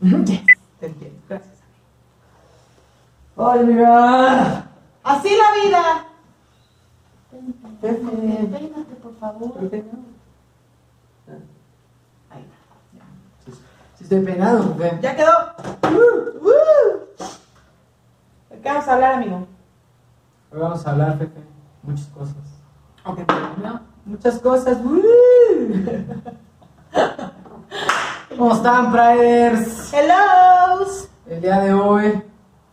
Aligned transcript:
Te 0.00 0.06
entiendo. 0.86 1.22
Gracias. 1.28 1.58
¡Ay, 3.36 3.64
mira! 3.64 4.70
Así 5.02 5.28
la 5.36 5.52
vida. 5.62 6.06
Pepe. 7.80 8.48
Peínate, 8.50 8.94
por 9.02 9.14
favor. 9.18 9.52
Pepe, 9.54 9.84
no. 9.92 11.34
Ahí 12.30 12.44
va. 12.44 13.52
Sí 13.96 14.04
estoy 14.04 14.20
peinado. 14.24 14.76
Ya 15.02 15.16
quedó. 15.16 15.32
Uh, 15.84 16.46
uh. 16.46 17.24
¿De 18.50 18.60
qué 18.60 18.68
vamos 18.68 18.88
a 18.88 18.94
hablar, 18.94 19.14
amigo? 19.14 19.46
Hoy 20.50 20.58
vamos 20.60 20.86
a 20.86 20.90
hablar, 20.90 21.18
Pepe, 21.18 21.40
muchas 21.82 22.06
cosas. 22.06 22.36
Ok, 23.04 23.18
no. 23.62 23.80
Muchas 24.06 24.38
cosas. 24.38 24.78
¡Woo! 24.82 25.02
¿Cómo 28.40 28.54
están, 28.54 28.90
Priders? 28.90 29.92
Hello. 29.92 30.86
El 31.28 31.42
día 31.42 31.60
de 31.60 31.74
hoy, 31.74 32.22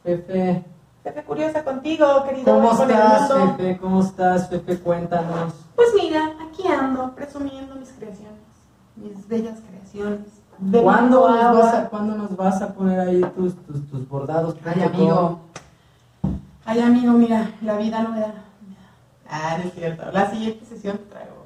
Pepe, 0.01 0.63
Pepe 1.03 1.23
Curiosa 1.23 1.61
contigo, 1.65 2.23
querido. 2.23 2.55
¿cómo 2.55 2.71
estás, 2.71 3.29
mundo. 3.29 3.57
Pepe? 3.57 3.77
¿Cómo 3.77 4.01
estás, 4.01 4.47
Pepe? 4.47 4.79
Cuéntanos. 4.79 5.53
Pues 5.75 5.89
mira, 6.01 6.37
aquí 6.47 6.65
ando 6.69 7.13
presumiendo 7.13 7.75
mis 7.75 7.91
creaciones, 7.91 8.39
mis 8.95 9.27
bellas 9.27 9.59
creaciones. 9.69 10.41
De 10.57 10.81
¿Cuándo 10.81 11.29
nos, 11.29 11.57
vas 11.57 11.73
a, 11.73 11.89
¿Cuándo 11.89 12.15
nos 12.15 12.37
vas 12.37 12.61
a 12.61 12.73
poner 12.73 13.01
ahí 13.01 13.21
tus, 13.35 13.53
tus, 13.65 13.89
tus 13.89 14.07
bordados? 14.07 14.55
Ay, 14.63 14.83
amigo. 14.83 15.39
Ay, 16.63 16.79
amigo, 16.79 17.11
mira, 17.11 17.51
la 17.61 17.75
vida 17.75 18.03
no 18.03 18.11
me 18.13 18.21
da. 18.21 18.35
Ah, 19.29 19.57
no 19.57 19.65
es 19.67 19.73
cierto. 19.73 20.09
La 20.13 20.31
siguiente 20.31 20.65
sesión 20.65 20.97
te 20.97 21.03
traigo. 21.07 21.36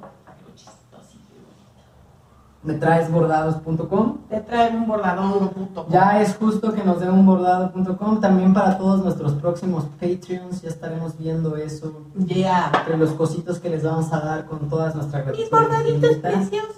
¿Me 2.62 2.74
traes 2.74 3.10
bordados.com? 3.10 4.18
Te 4.28 4.40
traigo 4.40 4.76
un 4.76 4.86
bordadón, 4.86 5.48
puto. 5.48 5.86
Ya 5.90 6.20
es 6.20 6.36
justo 6.36 6.72
que 6.72 6.84
nos 6.84 7.00
den 7.00 7.10
un 7.10 7.26
bordado.com. 7.26 8.20
También 8.20 8.54
para 8.54 8.78
todos 8.78 9.02
nuestros 9.02 9.32
próximos 9.32 9.86
Patreons, 10.00 10.62
ya 10.62 10.68
estaremos 10.68 11.18
viendo 11.18 11.56
eso. 11.56 12.02
Yeah. 12.24 12.70
Entre 12.78 12.96
los 12.96 13.10
cositos 13.14 13.58
que 13.58 13.68
les 13.68 13.82
vamos 13.82 14.12
a 14.12 14.20
dar 14.20 14.46
con 14.46 14.68
todas 14.68 14.94
nuestras 14.94 15.26
Mis 15.36 15.50
bordaditos 15.50 16.16
preciosos. 16.16 16.76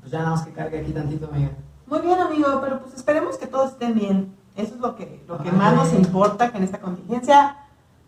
Pues 0.00 0.10
ya 0.10 0.18
nada 0.18 0.30
más 0.32 0.44
que 0.44 0.52
cargue 0.52 0.80
aquí 0.80 0.90
tantito, 0.90 1.28
amiga. 1.32 1.50
Muy 1.86 2.00
bien, 2.00 2.18
amigo, 2.18 2.58
pero 2.60 2.80
pues 2.80 2.94
esperemos 2.94 3.36
que 3.36 3.46
todos 3.46 3.70
estén 3.70 3.94
bien. 3.94 4.34
Eso 4.56 4.74
es 4.74 4.80
lo 4.80 4.96
que, 4.96 5.22
lo 5.28 5.38
que 5.38 5.50
Ay. 5.50 5.56
más 5.56 5.74
nos 5.76 5.92
importa, 5.92 6.50
que 6.50 6.58
en 6.58 6.64
esta 6.64 6.80
contingencia 6.80 7.56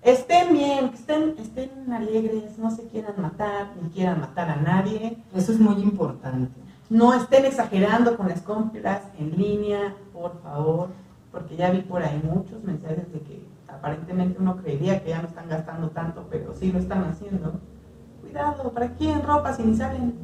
estén 0.03 0.53
bien, 0.53 0.91
que 0.91 0.97
estén, 0.97 1.35
estén 1.39 1.93
alegres, 1.93 2.59
no 2.59 2.71
se 2.71 2.87
quieran 2.89 3.15
matar, 3.21 3.69
ni 3.83 3.89
quieran 3.91 4.21
matar 4.21 4.49
a 4.49 4.57
nadie. 4.57 5.19
Eso 5.35 5.53
es 5.53 5.61
muy 5.61 5.83
importante. 5.83 6.53
No 6.91 7.13
estén 7.13 7.45
exagerando 7.45 8.17
con 8.17 8.29
las 8.29 8.41
compras 8.41 9.03
en 9.19 9.37
línea, 9.37 9.95
por 10.13 10.41
favor, 10.43 10.89
porque 11.31 11.57
ya 11.57 11.71
vi 11.71 11.83
por 11.83 12.03
ahí 12.03 12.21
muchos 12.25 12.63
mensajes 12.65 13.13
de 13.13 13.21
que 13.21 13.47
aparentemente 13.69 14.39
uno 14.41 14.57
creería 14.57 15.03
que 15.03 15.11
ya 15.11 15.21
no 15.21 15.29
están 15.29 15.49
gastando 15.49 15.91
tanto, 15.91 16.27
pero 16.31 16.55
sí 16.55 16.73
lo 16.73 16.79
están 16.79 17.05
haciendo. 17.05 17.61
Cuidado, 18.23 18.71
¿para 18.73 18.95
quién 18.95 19.23
ropa 19.23 19.53
si 19.53 19.63
ni 19.63 19.77
saben? 19.77 20.15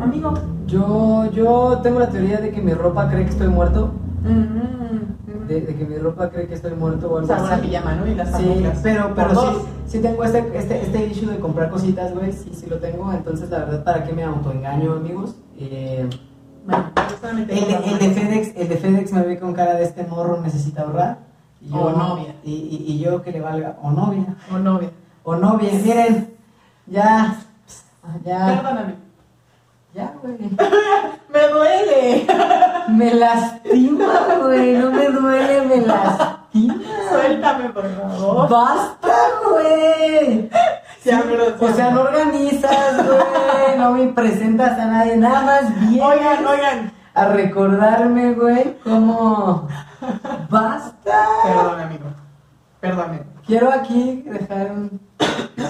Amigo. 0.00 0.34
Yo, 0.66 1.30
yo 1.32 1.80
tengo 1.82 2.00
la 2.00 2.08
teoría 2.08 2.38
de 2.38 2.50
que 2.50 2.60
mi 2.60 2.72
ropa 2.72 3.08
cree 3.08 3.24
que 3.24 3.30
estoy 3.30 3.48
muerto. 3.48 3.92
Mm, 4.24 5.46
De, 5.46 5.60
de 5.60 5.74
que 5.76 5.84
mi 5.84 5.98
ropa 5.98 6.30
cree 6.30 6.46
que 6.48 6.54
estoy 6.54 6.72
muerto 6.74 7.10
o 7.12 7.18
algo 7.18 7.32
una 7.32 7.52
así. 7.54 7.66
pijama, 7.66 7.94
¿no? 7.96 8.06
Y 8.06 8.14
las 8.14 8.28
Sí, 8.36 8.42
pantuflas. 8.44 8.78
pero, 8.82 9.12
pero 9.14 9.34
sí, 9.34 9.46
sí 9.86 9.98
tengo 10.00 10.24
este, 10.24 10.58
este, 10.58 10.80
este 10.82 11.06
issue 11.06 11.30
de 11.30 11.38
comprar 11.38 11.70
cositas, 11.70 12.14
güey. 12.14 12.32
Sí, 12.32 12.52
sí 12.54 12.66
lo 12.66 12.78
tengo. 12.78 13.12
Entonces, 13.12 13.50
la 13.50 13.58
verdad, 13.60 13.84
¿para 13.84 14.04
qué 14.04 14.12
me 14.14 14.22
autoengaño, 14.24 14.92
amigos? 14.94 15.36
Eh, 15.58 16.08
Bueno, 16.66 16.90
yo 17.22 17.28
el, 17.28 17.38
el 17.50 17.98
de. 17.98 18.10
FedEx, 18.10 18.56
el 18.56 18.68
de 18.68 18.76
FedEx 18.78 19.12
me 19.12 19.22
ve 19.22 19.38
con 19.38 19.52
cara 19.52 19.74
de 19.74 19.84
este 19.84 20.04
morro 20.04 20.40
necesita 20.40 20.82
ahorrar. 20.82 21.18
Y 21.60 21.70
O 21.72 21.90
novia. 21.90 22.34
Y, 22.44 22.52
y, 22.52 22.92
y 22.92 22.98
yo 23.00 23.20
que 23.22 23.32
le 23.32 23.40
valga, 23.42 23.76
o 23.82 23.90
novia. 23.90 24.36
O 24.52 24.58
novia. 24.58 24.90
O 25.22 25.36
novia, 25.36 25.70
miren, 25.82 26.30
ya, 26.86 27.36
ya, 28.24 28.46
Perdóname. 28.62 28.94
ya, 29.94 30.14
güey. 30.22 30.36
Me 31.34 31.48
duele. 31.48 32.26
Me 32.88 33.12
lastima, 33.14 34.36
güey, 34.40 34.74
no 34.74 34.90
me 34.92 35.08
duele, 35.08 35.62
me 35.66 35.80
lastima. 35.84 36.74
Suéltame, 37.10 37.70
por 37.70 37.84
favor. 37.96 38.48
¡Basta, 38.48 39.14
güey! 39.50 40.48
O 41.60 41.72
sea, 41.72 41.90
no 41.90 42.02
organizas, 42.02 42.96
güey, 43.06 43.78
no 43.78 43.92
me 43.92 44.06
presentas 44.12 44.78
a 44.78 44.86
nadie, 44.86 45.16
nada 45.16 45.40
más 45.42 45.80
bien 45.90 46.02
Oigan, 46.02 46.46
oigan. 46.46 46.92
a 47.14 47.24
recordarme, 47.28 48.34
güey, 48.34 48.76
cómo... 48.84 49.66
¡Basta! 50.50 51.26
Perdón, 51.42 51.80
amigo. 51.80 52.04
Perdóname. 52.80 53.22
Quiero 53.46 53.72
aquí 53.72 54.22
dejar 54.26 54.70
un, 54.72 55.00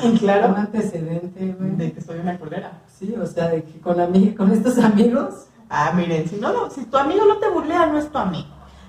un 0.04 0.18
Claro. 0.18 0.54
antecedente, 0.56 1.56
güey. 1.58 1.70
De 1.76 1.92
que 1.92 2.00
soy 2.00 2.18
una 2.18 2.36
culera. 2.38 2.72
Sí, 2.86 3.14
o 3.20 3.26
sea, 3.26 3.48
de 3.48 3.62
que 3.62 3.80
con, 3.80 3.96
con 4.36 4.52
estos 4.52 4.78
amigos... 4.78 5.46
Ah, 5.70 5.92
miren, 5.94 6.28
si 6.28 6.36
no, 6.36 6.52
no, 6.52 6.70
si 6.70 6.84
tu 6.84 6.96
amigo 6.96 7.24
no 7.26 7.36
te 7.38 7.48
burlea, 7.48 7.86
no 7.86 7.98
es 7.98 8.08
tu 8.10 8.18
amigo. 8.18 8.48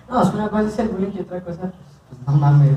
No, 0.09 0.21
es 0.21 0.29
que 0.29 0.35
una 0.35 0.49
cosa 0.49 0.67
es 0.67 0.79
el 0.79 0.89
bullying 0.89 1.11
y 1.17 1.21
otra 1.21 1.41
cosa, 1.41 1.61
pues, 1.61 1.71
pues 2.09 2.21
no 2.27 2.33
mames. 2.33 2.69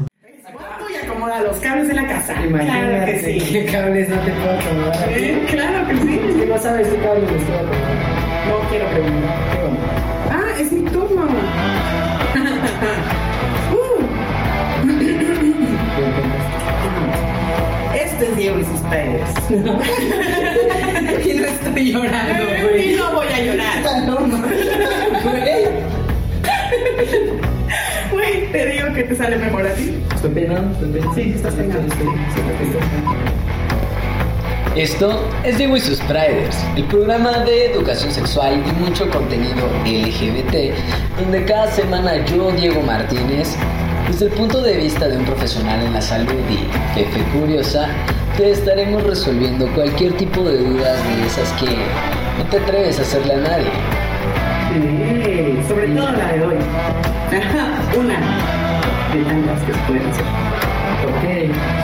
Cuarto 0.53 0.85
y 0.91 1.07
acomoda 1.07 1.41
los 1.43 1.57
cables 1.59 1.89
de 1.89 1.95
la 1.95 2.07
casa. 2.07 2.33
Imagínate 2.43 2.89
Claro 2.89 3.05
que 3.07 3.19
sí. 3.41 3.53
qué 3.53 3.65
cables 3.67 4.09
no 4.09 4.17
te 4.17 4.31
puedo 4.33 4.59
acomodar. 4.59 5.15
Sí, 5.15 5.45
claro 5.51 5.87
que 5.89 5.97
sí. 5.99 6.21
Es 6.29 6.37
que 6.37 6.47
no 6.47 6.59
sabes 6.59 6.89
qué 6.89 6.97
cables 7.03 7.31
les 7.33 7.41
estoy 7.43 7.55
acomodando. 7.57 8.63
No 8.63 8.69
quiero 8.71 8.87
preguntar. 8.91 9.58
Este 18.19 18.31
es 18.33 18.37
Diego 18.37 18.59
y 18.59 18.65
sus 18.65 18.81
padres. 18.81 19.23
Y 21.25 21.35
no 21.35 21.45
estoy 21.47 21.93
llorando, 21.93 22.45
güey. 22.63 22.95
Y 22.95 22.97
no 22.97 23.13
voy 23.13 23.27
a 23.27 23.41
llorar. 23.45 24.03
No 24.07 24.21
mames, 24.21 24.67
güey. 25.25 25.65
Güey, 28.13 28.53
te 28.53 28.67
digo 28.67 28.93
que 28.95 29.03
te 29.05 29.15
sale 29.17 29.37
mejor 29.37 29.67
a 29.67 29.75
ti. 29.75 29.95
Estoy 30.15 30.31
peinado, 30.31 30.71
estoy 30.73 30.91
peinado. 30.93 31.15
Sí, 31.15 31.33
estás 31.37 31.55
peinado. 31.55 31.81
Estoy- 31.83 31.99
estoy- 31.99 32.19
estoy- 32.29 32.67
estoy 32.67 32.81
peinado. 32.81 33.19
Esto 34.77 35.29
es 35.45 35.59
Diego 35.59 35.77
y 35.77 35.81
sus 35.81 35.99
Priders, 36.03 36.57
el 36.77 36.85
programa 36.85 37.39
de 37.45 37.73
educación 37.73 38.13
sexual 38.13 38.63
y 38.65 38.73
mucho 38.85 39.11
contenido 39.11 39.67
LGBT, 39.85 40.73
donde 41.21 41.45
cada 41.47 41.69
semana 41.73 42.25
yo, 42.27 42.53
Diego 42.53 42.81
Martínez, 42.83 43.57
desde 44.09 44.27
el 44.27 44.33
punto 44.33 44.63
de 44.63 44.77
vista 44.77 45.07
de 45.07 45.19
un 45.19 45.25
profesional 45.25 45.83
en 45.83 45.93
la 45.93 46.01
salud 46.01 46.33
y 46.51 46.95
jefe 46.95 47.23
curiosa, 47.39 47.89
te 48.37 48.51
estaremos 48.51 49.03
resolviendo 49.03 49.67
cualquier 49.75 50.13
tipo 50.17 50.43
de 50.43 50.59
dudas 50.59 50.99
de 51.05 51.27
esas 51.27 51.53
que 51.61 51.67
no 51.67 52.45
te 52.51 52.59
atreves 52.59 52.99
a 52.99 53.03
hacerle 53.03 53.35
a 53.35 53.39
nadie. 53.39 53.71
Sí, 54.73 55.69
sobre 55.69 55.89
todo 55.89 56.11
la 56.13 56.33
de 56.33 56.47
hoy. 56.47 56.57
Una 57.99 58.19
de 59.13 59.25
tantas 59.25 59.63
que 59.65 59.73
pueden 59.87 60.09
hacer. 60.09 60.25
Ok, 61.09 61.25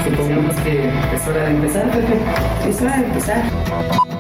supongamos 0.05 0.57
que 0.57 0.91
es 1.15 1.29
hora 1.29 1.45
de 1.45 1.51
empezar, 1.51 1.91
Pepe. 1.91 2.69
Es 2.69 2.83
hora 2.83 2.97
de 2.99 3.05
empezar. 3.05 4.14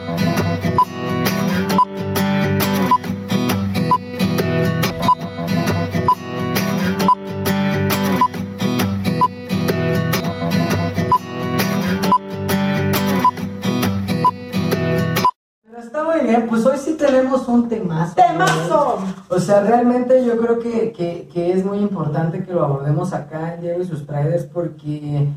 O 19.28 19.38
sea, 19.38 19.62
realmente 19.62 20.24
yo 20.24 20.36
creo 20.38 20.58
que, 20.58 20.92
que- 20.92 21.28
que 21.32 21.52
es 21.52 21.64
muy 21.64 21.78
importante 21.78 22.44
que 22.44 22.52
lo 22.52 22.62
abordemos 22.64 23.12
acá 23.12 23.54
en 23.54 23.62
Diego 23.62 23.82
y 23.82 23.86
sus 23.86 24.02
Priders 24.02 24.44
porque, 24.44 25.28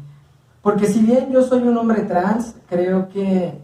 porque 0.62 0.88
si 0.88 1.02
bien 1.02 1.32
yo 1.32 1.42
soy 1.44 1.64
un 1.64 1.78
hombre 1.78 2.02
trans, 2.04 2.56
creo 2.68 3.08
que 3.10 3.60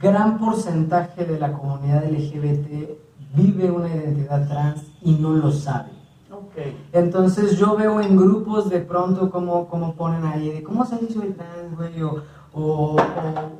gran 0.00 0.38
porcentaje 0.38 1.24
de 1.24 1.38
la 1.38 1.52
comunidad 1.52 2.04
LGBT 2.04 2.98
vive 3.34 3.70
una 3.70 3.88
identidad 3.94 4.46
trans 4.48 4.82
y 5.02 5.12
no 5.14 5.30
lo 5.32 5.50
sabe. 5.52 5.90
Ok. 6.32 6.56
Entonces 6.92 7.58
yo 7.58 7.76
veo 7.76 8.00
en 8.00 8.16
grupos 8.16 8.70
de 8.70 8.78
pronto 8.80 9.30
cómo, 9.30 9.66
cómo 9.68 9.94
ponen 9.94 10.24
ahí, 10.24 10.48
de 10.50 10.62
cómo 10.62 10.84
se 10.86 10.96
hizo 11.04 11.22
el 11.22 11.34
trans, 11.34 11.76
güey, 11.76 12.00
o, 12.02 12.22
o- 12.52 12.96
o 12.96 12.96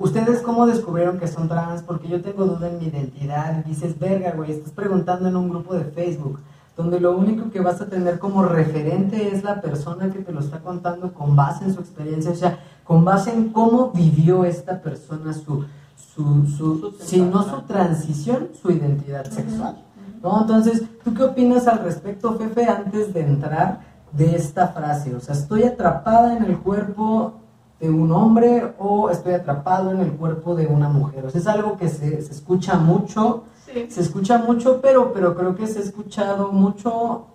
ustedes 0.04 0.40
cómo 0.42 0.66
descubrieron 0.66 1.18
que 1.18 1.28
son 1.28 1.48
trans, 1.48 1.82
porque 1.82 2.08
yo 2.08 2.20
tengo 2.22 2.44
duda 2.44 2.68
en 2.68 2.78
mi 2.78 2.86
identidad, 2.86 3.62
y 3.64 3.68
dices, 3.68 3.98
verga, 3.98 4.32
güey, 4.36 4.52
estás 4.52 4.72
preguntando 4.72 5.28
en 5.28 5.36
un 5.36 5.48
grupo 5.48 5.74
de 5.74 5.84
Facebook, 5.84 6.38
donde 6.76 6.98
lo 6.98 7.16
único 7.16 7.50
que 7.50 7.60
vas 7.60 7.80
a 7.80 7.86
tener 7.86 8.18
como 8.18 8.42
referente 8.42 9.32
es 9.34 9.44
la 9.44 9.60
persona 9.60 10.10
que 10.10 10.20
te 10.20 10.32
lo 10.32 10.40
está 10.40 10.60
contando 10.60 11.12
con 11.12 11.36
base 11.36 11.64
en 11.64 11.74
su 11.74 11.80
experiencia, 11.80 12.30
o 12.32 12.34
sea, 12.34 12.58
con 12.84 13.04
base 13.04 13.32
en 13.32 13.50
cómo 13.50 13.90
vivió 13.90 14.44
esta 14.44 14.80
persona 14.80 15.32
su, 15.32 15.64
su, 15.96 16.46
su, 16.46 16.78
Su 16.78 16.94
si 17.00 17.20
no 17.20 17.42
su 17.42 17.60
transición, 17.62 18.48
su 18.60 18.70
identidad 18.72 19.26
sexual. 19.30 19.76
¿no? 20.22 20.40
Entonces, 20.42 20.82
¿tú 21.04 21.14
qué 21.14 21.22
opinas 21.24 21.66
al 21.68 21.80
respecto, 21.80 22.34
Fefe, 22.34 22.64
antes 22.66 23.12
de 23.14 23.20
entrar 23.20 23.80
de 24.12 24.34
esta 24.34 24.68
frase? 24.68 25.14
O 25.14 25.20
sea, 25.20 25.34
¿estoy 25.34 25.62
atrapada 25.64 26.36
en 26.36 26.44
el 26.44 26.58
cuerpo 26.58 27.34
de 27.80 27.88
un 27.90 28.12
hombre 28.12 28.74
o 28.78 29.10
estoy 29.10 29.32
atrapado 29.34 29.90
en 29.90 30.00
el 30.00 30.12
cuerpo 30.12 30.54
de 30.54 30.66
una 30.66 30.88
mujer? 30.88 31.24
O 31.26 31.30
sea, 31.30 31.40
es 31.40 31.46
algo 31.46 31.76
que 31.76 31.88
se, 31.88 32.20
se 32.22 32.32
escucha 32.32 32.76
mucho, 32.76 33.44
Sí. 33.72 33.86
se 33.88 34.00
escucha 34.00 34.38
mucho, 34.38 34.80
pero, 34.80 35.12
pero 35.12 35.34
creo 35.36 35.54
que 35.54 35.66
se 35.68 35.78
ha 35.78 35.82
escuchado 35.82 36.50
mucho 36.50 37.26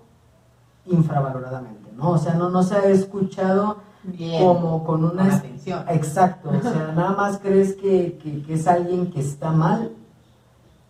infravaloradamente, 0.85 1.91
¿no? 1.95 2.11
O 2.11 2.17
sea, 2.17 2.33
no, 2.35 2.49
no 2.49 2.61
se 2.63 2.75
ha 2.75 2.85
escuchado 2.85 3.77
Bien. 4.03 4.43
como 4.43 4.83
con 4.83 5.03
una... 5.03 5.23
Con 5.23 5.31
atención. 5.31 5.83
Exacto, 5.89 6.49
o 6.49 6.61
sea, 6.61 6.91
nada 6.95 7.11
más 7.11 7.39
crees 7.39 7.75
que, 7.75 8.17
que- 8.21 8.43
que 8.43 8.53
es 8.53 8.67
alguien 8.67 9.09
que 9.11 9.19
está 9.21 9.51
mal 9.51 9.91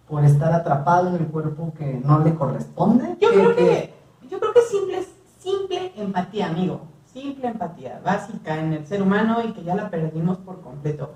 por 0.09 0.23
estar 0.25 0.51
atrapado 0.53 1.09
en 1.09 1.15
el 1.15 1.27
cuerpo 1.27 1.73
que 1.77 2.01
no 2.03 2.19
le 2.19 2.35
corresponde. 2.35 3.15
Yo 3.21 3.29
creo 3.29 3.55
que, 3.55 3.93
yo 4.29 4.39
creo 4.39 4.53
que 4.53 4.61
simple, 4.61 5.05
simple 5.39 5.91
empatía, 5.95 6.47
amigo. 6.47 6.81
Simple 7.15 7.47
empatía, 7.47 8.01
básica 8.03 8.59
en 8.59 8.73
el 8.73 8.85
ser 8.85 9.01
humano 9.01 9.41
y 9.41 9.53
que 9.53 9.63
ya 9.63 9.73
la 9.73 9.89
perdimos 9.89 10.37
por 10.39 10.59
completo. 10.59 11.13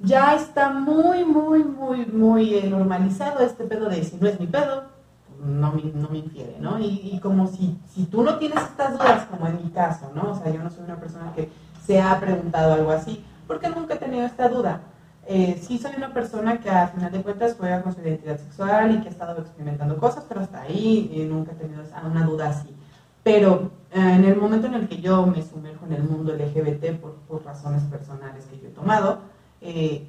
Ya 0.00 0.34
está 0.34 0.70
muy, 0.70 1.24
muy, 1.24 1.62
muy, 1.62 2.04
muy 2.06 2.54
eh, 2.56 2.68
normalizado 2.68 3.38
este 3.38 3.62
pedo 3.62 3.88
de 3.88 4.02
si 4.02 4.16
no 4.16 4.26
es 4.26 4.40
mi 4.40 4.48
pedo, 4.48 4.82
no 5.40 5.70
me, 5.70 5.84
no 5.84 6.08
me 6.08 6.18
infiere, 6.18 6.56
¿no? 6.58 6.80
Y, 6.80 7.20
como 7.22 7.46
si, 7.46 7.78
si 7.94 8.06
tú 8.06 8.24
no 8.24 8.38
tienes 8.38 8.60
estas 8.60 8.94
dudas, 8.94 9.26
como 9.26 9.46
en 9.46 9.62
mi 9.62 9.70
caso, 9.70 10.10
¿no? 10.16 10.32
O 10.32 10.34
sea, 10.34 10.50
yo 10.52 10.60
no 10.60 10.68
soy 10.68 10.82
una 10.82 10.96
persona 10.96 11.32
que 11.32 11.48
se 11.86 12.02
ha 12.02 12.18
preguntado 12.18 12.74
algo 12.74 12.90
así, 12.90 13.24
porque 13.46 13.68
nunca 13.68 13.94
he 13.94 13.98
tenido 13.98 14.26
esta 14.26 14.48
duda. 14.48 14.80
Eh, 15.28 15.62
sí 15.62 15.78
soy 15.78 15.92
una 15.96 16.12
persona 16.12 16.58
que 16.58 16.70
a 16.70 16.88
final 16.88 17.12
de 17.12 17.22
cuentas 17.22 17.54
juega 17.56 17.82
con 17.82 17.94
su 17.94 18.00
identidad 18.00 18.40
sexual 18.40 18.96
y 18.96 19.00
que 19.00 19.06
ha 19.06 19.12
estado 19.12 19.40
experimentando 19.40 19.96
cosas, 19.96 20.24
pero 20.28 20.40
hasta 20.40 20.62
ahí 20.62 21.08
eh, 21.14 21.24
nunca 21.30 21.52
he 21.52 21.54
tenido 21.54 21.84
una 22.04 22.24
duda 22.24 22.48
así. 22.48 22.74
Pero 23.24 23.70
eh, 23.90 23.98
en 23.98 24.24
el 24.24 24.36
momento 24.36 24.68
en 24.68 24.74
el 24.74 24.86
que 24.86 25.00
yo 25.00 25.26
me 25.26 25.42
sumerjo 25.42 25.86
en 25.86 25.94
el 25.94 26.04
mundo 26.04 26.32
LGBT 26.34 27.00
por, 27.00 27.42
razones 27.44 27.82
personales 27.84 28.44
que 28.44 28.60
yo 28.60 28.68
he 28.68 28.70
tomado, 28.70 29.18
eh, 29.60 30.06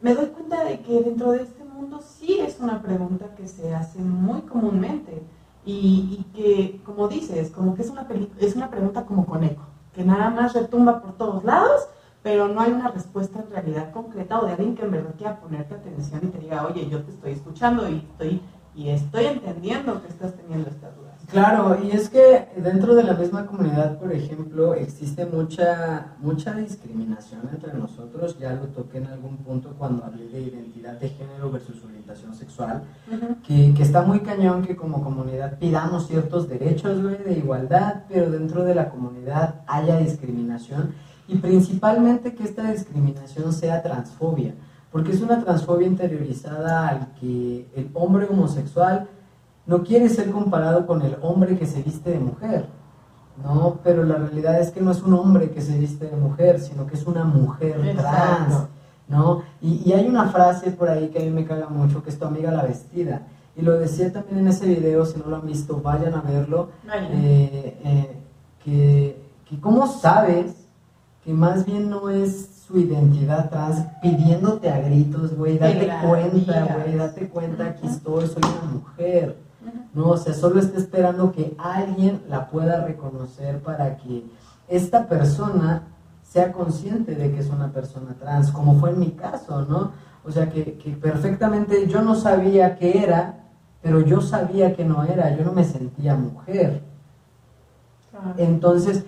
me 0.00 0.14
doy 0.14 0.26
cuenta 0.26 0.62
de 0.64 0.80
que 0.80 1.02
dentro 1.02 1.32
de 1.32 1.42
este 1.42 1.64
mundo 1.64 2.00
sí 2.00 2.38
es 2.40 2.60
una 2.60 2.82
pregunta 2.82 3.34
que 3.36 3.48
se 3.48 3.74
hace 3.74 4.00
muy 4.00 4.42
comúnmente 4.42 5.22
y, 5.64 6.24
que, 6.34 6.80
como 6.84 7.08
dices, 7.08 7.50
como 7.50 7.74
que 7.74 7.82
es 7.82 7.90
una, 7.90 8.06
es 8.38 8.54
una 8.54 8.70
pregunta 8.70 9.06
como 9.06 9.26
con 9.26 9.44
eco, 9.44 9.62
que 9.94 10.04
nada 10.04 10.30
más 10.30 10.52
retumba 10.54 11.00
por 11.00 11.12
todos 11.12 11.44
lados, 11.44 11.88
pero 12.22 12.48
no 12.48 12.60
hay 12.60 12.72
una 12.72 12.88
respuesta 12.88 13.40
en 13.40 13.50
realidad 13.50 13.92
concreta 13.92 14.40
o 14.40 14.46
de 14.46 14.52
alguien 14.52 14.76
que 14.76 14.84
en 14.84 14.90
verdad 14.90 15.14
quiera 15.16 15.40
ponerte 15.40 15.74
atención 15.74 16.20
y 16.24 16.26
te 16.28 16.38
diga, 16.38 16.66
oye, 16.66 16.88
yo 16.88 17.02
te 17.02 17.12
estoy 17.12 17.32
escuchando 17.32 17.88
y 17.88 17.96
estoy, 17.96 18.40
y 18.74 18.88
estoy 18.90 19.26
entendiendo 19.26 20.02
que 20.02 20.08
estás 20.08 20.34
teniendo 20.34 20.68
estas 20.68 20.94
dudas. 20.96 21.01
Claro, 21.32 21.78
y 21.82 21.90
es 21.92 22.10
que 22.10 22.46
dentro 22.56 22.94
de 22.94 23.04
la 23.04 23.14
misma 23.14 23.46
comunidad, 23.46 23.98
por 23.98 24.12
ejemplo, 24.12 24.74
existe 24.74 25.24
mucha, 25.24 26.12
mucha 26.18 26.54
discriminación 26.54 27.48
entre 27.50 27.72
nosotros. 27.72 28.38
Ya 28.38 28.52
lo 28.52 28.66
toqué 28.66 28.98
en 28.98 29.06
algún 29.06 29.38
punto 29.38 29.74
cuando 29.78 30.04
hablé 30.04 30.28
de 30.28 30.42
identidad 30.42 31.00
de 31.00 31.08
género 31.08 31.50
versus 31.50 31.82
orientación 31.84 32.34
sexual. 32.34 32.82
que, 33.46 33.72
que 33.74 33.82
está 33.82 34.02
muy 34.02 34.20
cañón 34.20 34.62
que 34.62 34.76
como 34.76 35.02
comunidad 35.02 35.58
pidamos 35.58 36.06
ciertos 36.06 36.50
derechos, 36.50 37.02
güey, 37.02 37.16
de 37.16 37.38
igualdad, 37.38 38.02
pero 38.10 38.30
dentro 38.30 38.62
de 38.64 38.74
la 38.74 38.90
comunidad 38.90 39.62
haya 39.66 39.96
discriminación 39.96 40.92
y 41.28 41.36
principalmente 41.36 42.34
que 42.34 42.44
esta 42.44 42.70
discriminación 42.70 43.54
sea 43.54 43.82
transfobia, 43.82 44.54
porque 44.90 45.12
es 45.12 45.22
una 45.22 45.42
transfobia 45.42 45.86
interiorizada 45.86 46.88
al 46.88 47.14
que 47.14 47.70
el 47.74 47.90
hombre 47.94 48.26
homosexual 48.28 49.08
no 49.72 49.82
quiere 49.82 50.10
ser 50.10 50.30
comparado 50.30 50.86
con 50.86 51.00
el 51.00 51.16
hombre 51.22 51.58
que 51.58 51.64
se 51.66 51.82
viste 51.82 52.10
de 52.10 52.18
mujer, 52.18 52.66
¿no? 53.42 53.78
Pero 53.82 54.04
la 54.04 54.16
realidad 54.16 54.60
es 54.60 54.70
que 54.70 54.82
no 54.82 54.90
es 54.90 55.00
un 55.00 55.14
hombre 55.14 55.50
que 55.50 55.62
se 55.62 55.78
viste 55.78 56.04
de 56.08 56.16
mujer, 56.16 56.60
sino 56.60 56.86
que 56.86 56.94
es 56.94 57.06
una 57.06 57.24
mujer 57.24 57.96
trans. 57.96 58.66
¿no? 59.08 59.42
Y, 59.62 59.82
y 59.88 59.94
hay 59.94 60.06
una 60.06 60.26
frase 60.26 60.72
por 60.72 60.90
ahí 60.90 61.08
que 61.08 61.20
a 61.20 61.22
mí 61.22 61.30
me 61.30 61.46
caga 61.46 61.68
mucho, 61.70 62.02
que 62.02 62.10
es 62.10 62.18
tu 62.18 62.26
amiga 62.26 62.50
la 62.50 62.64
vestida. 62.64 63.22
Y 63.56 63.62
lo 63.62 63.78
decía 63.78 64.12
también 64.12 64.40
en 64.40 64.48
ese 64.48 64.66
video, 64.66 65.06
si 65.06 65.18
no 65.18 65.24
lo 65.30 65.36
han 65.36 65.46
visto, 65.46 65.80
vayan 65.80 66.14
a 66.14 66.20
verlo. 66.20 66.68
Eh, 67.10 67.80
eh, 67.82 68.16
que, 68.62 69.24
que 69.48 69.58
cómo 69.58 69.86
sabes 69.86 70.66
que 71.24 71.32
más 71.32 71.64
bien 71.64 71.88
no 71.88 72.10
es 72.10 72.64
su 72.66 72.78
identidad 72.78 73.48
trans 73.48 73.86
pidiéndote 74.02 74.68
a 74.68 74.80
gritos, 74.80 75.34
güey, 75.34 75.56
date 75.56 75.88
cuenta, 76.06 76.76
güey, 76.76 76.96
date 76.96 77.28
cuenta, 77.28 77.66
aquí 77.68 77.86
estoy, 77.86 78.26
soy 78.26 78.42
una 78.42 78.72
mujer. 78.72 79.41
No, 79.94 80.08
o 80.10 80.16
sea, 80.16 80.32
solo 80.34 80.58
está 80.60 80.78
esperando 80.78 81.32
que 81.32 81.54
alguien 81.58 82.22
la 82.28 82.48
pueda 82.48 82.84
reconocer 82.84 83.60
para 83.60 83.96
que 83.98 84.24
esta 84.68 85.06
persona 85.06 85.82
sea 86.22 86.52
consciente 86.52 87.14
de 87.14 87.30
que 87.32 87.40
es 87.40 87.50
una 87.50 87.70
persona 87.72 88.14
trans, 88.18 88.50
como 88.50 88.74
fue 88.76 88.90
en 88.90 89.00
mi 89.00 89.10
caso, 89.10 89.66
¿no? 89.66 89.92
O 90.24 90.30
sea, 90.32 90.48
que, 90.48 90.74
que 90.78 90.90
perfectamente 90.92 91.86
yo 91.88 92.00
no 92.02 92.14
sabía 92.14 92.76
qué 92.76 93.02
era, 93.02 93.34
pero 93.82 94.00
yo 94.00 94.20
sabía 94.20 94.74
que 94.74 94.84
no 94.84 95.02
era, 95.04 95.36
yo 95.36 95.44
no 95.44 95.52
me 95.52 95.64
sentía 95.64 96.14
mujer. 96.14 96.82
Claro. 98.10 98.34
Entonces, 98.38 99.04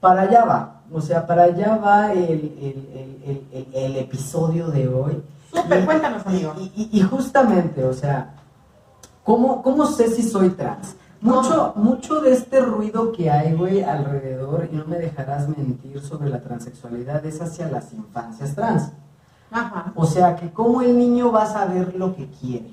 para 0.00 0.22
allá 0.22 0.44
va, 0.44 0.80
o 0.92 1.00
sea, 1.00 1.26
para 1.26 1.44
allá 1.44 1.76
va 1.76 2.12
el, 2.12 2.30
el- 2.60 3.68
el- 3.72 3.96
episodio 3.96 4.68
de 4.68 4.88
hoy. 4.88 5.22
Súper, 5.54 5.84
cuéntanos, 5.84 6.26
amigo. 6.26 6.54
Y, 6.58 6.88
y- 6.92 6.98
y 6.98 7.02
justamente, 7.02 7.84
o 7.84 7.92
sea, 7.92 8.34
¿cómo, 9.24 9.62
¿cómo 9.62 9.86
sé 9.86 10.08
si 10.08 10.22
soy 10.22 10.50
trans? 10.50 10.96
Mucho, 11.20 11.74
mucho 11.76 12.20
de 12.20 12.32
este 12.32 12.60
ruido 12.60 13.12
que 13.12 13.30
hay, 13.30 13.54
güey, 13.54 13.82
alrededor, 13.82 14.68
y 14.72 14.76
no 14.76 14.86
me 14.86 14.96
dejarás 14.96 15.48
mentir 15.48 16.00
sobre 16.00 16.30
la 16.30 16.40
transexualidad, 16.40 17.24
es 17.26 17.42
hacia 17.42 17.68
las 17.68 17.92
infancias 17.92 18.54
trans. 18.54 18.90
Ajá. 19.50 19.92
O 19.94 20.06
sea, 20.06 20.36
que 20.36 20.50
cómo 20.50 20.80
el 20.80 20.96
niño 20.96 21.30
va 21.30 21.42
a 21.42 21.52
saber 21.52 21.94
lo 21.94 22.14
que 22.14 22.26
quiere, 22.28 22.70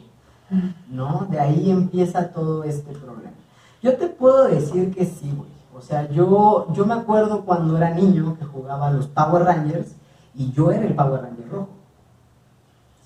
¿no? 0.89 1.27
De 1.29 1.39
ahí 1.39 1.69
empieza 1.69 2.31
todo 2.31 2.63
este 2.63 2.93
problema. 2.93 3.33
Yo 3.81 3.97
te 3.97 4.07
puedo 4.07 4.47
decir 4.47 4.93
que 4.95 5.05
sí, 5.05 5.31
güey. 5.35 5.49
O 5.77 5.81
sea, 5.81 6.09
yo, 6.09 6.67
yo 6.73 6.85
me 6.85 6.95
acuerdo 6.95 7.45
cuando 7.45 7.77
era 7.77 7.91
niño 7.91 8.35
que 8.39 8.45
jugaba 8.45 8.87
a 8.87 8.91
los 8.91 9.07
Power 9.07 9.43
Rangers 9.43 9.95
y 10.33 10.51
yo 10.51 10.71
era 10.71 10.85
el 10.85 10.95
Power 10.95 11.21
Ranger 11.21 11.49
rojo. 11.49 11.69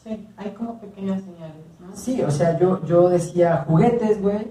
Sí, 0.03 0.27
hay 0.37 0.51
como 0.51 0.79
pequeñas 0.79 1.21
señales. 1.21 1.65
Sí, 1.93 2.21
o 2.21 2.31
sea, 2.31 2.57
yo, 2.59 2.83
yo 2.85 3.09
decía 3.09 3.65
juguetes, 3.67 4.21
güey. 4.21 4.47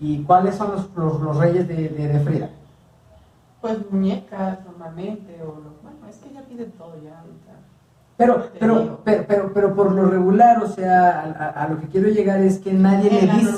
¿Y 0.00 0.22
cuáles 0.24 0.56
son 0.56 0.72
los, 0.72 0.88
los, 0.96 1.20
los 1.20 1.36
reyes 1.36 1.66
de, 1.68 1.88
de, 1.88 2.08
de 2.08 2.20
Frida? 2.20 2.50
Pues 3.60 3.78
muñecas 3.90 4.58
normalmente, 4.66 5.40
o 5.42 5.46
lo, 5.46 5.72
bueno, 5.82 6.08
es 6.10 6.16
que 6.16 6.32
ya 6.34 6.40
piden 6.42 6.72
todo 6.72 6.94
ya 7.04 7.18
ahorita. 7.20 7.52
Pero, 8.16 8.48
pero, 8.58 9.00
pero, 9.04 9.24
pero, 9.26 9.52
pero 9.54 9.74
por 9.74 9.92
lo 9.92 10.04
regular, 10.06 10.62
o 10.62 10.68
sea, 10.68 11.20
a, 11.20 11.44
a- 11.60 11.64
a 11.64 11.68
lo 11.68 11.80
que 11.80 11.86
quiero 11.88 12.08
llegar 12.08 12.40
es 12.40 12.58
que 12.58 12.72
nadie 12.72 13.20
En 13.20 13.26
le 13.28 13.32
dice. 13.34 13.52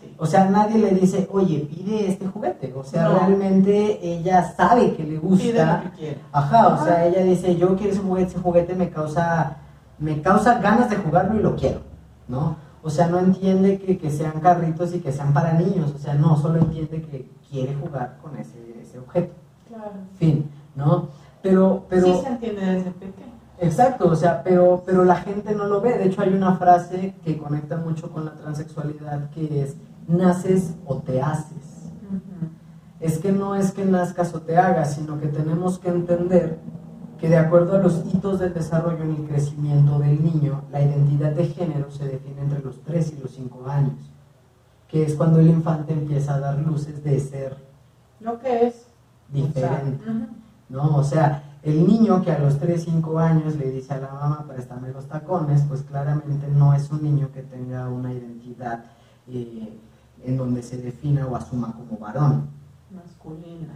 sí. 0.00 0.14
O 0.18 0.26
sea, 0.26 0.44
nadie 0.48 0.78
le 0.78 0.90
dice, 0.90 1.28
oye, 1.32 1.66
pide 1.70 2.08
este 2.08 2.26
juguete. 2.26 2.72
O 2.76 2.84
sea, 2.84 3.04
No. 3.04 3.18
realmente 3.18 3.98
ella 4.02 4.52
sabe 4.56 4.94
que 4.94 5.02
le 5.02 5.18
Pide 5.18 5.18
gusta. 5.18 5.76
lo 5.76 5.82
que 5.90 5.96
quiere. 5.98 6.20
Ajá, 6.32 6.68
o 6.68 6.84
sea, 6.84 6.94
Ajá. 6.94 7.04
ella 7.06 7.22
dice, 7.24 7.56
yo 7.56 7.74
quiero 7.76 7.92
ese 7.92 8.00
juguete, 8.00 8.30
ese 8.30 8.38
juguete 8.38 8.74
me 8.74 8.90
causa, 8.90 9.56
me 9.98 10.22
causa 10.22 10.58
ganas 10.60 10.88
de 10.90 10.96
jugarlo 10.96 11.38
y 11.38 11.42
lo 11.42 11.56
quiero, 11.56 11.80
¿no? 12.28 12.56
O 12.82 12.90
sea, 12.90 13.08
no 13.08 13.18
entiende 13.18 13.78
que, 13.78 13.98
que 13.98 14.10
sean 14.10 14.40
carritos 14.40 14.94
y 14.94 15.00
que 15.00 15.12
sean 15.12 15.32
para 15.34 15.52
niños, 15.52 15.92
o 15.94 15.98
sea, 15.98 16.14
no, 16.14 16.36
solo 16.36 16.58
entiende 16.60 17.02
que 17.02 17.28
quiere 17.50 17.74
jugar 17.74 18.18
con 18.22 18.36
ese, 18.38 18.58
ese 18.80 18.98
objeto, 18.98 19.34
Claro. 19.68 19.92
fin, 20.18 20.50
¿no? 20.74 21.08
Pero, 21.42 21.84
pero... 21.88 22.06
Sí 22.06 22.20
se 22.22 22.28
entiende 22.28 22.60
desde 22.64 22.90
pequeño. 22.92 23.30
Exacto, 23.60 24.08
o 24.08 24.16
sea, 24.16 24.42
pero, 24.42 24.82
pero 24.86 25.04
la 25.04 25.16
gente 25.16 25.54
no 25.54 25.66
lo 25.66 25.82
ve. 25.82 25.98
De 25.98 26.06
hecho, 26.06 26.22
hay 26.22 26.32
una 26.32 26.56
frase 26.56 27.14
que 27.22 27.36
conecta 27.36 27.76
mucho 27.76 28.10
con 28.10 28.24
la 28.24 28.32
transexualidad 28.32 29.28
que 29.30 29.62
es, 29.62 29.76
naces 30.08 30.74
o 30.86 30.96
te 30.96 31.20
haces. 31.20 31.90
Es 33.00 33.18
que 33.18 33.32
no 33.32 33.54
es 33.54 33.72
que 33.72 33.84
nazcas 33.84 34.34
o 34.34 34.40
te 34.40 34.56
hagas, 34.56 34.94
sino 34.94 35.20
que 35.20 35.28
tenemos 35.28 35.78
que 35.78 35.88
entender 35.88 36.58
que 37.20 37.28
de 37.28 37.36
acuerdo 37.36 37.76
a 37.76 37.80
los 37.80 38.02
hitos 38.06 38.38
del 38.38 38.54
desarrollo 38.54 39.04
y 39.04 39.16
el 39.16 39.28
crecimiento 39.28 39.98
del 39.98 40.22
niño, 40.22 40.62
la 40.72 40.80
identidad 40.80 41.32
de 41.32 41.46
género 41.48 41.90
se 41.90 42.06
define 42.06 42.40
entre 42.40 42.60
los 42.62 42.80
3 42.82 43.12
y 43.12 43.22
los 43.22 43.30
5 43.32 43.66
años, 43.68 43.98
que 44.88 45.04
es 45.04 45.14
cuando 45.14 45.38
el 45.40 45.48
infante 45.48 45.92
empieza 45.92 46.34
a 46.34 46.40
dar 46.40 46.58
luces 46.58 47.04
de 47.04 47.20
ser 47.20 47.56
Lo 48.20 48.38
que 48.40 48.68
es. 48.68 48.86
diferente. 49.28 50.02
o 50.02 50.12
sea. 50.12 50.28
¿no? 50.70 50.96
O 50.96 51.04
sea, 51.04 51.42
el 51.62 51.86
niño 51.86 52.22
que 52.22 52.32
a 52.32 52.38
los 52.38 52.58
3, 52.58 52.84
5 52.84 53.18
años 53.18 53.56
le 53.56 53.70
dice 53.70 53.92
a 53.92 53.98
la 53.98 54.12
mamá, 54.14 54.46
préstame 54.48 54.90
los 54.90 55.06
tacones, 55.06 55.62
pues 55.68 55.82
claramente 55.82 56.48
no 56.48 56.72
es 56.72 56.90
un 56.90 57.02
niño 57.02 57.28
que 57.34 57.42
tenga 57.42 57.86
una 57.88 58.14
identidad 58.14 58.84
eh, 59.28 59.78
en 60.24 60.36
donde 60.38 60.62
se 60.62 60.78
defina 60.78 61.26
o 61.26 61.36
asuma 61.36 61.72
como 61.72 61.98
varón, 61.98 62.48
Masculina. 62.90 63.74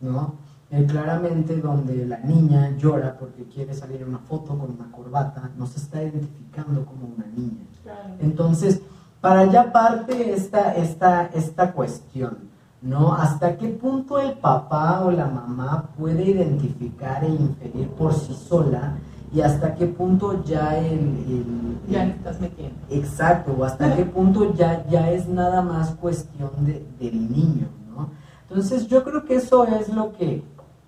¿no? 0.00 0.34
Eh, 0.74 0.86
claramente 0.86 1.56
donde 1.60 2.06
la 2.06 2.18
niña 2.20 2.74
llora 2.78 3.18
porque 3.20 3.44
quiere 3.44 3.74
salir 3.74 4.00
en 4.00 4.08
una 4.08 4.18
foto 4.20 4.56
con 4.58 4.70
una 4.70 4.90
corbata, 4.90 5.50
no 5.58 5.66
se 5.66 5.78
está 5.78 6.02
identificando 6.02 6.86
como 6.86 7.08
una 7.14 7.26
niña. 7.26 7.64
Claro. 7.82 8.14
Entonces, 8.20 8.80
para 9.20 9.40
allá 9.40 9.70
parte 9.70 10.32
esta, 10.32 10.74
esta, 10.74 11.26
esta 11.26 11.72
cuestión, 11.72 12.38
¿no? 12.80 13.12
¿Hasta 13.14 13.58
qué 13.58 13.68
punto 13.68 14.18
el 14.18 14.32
papá 14.38 15.02
o 15.04 15.10
la 15.10 15.26
mamá 15.26 15.90
puede 15.98 16.24
identificar 16.24 17.22
e 17.22 17.28
inferir 17.28 17.88
por 17.90 18.14
sí 18.14 18.32
sola 18.34 18.94
y 19.30 19.42
hasta 19.42 19.74
qué 19.74 19.86
punto 19.86 20.42
ya 20.42 20.78
el... 20.78 20.98
el- 21.00 21.78
Ya 21.88 22.04
le 22.06 22.12
estás 22.12 22.40
metiendo. 22.40 22.78
Exacto, 22.88 23.54
o 23.58 23.64
hasta 23.64 23.94
qué 23.94 24.04
punto 24.16 24.54
ya, 24.54 24.86
ya 24.88 25.10
es 25.10 25.28
nada 25.28 25.60
más 25.60 25.90
cuestión 25.96 26.50
de- 26.64 26.82
del 26.98 27.30
niño, 27.30 27.66
¿no? 27.94 28.08
Entonces 28.48 28.86
yo 28.86 29.02
creo 29.04 29.24
que 29.24 29.36
eso 29.36 29.64
es 29.66 29.88
lo 29.88 30.12
que 30.12 30.42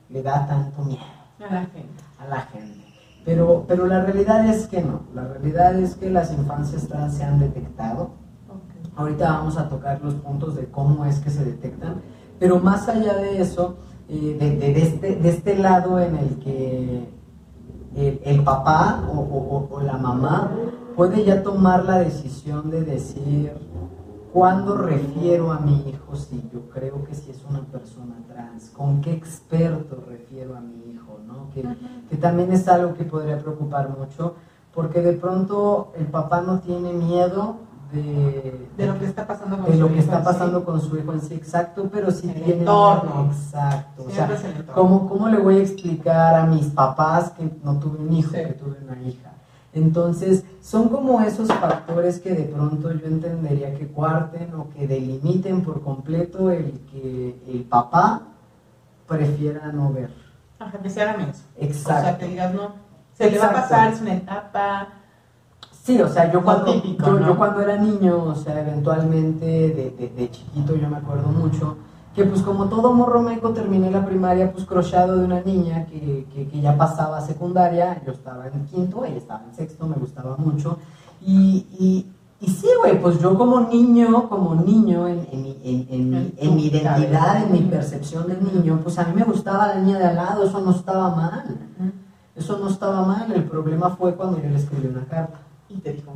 le 0.08 0.22
da 0.22 0.46
tanto 0.46 0.82
miedo 0.82 1.02
A 1.38 1.52
la 1.52 1.60
gente. 1.66 2.02
a 2.18 2.28
la 2.28 2.40
gente. 2.42 2.84
Pero, 3.24 3.64
pero 3.66 3.86
la 3.86 4.02
realidad 4.02 4.46
es 4.46 4.66
que 4.66 4.82
no, 4.82 5.00
la 5.14 5.24
realidad 5.28 5.74
es 5.78 5.94
que 5.96 6.10
las 6.10 6.30
infancias 6.32 6.86
trans 6.88 7.14
se 7.14 7.24
han 7.24 7.38
detectado. 7.38 8.10
Ahorita 8.96 9.30
vamos 9.32 9.56
a 9.56 9.68
tocar 9.68 10.00
los 10.02 10.14
puntos 10.14 10.54
de 10.56 10.66
cómo 10.66 11.04
es 11.06 11.18
que 11.20 11.30
se 11.30 11.44
detectan, 11.44 12.02
pero 12.38 12.60
más 12.60 12.88
allá 12.88 13.14
de 13.16 13.40
eso, 13.40 13.76
eh, 14.08 14.36
de, 14.38 14.50
de- 14.56 14.74
de 14.74 14.82
este, 14.82 15.16
de 15.16 15.28
este 15.30 15.56
lado 15.58 15.98
en 15.98 16.16
el 16.16 16.38
que 16.38 17.08
el, 17.96 18.20
el 18.24 18.44
papá 18.44 19.02
o- 19.12 19.68
o 19.70 19.80
la 19.80 19.96
mamá 19.96 20.50
puede 20.94 21.24
ya 21.24 21.42
tomar 21.42 21.84
la 21.86 21.98
decisión 22.00 22.70
de 22.70 22.82
decir 22.82 23.52
cuándo 24.34 24.76
refiero 24.76 25.52
a 25.52 25.60
mi 25.60 25.88
hijo 25.88 26.16
si 26.16 26.42
yo 26.52 26.68
creo 26.74 27.04
que 27.04 27.14
si 27.14 27.30
es 27.30 27.40
una 27.48 27.60
persona 27.60 28.16
trans, 28.26 28.70
con 28.70 29.00
qué 29.00 29.12
experto 29.12 30.02
refiero 30.08 30.56
a 30.56 30.60
mi 30.60 30.90
hijo, 30.92 31.20
¿no? 31.24 31.50
Que, 31.54 31.62
que 32.10 32.16
también 32.16 32.52
es 32.52 32.66
algo 32.66 32.94
que 32.94 33.04
podría 33.04 33.38
preocupar 33.38 33.96
mucho, 33.96 34.34
porque 34.74 35.00
de 35.02 35.12
pronto 35.12 35.92
el 35.96 36.06
papá 36.06 36.40
no 36.40 36.58
tiene 36.58 36.92
miedo 36.92 37.58
de, 37.92 38.68
De 38.76 38.86
lo 38.88 38.98
que 38.98 39.04
está 39.06 39.24
pasando 39.24 39.56
con 39.58 39.66
de 39.66 39.74
su 39.76 39.80
lo 39.82 39.86
que 39.86 39.92
hijo 39.94 40.02
está 40.02 40.18
en 40.18 40.24
pasando 40.24 40.58
sí. 40.58 40.64
con 40.64 40.80
su 40.80 40.96
hijo 40.98 41.12
en 41.12 41.20
sí, 41.20 41.34
exacto, 41.34 41.88
pero 41.92 42.10
sí 42.10 42.28
El 42.28 42.42
tiene 42.42 42.60
entorno. 42.62 43.30
exacto, 43.30 44.04
o 44.08 44.10
sea. 44.10 44.28
¿cómo, 44.74 45.08
¿cómo 45.08 45.28
le 45.28 45.38
voy 45.38 45.58
a 45.58 45.62
explicar 45.62 46.34
a 46.34 46.44
mis 46.46 46.66
papás 46.66 47.30
que 47.30 47.48
no 47.62 47.78
tuve 47.78 47.98
un 48.00 48.12
hijo, 48.12 48.30
Sí. 48.32 48.38
que 48.38 48.52
tuve 48.54 48.78
una 48.82 49.00
hija? 49.00 49.30
Entonces, 49.72 50.44
son 50.64 50.88
como 50.88 51.20
esos 51.20 51.46
factores 51.48 52.18
que 52.20 52.30
de 52.32 52.44
pronto 52.44 52.90
yo 52.90 53.06
entendería 53.06 53.74
que 53.74 53.86
cuarten 53.86 54.54
o 54.54 54.70
que 54.70 54.86
delimiten 54.88 55.60
por 55.62 55.82
completo 55.82 56.50
el 56.50 56.80
que 56.90 57.38
el 57.46 57.64
papá 57.64 58.22
prefiera 59.06 59.70
no 59.72 59.92
ver. 59.92 60.10
Ajá, 60.58 60.78
que 60.78 60.88
se 60.88 61.02
haga 61.02 61.18
menso. 61.18 61.42
Exacto. 61.58 62.00
O 62.00 62.02
sea, 62.04 62.18
que 62.18 62.28
digas, 62.28 62.54
no, 62.54 62.70
se 63.12 63.30
le 63.30 63.38
va 63.38 63.46
a 63.48 63.52
pasar, 63.52 63.92
es 63.92 64.00
una 64.00 64.14
etapa. 64.14 64.88
Sí, 65.82 66.00
o 66.00 66.08
sea, 66.08 66.32
yo 66.32 66.42
cuando, 66.42 66.72
típico, 66.80 67.04
yo, 67.04 67.20
¿no? 67.20 67.26
yo 67.26 67.36
cuando 67.36 67.60
era 67.60 67.76
niño, 67.76 68.22
o 68.24 68.34
sea, 68.34 68.58
eventualmente 68.62 69.44
de, 69.44 69.90
de- 69.98 70.12
de 70.16 70.30
chiquito 70.30 70.74
yo 70.76 70.88
me 70.88 70.96
acuerdo 70.96 71.28
mucho, 71.28 71.76
que 72.14 72.24
pues 72.24 72.42
como 72.42 72.66
todo 72.66 72.92
morro 72.92 73.20
meco 73.22 73.50
terminé 73.50 73.90
la 73.90 74.04
primaria 74.06 74.52
pues 74.52 74.64
crochado 74.64 75.16
de 75.18 75.24
una 75.24 75.40
niña 75.40 75.86
que, 75.86 76.26
que- 76.32 76.48
que 76.48 76.60
ya 76.60 76.76
pasaba 76.76 77.18
a 77.18 77.20
secundaria, 77.20 78.00
yo 78.06 78.12
estaba 78.12 78.46
en 78.46 78.64
quinto, 78.66 79.04
ella 79.04 79.16
estaba 79.18 79.42
en 79.48 79.54
sexto, 79.54 79.86
me 79.86 79.96
gustaba 79.96 80.36
mucho, 80.36 80.78
y, 81.20 81.66
y, 81.78 82.06
y 82.40 82.50
sí, 82.50 82.68
güey, 82.80 83.00
pues 83.00 83.18
yo 83.20 83.36
como 83.36 83.60
niño, 83.62 84.28
como 84.28 84.54
niño, 84.54 85.08
en, 85.08 85.26
en 85.32 85.42
mi- 85.42 85.58
en- 85.64 86.32
en 86.36 86.56
mi- 86.56 86.66
identidad, 86.66 87.42
en 87.42 87.52
mi 87.52 87.60
percepción 87.62 88.26
de 88.28 88.36
niño, 88.40 88.80
pues 88.82 88.98
a 88.98 89.04
mí 89.04 89.12
me 89.14 89.24
gustaba 89.24 89.68
la 89.68 89.76
niña 89.80 89.98
de 89.98 90.04
al 90.06 90.16
lado, 90.16 90.44
eso 90.44 90.60
no 90.60 90.70
estaba 90.70 91.14
mal, 91.14 91.44
eso 92.36 92.58
no 92.58 92.68
estaba 92.68 93.02
mal, 93.06 93.32
el 93.32 93.44
problema 93.44 93.90
fue 93.90 94.14
cuando 94.14 94.38
yo 94.42 94.48
le 94.50 94.56
escribí 94.56 94.86
una 94.88 95.04
carta. 95.06 95.38
Y 95.68 95.78
te 95.78 95.92
dijo. 95.94 96.12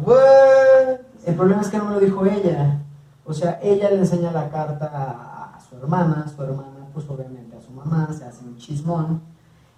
El 1.27 1.35
problema 1.35 1.63
es 1.63 1.69
que 1.69 1.79
no 1.79 1.87
me 1.87 1.95
lo 1.95 2.01
dijo 2.01 2.25
ella. 2.27 2.81
O 3.25 3.33
sea, 3.33 3.59
ella 3.63 3.91
le 3.91 3.99
enseña 3.99 4.31
la 4.33 4.49
carta 4.51 4.91
a, 4.93 5.38
hermana, 5.79 6.27
su 6.35 6.43
hermana, 6.43 6.87
pues 6.93 7.09
obviamente 7.09 7.57
a 7.57 7.61
su 7.61 7.71
mamá, 7.73 8.09
se 8.13 8.25
hace 8.25 8.45
un 8.45 8.57
chismón. 8.57 9.21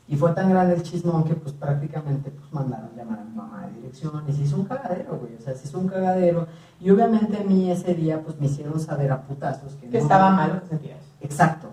Y 0.09 0.17
fue 0.17 0.33
tan 0.33 0.51
grande 0.51 0.75
el 0.75 0.83
chismón 0.83 1.23
que 1.23 1.35
pues 1.35 1.55
prácticamente 1.55 2.31
pues 2.33 2.53
mandaron 2.53 2.91
llamar 2.97 3.21
a 3.21 3.25
mi 3.25 3.33
mamá 3.37 3.67
de 3.69 3.75
dirección 3.75 4.25
y 4.27 4.33
se 4.33 4.43
hizo 4.43 4.57
un 4.57 4.65
cagadero, 4.65 5.17
güey. 5.19 5.37
O 5.37 5.41
sea, 5.41 5.55
se 5.55 5.69
hizo 5.69 5.79
un 5.79 5.87
cagadero. 5.87 6.49
Y 6.81 6.91
obviamente 6.91 7.39
a 7.39 7.45
mí 7.45 7.71
ese 7.71 7.95
día 7.95 8.21
pues 8.21 8.39
me 8.41 8.47
hicieron 8.47 8.81
saber 8.81 9.13
a 9.13 9.23
putazos 9.23 9.75
que, 9.75 9.89
Que 9.89 9.99
no- 9.99 10.03
estaba 10.03 10.31
mal 10.31 10.55
lo 10.55 10.61
que 10.63 10.67
sentías. 10.69 10.99
Exacto. 11.21 11.69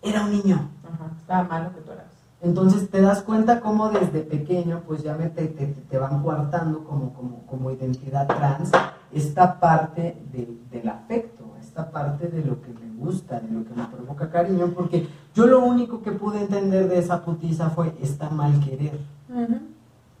Era 0.00 0.22
un 0.24 0.30
niño. 0.30 0.68
Ajá, 0.84 1.10
estaba 1.18 1.42
mal 1.42 1.64
lo 1.64 1.74
que 1.74 1.80
tú 1.80 1.90
eras. 1.90 2.04
Entonces 2.40 2.88
te 2.88 3.00
das 3.00 3.22
cuenta 3.22 3.58
cómo 3.60 3.88
desde 3.88 4.20
pequeño 4.20 4.82
pues 4.86 5.02
ya 5.02 5.16
me- 5.16 5.30
te, 5.30 5.48
te- 5.48 5.66
te 5.66 5.98
van 5.98 6.22
coartando 6.22 6.84
como, 6.84 7.12
como, 7.14 7.44
como 7.46 7.70
identidad 7.72 8.28
trans 8.28 8.70
esta 9.12 9.58
parte 9.58 10.22
de- 10.30 10.56
del 10.70 10.88
afecto, 10.88 11.35
esta 11.76 11.90
parte 11.90 12.28
de 12.28 12.42
lo 12.42 12.62
que 12.62 12.72
me 12.72 12.96
gusta, 12.96 13.38
de 13.38 13.50
lo 13.50 13.62
que 13.62 13.74
me 13.74 13.84
provoca 13.84 14.30
cariño, 14.30 14.72
porque 14.74 15.06
yo 15.34 15.46
lo 15.46 15.62
único 15.62 16.00
que 16.00 16.10
pude 16.10 16.40
entender 16.40 16.88
de 16.88 16.98
esa 16.98 17.22
putiza 17.22 17.68
fue 17.68 17.94
está 18.00 18.30
mal 18.30 18.58
querer. 18.60 18.98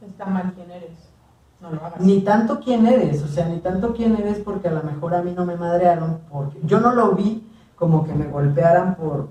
Está 0.06 0.26
mal 0.26 0.52
quién 0.54 0.70
eres. 0.70 0.90
No 1.62 1.70
lo 1.70 1.82
hagas. 1.82 2.00
Ni 2.00 2.20
tanto 2.20 2.60
quién 2.60 2.86
eres, 2.86 3.22
o 3.22 3.28
sea, 3.28 3.48
ni 3.48 3.60
tanto 3.60 3.94
quién 3.94 4.16
eres 4.16 4.40
porque 4.40 4.68
a 4.68 4.72
lo 4.72 4.82
mejor 4.82 5.14
a 5.14 5.22
mí 5.22 5.32
no 5.34 5.46
me 5.46 5.56
madrearon, 5.56 6.18
porque 6.30 6.58
yo 6.62 6.78
no 6.78 6.94
lo 6.94 7.12
vi 7.12 7.48
como 7.74 8.04
que 8.04 8.12
me 8.12 8.26
golpearan 8.26 8.94
por, 8.96 9.28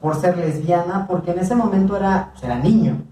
por 0.00 0.14
ser 0.14 0.36
lesbiana, 0.36 1.08
porque 1.08 1.32
en 1.32 1.40
ese 1.40 1.56
momento 1.56 1.96
era, 1.96 2.30
pues, 2.30 2.44
era 2.44 2.60
niño. 2.60 3.02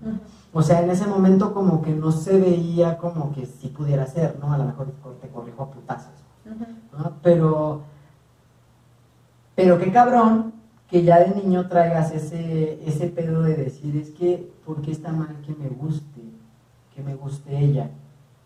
O 0.53 0.63
sea, 0.63 0.81
en 0.81 0.91
ese 0.91 1.09
momento 1.09 1.53
como 1.53 1.83
que 1.83 1.91
no 1.91 2.13
se 2.13 2.39
veía 2.39 2.99
como 2.99 3.33
que 3.33 3.47
sí 3.47 3.67
pudiera 3.67 4.07
ser, 4.07 4.39
¿no? 4.41 4.53
A 4.53 4.59
lo 4.59 4.65
mejor 4.65 4.93
te 5.21 5.27
corrijo 5.27 5.65
a 5.65 5.71
putazos. 5.73 6.13
Pero, 7.23 7.83
pero 9.55 9.79
qué 9.79 9.93
cabrón 9.93 10.53
que 10.89 11.03
ya 11.03 11.19
de 11.21 11.35
niño 11.35 11.69
traigas 11.69 12.13
ese, 12.13 12.81
ese 12.87 13.07
pedo 13.09 13.43
de 13.43 13.57
decir, 13.57 13.97
es 13.97 14.11
que, 14.11 14.53
¿por 14.65 14.83
qué 14.83 14.93
está 14.93 15.13
mal 15.13 15.37
que 15.45 15.55
me 15.55 15.69
guste? 15.69 16.21
Que 16.95 17.03
me 17.03 17.15
guste 17.15 17.59
ella. 17.59 17.91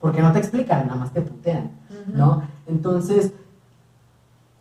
Porque 0.00 0.22
no 0.22 0.32
te 0.32 0.38
explican, 0.38 0.86
nada 0.86 1.00
más 1.00 1.12
te 1.12 1.20
putean, 1.20 1.72
¿no? 2.06 2.42
Entonces, 2.66 3.32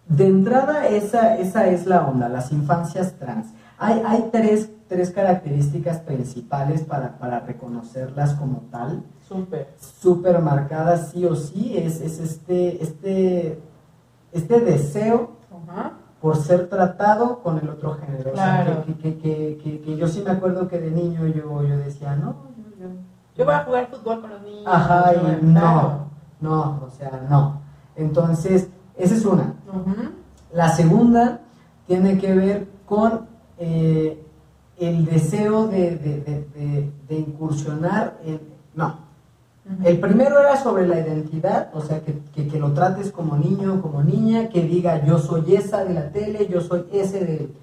de 0.07 0.27
entrada 0.27 0.87
esa, 0.87 1.37
esa 1.37 1.67
es 1.67 1.85
la 1.85 2.07
onda, 2.07 2.27
las 2.27 2.51
infancias 2.51 3.13
trans. 3.19 3.53
Hay, 3.77 4.01
hay 4.05 4.29
tres, 4.31 4.71
tres 4.87 5.11
características 5.11 5.99
principales 5.99 6.81
para, 6.81 7.19
para 7.19 7.41
reconocerlas 7.41 8.33
como 8.33 8.61
tal, 8.71 9.03
Súper. 9.27 9.67
súper 9.77 10.41
marcadas 10.41 11.11
sí 11.11 11.25
o 11.25 11.35
sí, 11.35 11.77
es, 11.77 12.01
es 12.01 12.19
este, 12.19 12.81
este, 12.81 13.59
este 14.31 14.59
deseo 14.61 15.37
Ajá. 15.69 15.93
Por 16.21 16.35
ser 16.37 16.67
tratado 16.69 17.39
con 17.43 17.57
el 17.59 17.69
otro 17.69 17.93
género. 17.95 18.31
O 18.31 18.35
sea, 18.35 18.63
Claro. 18.65 18.83
que, 18.85 19.17
que, 19.17 19.81
que, 19.83 19.97
yo 19.97 20.07
sí 20.07 20.21
me 20.25 20.31
acuerdo 20.31 20.67
que 20.67 20.79
de 20.79 20.91
niño 20.91 21.27
yo, 21.27 21.63
yo 21.63 21.77
decía, 21.77 22.15
no, 22.15 22.35
yo- 22.57 22.85
yo- 22.85 22.89
Yo 23.35 23.45
voy 23.45 23.53
a 23.53 23.63
jugar 23.63 23.87
fútbol 23.91 24.21
con 24.21 24.29
los 24.31 24.41
niños. 24.41 24.63
Ajá, 24.65 25.13
y 25.13 25.45
no, 25.45 25.59
claro. 25.59 26.05
no, 26.41 26.81
o 26.85 26.89
sea, 26.89 27.25
no. 27.29 27.61
Entonces, 27.95 28.69
esa 28.95 29.13
es 29.15 29.25
una. 29.25 29.53
La 30.51 30.69
segunda 30.69 31.41
tiene 31.85 32.17
que 32.17 32.33
ver 32.33 32.67
con 32.85 33.27
eh, 33.59 34.23
el 34.77 35.05
deseo 35.05 35.67
de, 35.67 35.97
de- 35.97 36.21
de- 36.21 36.91
de- 37.07 37.15
incursionar 37.19 38.17
en... 38.23 38.39
No. 38.75 39.06
El 39.83 39.99
primero 39.99 40.39
era 40.39 40.55
sobre 40.57 40.87
la 40.87 40.99
identidad, 40.99 41.69
o 41.73 41.81
sea, 41.81 41.99
que, 42.01 42.19
que- 42.33 42.47
que 42.47 42.59
lo 42.59 42.71
trates 42.73 43.11
como 43.11 43.37
niño 43.37 43.75
o 43.75 43.81
como 43.81 44.01
niña, 44.03 44.49
que 44.49 44.61
diga 44.63 45.03
yo 45.05 45.19
soy 45.19 45.55
esa 45.55 45.83
de 45.83 45.93
la 45.93 46.09
tele, 46.09 46.47
yo 46.47 46.61
soy 46.61 46.85
ese 46.91 47.19
del, 47.25 47.53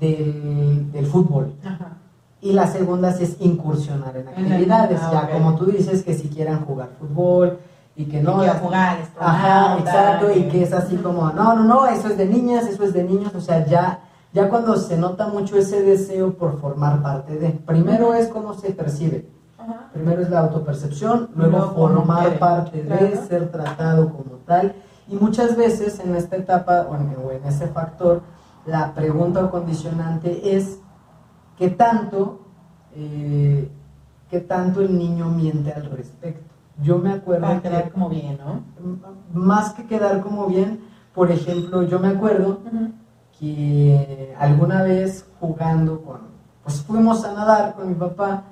del, 0.00 0.92
del 0.92 1.06
fútbol. 1.06 1.54
Ajá. 1.64 1.98
Y 2.40 2.52
la 2.52 2.66
segunda 2.66 3.12
sí 3.12 3.24
es 3.24 3.36
incursionar 3.40 4.16
en 4.16 4.28
actividades, 4.28 5.00
ah, 5.02 5.10
ya 5.28 5.30
como 5.32 5.54
tú 5.56 5.66
dices, 5.66 6.02
que 6.02 6.14
si 6.14 6.28
quieran 6.28 6.64
jugar 6.66 6.90
fútbol 7.00 7.58
y 7.96 8.04
que 8.04 8.20
no... 8.22 8.36
Y 8.36 8.40
que 8.40 8.46
las- 8.46 8.60
jugar 8.60 8.98
Ajá, 9.18 9.78
exacto, 9.78 10.30
y 10.30 10.42
que- 10.42 10.48
que 10.48 10.62
es 10.62 10.72
así 10.72 10.96
como, 10.96 11.30
no, 11.30 11.54
no, 11.54 11.64
no, 11.64 11.86
eso 11.86 12.08
es 12.08 12.18
de 12.18 12.26
niñas, 12.26 12.66
eso 12.66 12.84
es 12.84 12.92
de 12.92 13.02
niños, 13.04 13.34
o 13.34 13.40
sea, 13.40 13.64
ya, 13.66 14.00
ya 14.34 14.48
cuando 14.50 14.76
se 14.76 14.98
nota 14.98 15.28
mucho 15.28 15.56
ese 15.56 15.82
deseo 15.82 16.34
por 16.34 16.60
formar 16.60 17.02
parte 17.02 17.36
de, 17.38 17.50
primero 17.50 18.12
es 18.12 18.28
cómo 18.28 18.52
se 18.54 18.72
percibe, 18.72 19.26
Ajá. 19.64 19.90
primero 19.92 20.22
es 20.22 20.30
la 20.30 20.40
autopercepción, 20.40 21.30
luego 21.34 21.72
formar 21.74 22.22
quiere, 22.22 22.38
parte 22.38 22.82
de, 22.82 23.16
ser 23.16 23.50
tratado 23.50 24.10
como 24.10 24.36
tal, 24.46 24.74
y 25.08 25.16
muchas 25.16 25.56
veces 25.56 25.98
en 26.00 26.14
esta 26.14 26.36
etapa, 26.36 26.86
o 26.88 26.94
en, 26.96 27.16
o 27.24 27.30
en 27.30 27.44
ese 27.44 27.68
factor, 27.68 28.22
la 28.66 28.94
pregunta 28.94 29.44
o 29.44 29.50
condicionante 29.50 30.56
es, 30.56 30.80
¿qué 31.56 31.70
tanto, 31.70 32.40
eh, 32.94 33.70
qué 34.30 34.40
tanto 34.40 34.80
el 34.80 34.96
niño 34.96 35.28
miente 35.28 35.72
al 35.72 35.90
respecto? 35.90 36.54
Yo 36.82 36.98
me 36.98 37.12
acuerdo 37.12 37.42
Para 37.42 37.62
que 37.62 37.68
quedar 37.68 37.90
como 37.92 38.08
bien, 38.08 38.38
¿no? 38.38 38.62
más 39.32 39.72
que 39.74 39.86
quedar 39.86 40.20
como 40.20 40.46
bien, 40.46 40.80
por 41.14 41.30
ejemplo, 41.30 41.82
yo 41.84 42.00
me 42.00 42.08
acuerdo 42.08 42.58
que 43.38 44.34
alguna 44.38 44.82
vez 44.82 45.26
jugando 45.40 46.02
con, 46.02 46.20
pues 46.64 46.82
fuimos 46.82 47.24
a 47.24 47.32
nadar 47.32 47.74
con 47.74 47.88
mi 47.88 47.94
papá 47.94 48.44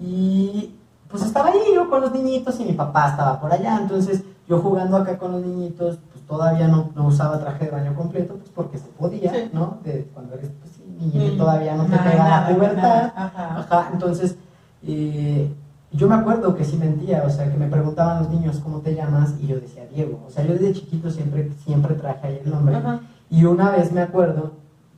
y 0.00 0.74
pues 1.08 1.22
estaba 1.22 1.48
ahí 1.48 1.58
yo 1.74 1.88
con 1.88 2.00
los 2.00 2.12
niñitos 2.12 2.58
y 2.60 2.64
mi 2.64 2.72
papá 2.72 3.10
estaba 3.10 3.40
por 3.40 3.52
allá, 3.52 3.78
entonces 3.80 4.22
yo 4.48 4.60
jugando 4.60 4.96
acá 4.96 5.18
con 5.18 5.32
los 5.32 5.42
niñitos, 5.42 5.98
pues 6.12 6.24
todavía 6.26 6.68
no, 6.68 6.90
no 6.94 7.06
usaba 7.06 7.38
traje 7.38 7.66
de 7.66 7.70
baño 7.70 7.94
completo, 7.94 8.34
pues 8.34 8.50
porque 8.54 8.78
se 8.78 8.86
podía, 8.88 9.32
Sí. 9.32 9.50
¿no? 9.52 9.78
De 9.84 10.08
cuando 10.14 10.34
eres 10.34 10.50
pues, 10.60 10.72
sí, 10.72 10.84
niñito 10.98 11.34
Mm, 11.34 11.38
todavía 11.38 11.74
no 11.76 11.84
te 11.84 11.96
pega 11.98 12.28
la 12.28 12.48
pubertad. 12.48 13.12
Ajá. 13.16 13.58
Ajá, 13.58 13.90
entonces 13.92 14.36
eh, 14.82 15.52
yo 15.92 16.08
me 16.08 16.14
acuerdo 16.16 16.54
que 16.54 16.64
sí 16.64 16.76
mentía, 16.76 17.22
o 17.26 17.30
sea, 17.30 17.50
que 17.50 17.56
me 17.56 17.68
preguntaban 17.68 18.18
los 18.18 18.28
niños 18.30 18.58
cómo 18.62 18.80
te 18.80 18.94
llamas 18.94 19.34
y 19.40 19.46
yo 19.46 19.58
decía 19.60 19.86
Diego. 19.86 20.20
O 20.26 20.30
sea, 20.30 20.44
yo 20.44 20.52
desde 20.54 20.72
chiquito 20.72 21.10
siempre, 21.10 21.50
siempre 21.64 21.94
traje 21.94 22.26
ahí 22.26 22.40
el 22.44 22.50
nombre. 22.50 22.76
Ajá. 22.76 23.00
Y 23.30 23.44
una 23.44 23.70
vez 23.70 23.92
me 23.92 24.02
acuerdo 24.02 24.52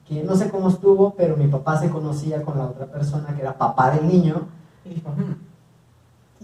que 0.06 0.22
no 0.24 0.34
sé 0.36 0.50
cómo 0.50 0.68
estuvo, 0.70 1.14
pero 1.16 1.36
mi 1.36 1.46
papá 1.46 1.78
se 1.78 1.90
conocía 1.90 2.42
con 2.42 2.58
la 2.58 2.64
otra 2.64 2.86
persona 2.86 3.28
que 3.34 3.42
era 3.42 3.56
papá 3.56 3.90
del 3.92 4.08
niño. 4.08 4.48
Y 4.90 5.00
"Hmm". 5.00 5.34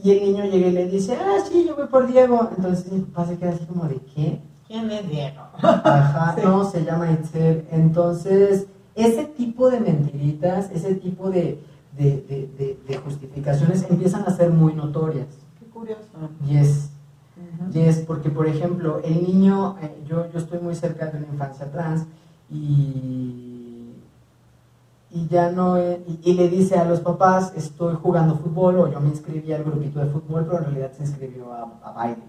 Y 0.03 0.11
el 0.11 0.23
niño 0.25 0.45
llega 0.45 0.67
y 0.69 0.73
le 0.73 0.89
dice, 0.89 1.17
ah, 1.17 1.39
sí, 1.49 1.65
yo 1.67 1.77
voy 1.77 1.87
por 1.87 2.07
Diego. 2.07 2.49
Entonces 2.57 2.91
mi 2.93 3.01
papá 3.01 3.27
se 3.29 3.39
queda 3.39 3.51
así 3.51 3.65
como 3.67 3.85
de, 3.85 3.97
¿qué? 4.15 4.41
¿quién 4.67 4.91
es 4.91 5.09
Diego? 5.09 5.41
Ajá, 5.63 6.35
Sí. 6.37 6.43
no, 6.45 6.65
se 6.65 6.85
llama 6.85 7.11
Itzel. 7.13 7.65
Entonces, 7.71 8.67
ese 8.97 9.25
tipo 9.27 9.71
de 9.71 9.81
mentiritas, 9.81 10.71
ese 10.73 10.95
tipo 10.97 11.31
de, 11.31 11.61
de, 11.97 12.79
de- 12.89 12.97
justificaciones 12.99 13.87
empiezan 13.89 14.25
a 14.27 14.31
ser 14.35 14.51
muy 14.51 14.73
notorias. 14.75 15.27
Qué 15.61 15.67
curioso. 15.67 16.03
Y 16.49 16.57
es, 16.57 16.91
Ujú. 17.37 17.71
y 17.79 17.83
es 17.83 17.99
porque, 18.01 18.31
por 18.31 18.47
ejemplo, 18.49 19.01
el 19.05 19.23
niño, 19.23 19.77
eh, 19.81 20.03
yo, 20.09 20.31
yo 20.33 20.39
estoy 20.39 20.59
muy 20.61 20.75
cerca 20.75 21.07
de 21.07 21.19
una 21.19 21.27
infancia 21.29 21.71
trans 21.71 22.05
y, 22.51 23.54
y 25.15 25.29
ya 25.29 25.51
no, 25.51 25.79
y, 25.79 26.21
y 26.25 26.35
le 26.35 26.49
dice 26.49 26.77
a 26.77 26.85
los 26.85 26.99
papás, 27.01 27.53
estoy 27.55 27.95
jugando 28.03 28.35
fútbol 28.35 28.81
o 28.81 28.89
yo 28.91 28.99
me 29.01 29.11
inscribí 29.11 29.53
al 29.53 29.63
grupito 29.63 30.01
de 30.01 30.07
fútbol, 30.07 30.45
pero 30.45 30.59
en 30.59 30.65
realidad 30.65 30.91
se 30.93 31.05
inscribió 31.05 31.53
a, 31.53 31.73
a 31.85 31.93
baile. 31.93 32.23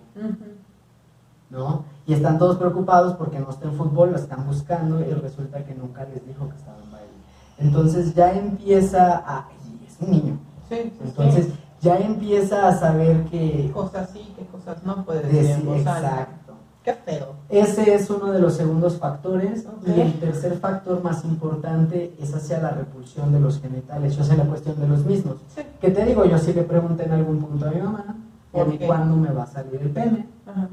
¿no? 1.49 1.83
Y 2.05 2.13
están 2.13 2.37
todos 2.37 2.57
preocupados 2.57 3.13
porque 3.15 3.39
no 3.39 3.49
está 3.49 3.65
en 3.65 3.73
fútbol, 3.73 4.11
lo 4.11 4.17
están 4.17 4.45
buscando 4.45 4.99
y 5.01 5.11
resulta 5.13 5.63
que 5.65 5.73
nunca 5.73 6.05
les 6.05 6.25
dijo 6.27 6.47
que 6.47 6.55
estaba 6.57 6.77
en 6.83 6.91
baile. 6.91 7.13
Entonces 7.57 8.13
ya 8.13 8.33
empieza 8.33 9.17
a... 9.25 9.47
Y 9.81 9.85
es 9.87 9.97
un 9.99 10.11
niño. 10.11 10.37
Sí, 10.69 10.93
Entonces 11.03 11.45
sí. 11.45 11.53
ya 11.81 11.97
empieza 11.97 12.67
a 12.67 12.77
saber 12.77 13.23
¿Qué 13.31 13.63
que... 13.65 13.71
cosas 13.71 14.11
sí, 14.11 14.31
qué 14.37 14.45
cosas 14.45 14.83
no 14.83 15.03
puede 15.05 15.23
decir 15.27 15.67
exacto. 15.69 16.44
Qué 16.85 16.93
feo. 16.93 17.33
Ese 17.49 17.95
es 17.95 18.07
uno 18.11 18.31
de 18.31 18.39
los 18.39 18.53
segundos 18.53 18.97
factores. 18.99 19.65
Y 19.87 19.99
el 19.99 20.13
tercer 20.19 20.59
factor 20.59 21.03
más 21.03 21.25
importante 21.25 22.13
es 22.21 22.31
hacia 22.35 22.59
la 22.59 22.69
repulsión 22.69 23.33
de 23.33 23.39
los 23.39 23.59
genitales, 23.59 24.15
o 24.19 24.23
sea, 24.23 24.37
la 24.37 24.43
cuestión 24.43 24.79
de 24.79 24.87
los 24.87 25.03
mismos. 25.03 25.37
Sí. 25.55 25.63
Que 25.81 25.89
te 25.89 26.05
digo, 26.05 26.25
yo 26.25 26.37
sí 26.37 26.53
le 26.53 26.61
pregunté 26.61 27.05
en 27.05 27.13
algún 27.13 27.39
punto 27.39 27.67
a 27.67 27.71
mi 27.71 27.81
mamá, 27.81 28.15
¿y 28.53 28.59
a 28.59 28.87
cuándo 28.87 29.17
me 29.17 29.31
va 29.31 29.43
a 29.43 29.47
salir 29.47 29.81
el 29.81 29.89
pene? 29.89 30.27
Ajá. 30.45 30.69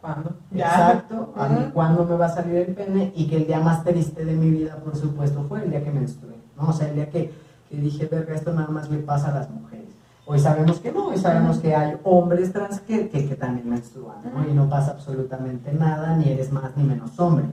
¿Cuándo? 0.00 0.30
Exacto, 0.52 1.32
a 1.36 1.48
mí 1.48 1.70
cuándo 1.72 2.04
me 2.04 2.16
va 2.16 2.26
a 2.26 2.34
salir 2.34 2.56
el 2.56 2.74
pene 2.74 3.12
y 3.14 3.28
que 3.28 3.36
el 3.36 3.46
día 3.46 3.60
más 3.60 3.84
triste 3.84 4.24
de 4.24 4.34
mi 4.34 4.50
vida, 4.50 4.76
por 4.76 4.96
supuesto, 4.96 5.44
fue 5.48 5.62
el 5.62 5.70
día 5.70 5.82
que 5.82 5.92
menstrué, 5.92 6.34
¿no? 6.56 6.68
O 6.68 6.72
sea, 6.72 6.88
el 6.88 6.96
día 6.96 7.08
que, 7.08 7.32
que 7.68 7.76
dije, 7.76 8.06
verga, 8.06 8.34
esto 8.34 8.52
nada 8.52 8.68
más 8.68 8.90
le 8.90 8.98
pasa 8.98 9.28
a 9.28 9.34
las 9.34 9.50
mujeres. 9.50 9.85
Hoy 10.28 10.40
sabemos 10.40 10.80
que 10.80 10.90
no, 10.90 11.06
hoy 11.06 11.18
sabemos 11.18 11.58
que 11.58 11.72
hay 11.72 11.96
hombres 12.02 12.52
trans 12.52 12.80
que, 12.80 13.08
que, 13.08 13.28
que 13.28 13.36
también 13.36 13.70
menstruan, 13.70 14.16
¿no? 14.34 14.48
Y 14.48 14.52
no 14.52 14.68
pasa 14.68 14.90
absolutamente 14.90 15.72
nada, 15.72 16.16
ni 16.16 16.30
eres 16.30 16.50
más 16.50 16.76
ni 16.76 16.82
menos 16.82 17.16
hombre. 17.20 17.44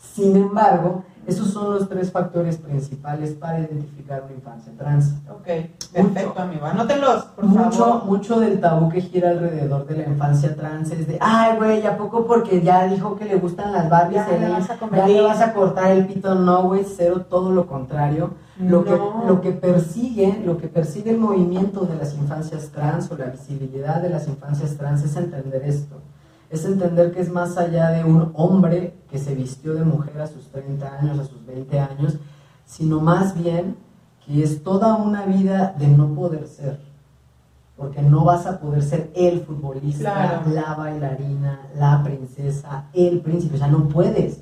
Sin 0.00 0.34
embargo, 0.34 1.04
esos 1.26 1.48
son 1.50 1.74
los 1.74 1.88
tres 1.88 2.12
factores 2.12 2.58
principales 2.58 3.30
para 3.32 3.60
identificar 3.60 4.22
una 4.24 4.34
infancia 4.34 4.72
trans. 4.76 5.14
Ok, 5.30 5.46
perfecto, 5.92 6.28
Mucho. 6.30 6.40
amigo. 6.42 6.66
Anótenlos, 6.66 7.24
por 7.24 7.44
Mucho, 7.44 7.70
favor. 7.72 8.04
mucho 8.04 8.40
del 8.40 8.60
tabú 8.60 8.88
que 8.88 9.00
gira 9.00 9.30
alrededor 9.30 9.86
de 9.86 9.96
la 9.96 10.04
infancia 10.04 10.54
trans 10.54 10.90
es 10.90 11.06
de, 11.06 11.18
ay, 11.20 11.56
güey, 11.56 11.86
¿a 11.86 11.96
poco 11.96 12.26
porque 12.26 12.62
ya 12.62 12.86
dijo 12.86 13.16
que 13.16 13.24
le 13.24 13.36
gustan 13.36 13.72
las 13.72 13.88
Barbies, 13.88 14.22
Ya 14.26 14.38
le 14.38 14.48
vas 14.50 14.70
a 14.70 14.78
ya 14.96 15.06
le 15.06 15.20
vas 15.22 15.40
a 15.40 15.52
cortar 15.52 15.90
el 15.92 16.06
pito? 16.06 16.34
No, 16.34 16.64
güey, 16.64 16.84
cero, 16.84 17.26
todo 17.28 17.50
lo 17.52 17.66
contrario. 17.66 18.30
Lo, 18.56 18.84
que, 18.84 18.96
lo 19.26 19.40
que 19.40 19.50
persigue, 19.50 20.40
lo 20.46 20.58
que 20.58 20.68
persigue 20.68 21.10
el 21.10 21.18
movimiento 21.18 21.86
de 21.86 21.96
las 21.96 22.14
infancias 22.14 22.70
trans 22.70 23.10
o 23.10 23.16
la 23.16 23.26
visibilidad 23.26 24.00
de 24.00 24.10
las 24.10 24.28
infancias 24.28 24.76
trans 24.76 25.02
es 25.02 25.16
entender 25.16 25.62
esto. 25.64 25.96
Es 26.54 26.64
entender 26.64 27.10
que 27.12 27.20
es 27.20 27.32
más 27.32 27.56
allá 27.58 27.90
de 27.90 28.04
un 28.04 28.30
hombre 28.34 28.94
que 29.10 29.18
se 29.18 29.34
vistió 29.34 29.74
de 29.74 29.82
mujer 29.84 30.20
a 30.20 30.28
sus 30.28 30.46
30 30.50 31.00
años, 31.00 31.18
a 31.18 31.24
sus 31.24 31.44
20 31.44 31.80
años, 31.80 32.16
sino 32.64 33.00
más 33.00 33.34
bien 33.36 33.76
que 34.24 34.40
es 34.40 34.62
toda 34.62 34.94
una 34.94 35.24
vida 35.26 35.74
de 35.76 35.88
no 35.88 36.14
poder 36.14 36.46
ser. 36.46 36.78
Porque 37.76 38.02
no 38.02 38.24
vas 38.24 38.46
a 38.46 38.60
poder 38.60 38.84
ser 38.84 39.10
el 39.16 39.40
futbolista, 39.40 40.12
Claro. 40.14 40.42
la 40.54 40.74
bailarina, 40.76 41.58
la 41.76 42.04
princesa, 42.04 42.84
el 42.92 43.18
príncipe, 43.20 43.56
o 43.56 43.58
sea, 43.58 43.66
no 43.66 43.88
puedes. 43.88 44.40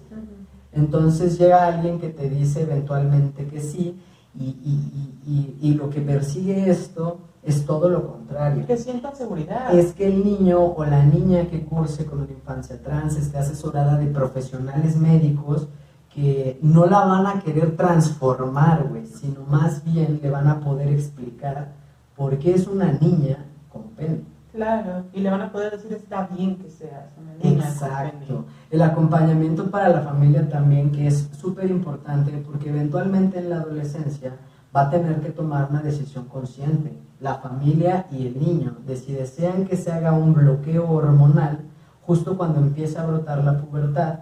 Entonces 0.72 1.38
llega 1.38 1.66
alguien 1.66 1.98
que 1.98 2.11
te 2.11 2.29
dice 2.29 2.61
eventualmente 2.61 3.46
que 3.46 3.62
sí 3.62 3.98
y- 4.38 4.44
y- 4.44 5.18
y- 5.27 5.57
y 5.62 5.75
lo 5.75 5.88
que 5.88 6.03
persigue 6.03 6.68
esto 6.70 7.20
es 7.43 7.67
todo 7.67 7.89
lo 7.89 8.07
contrario. 8.07 8.67
Que 8.67 8.77
sientan 8.77 9.17
seguridad. 9.17 9.75
Es 9.75 9.93
que 9.95 10.07
el 10.07 10.25
niño 10.25 10.61
o 10.61 10.85
la 10.85 11.03
niña 11.03 11.47
que 11.47 11.65
curse 11.65 12.07
con 12.07 12.21
una 12.21 12.31
infancia 12.31 12.81
trans 12.81 13.17
esté 13.17 13.39
asesorada 13.39 13.97
de 13.97 14.07
profesionales 14.07 14.97
médicos 14.97 15.69
que 16.15 16.59
no 16.63 16.87
la 16.87 17.05
van 17.05 17.27
a 17.27 17.41
querer 17.41 17.75
transformar, 17.77 18.87
güey, 18.89 19.07
sino 19.07 19.41
más 19.49 19.83
bien 19.83 20.21
le 20.23 20.31
van 20.31 20.47
a 20.47 20.61
poder 20.61 20.89
explicar 20.89 21.73
por 22.17 22.39
qué 22.39 22.55
es 22.55 22.67
una 22.67 22.93
niña 22.93 23.39
con 23.73 23.83
pene. 23.97 24.21
Claro. 24.53 25.05
Y 25.15 25.21
le 25.21 25.31
van 25.31 25.41
a 25.41 25.51
poder 25.51 25.73
decir, 25.73 25.93
está 25.95 26.27
bien 26.27 26.57
que 26.57 26.69
seas 26.69 27.07
una 27.17 27.33
niña. 27.33 27.63
con 27.63 27.73
Exacto. 27.73 28.27
pene". 28.27 28.41
El 28.71 28.83
acompañamiento 28.83 29.71
para 29.71 29.89
la 29.89 30.03
familia 30.03 30.47
también, 30.49 30.93
que 30.93 31.07
es 31.07 31.31
súper 31.41 31.71
importante, 31.71 32.31
porque 32.47 32.69
eventualmente 32.69 33.39
en 33.39 33.49
la 33.49 33.57
adolescencia 33.57 34.37
va 34.75 34.83
a 34.83 34.91
tener 34.91 35.21
que 35.21 35.31
tomar 35.31 35.69
una 35.71 35.83
decisión 35.83 36.25
consciente, 36.27 36.93
la 37.21 37.35
familia 37.37 38.07
y 38.11 38.27
el 38.27 38.39
niño, 38.39 38.77
de 38.87 38.97
si 38.97 39.13
desean 39.13 39.67
que 39.67 39.77
se 39.77 39.93
haga 39.93 40.13
un 40.13 40.35
bloqueo 40.35 40.91
hormonal 40.91 41.61
justo 42.07 42.37
cuando 42.37 42.59
empieza 42.59 43.03
a 43.03 43.07
brotar 43.07 43.45
la 43.45 43.59
pubertad, 43.59 44.21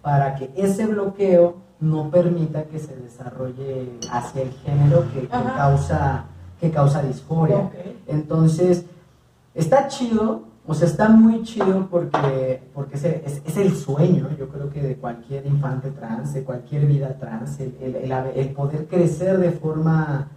para 0.00 0.34
que 0.36 0.50
ese 0.56 0.86
bloqueo 0.86 1.56
no 1.80 2.10
permita 2.10 2.64
que 2.64 2.78
se 2.78 2.96
desarrolle 2.96 3.98
hacia 4.10 4.42
el 4.42 4.52
género 4.52 5.04
que, 5.12 5.28
causa, 5.28 6.24
que 6.60 6.70
causa 6.70 7.02
disforia. 7.02 7.70
Entonces, 8.06 8.84
está 9.54 9.88
chido, 9.88 10.42
o 10.68 10.74
sea, 10.74 10.86
está 10.86 11.08
muy 11.08 11.42
chido 11.42 11.88
porque, 11.90 12.62
porque 12.74 12.96
es, 12.96 13.04
es- 13.04 13.42
es 13.44 13.56
el 13.56 13.74
sueño, 13.74 14.28
yo 14.38 14.48
creo 14.48 14.70
que 14.70 14.82
de 14.82 14.96
cualquier 14.96 15.44
infante 15.46 15.90
trans, 15.90 16.34
de 16.34 16.44
cualquier 16.44 16.86
vida 16.86 17.16
trans, 17.18 17.58
el, 17.58 17.74
el- 17.80 17.96
el 17.96 18.12
haber- 18.12 18.38
el 18.38 18.50
poder 18.50 18.86
crecer 18.86 19.38
de 19.38 19.50
forma, 19.50 20.28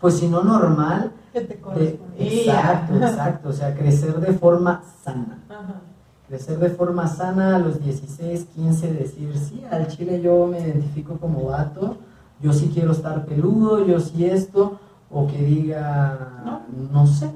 pues 0.00 0.18
si 0.18 0.28
no 0.28 0.42
normal, 0.44 1.12
Que 1.32 1.40
te 1.42 1.54
de- 1.54 1.60
correspondía. 1.60 2.54
exacto, 2.54 2.94
exacto, 2.96 3.48
o 3.48 3.52
sea, 3.52 3.74
crecer 3.74 4.18
de 4.20 4.32
forma 4.32 4.82
sana. 5.04 5.38
Ajá. 5.50 5.80
Crecer 6.28 6.58
de 6.60 6.70
forma 6.70 7.06
sana 7.08 7.56
a 7.56 7.58
los 7.58 7.78
16, 7.82 8.46
15, 8.54 8.92
decir, 8.94 9.36
sí, 9.36 9.62
al 9.70 9.86
chile 9.88 10.20
yo 10.22 10.46
me 10.46 10.60
identifico 10.60 11.18
como 11.18 11.44
vato, 11.46 11.96
yo 12.40 12.52
sí 12.52 12.70
quiero 12.72 12.92
estar 12.92 13.26
peludo, 13.26 13.84
yo 13.86 14.00
sí 14.00 14.24
esto, 14.24 14.78
o 15.10 15.26
que 15.26 15.38
diga, 15.38 16.42
No. 16.44 16.62
no 16.92 17.06
sé, 17.06 17.30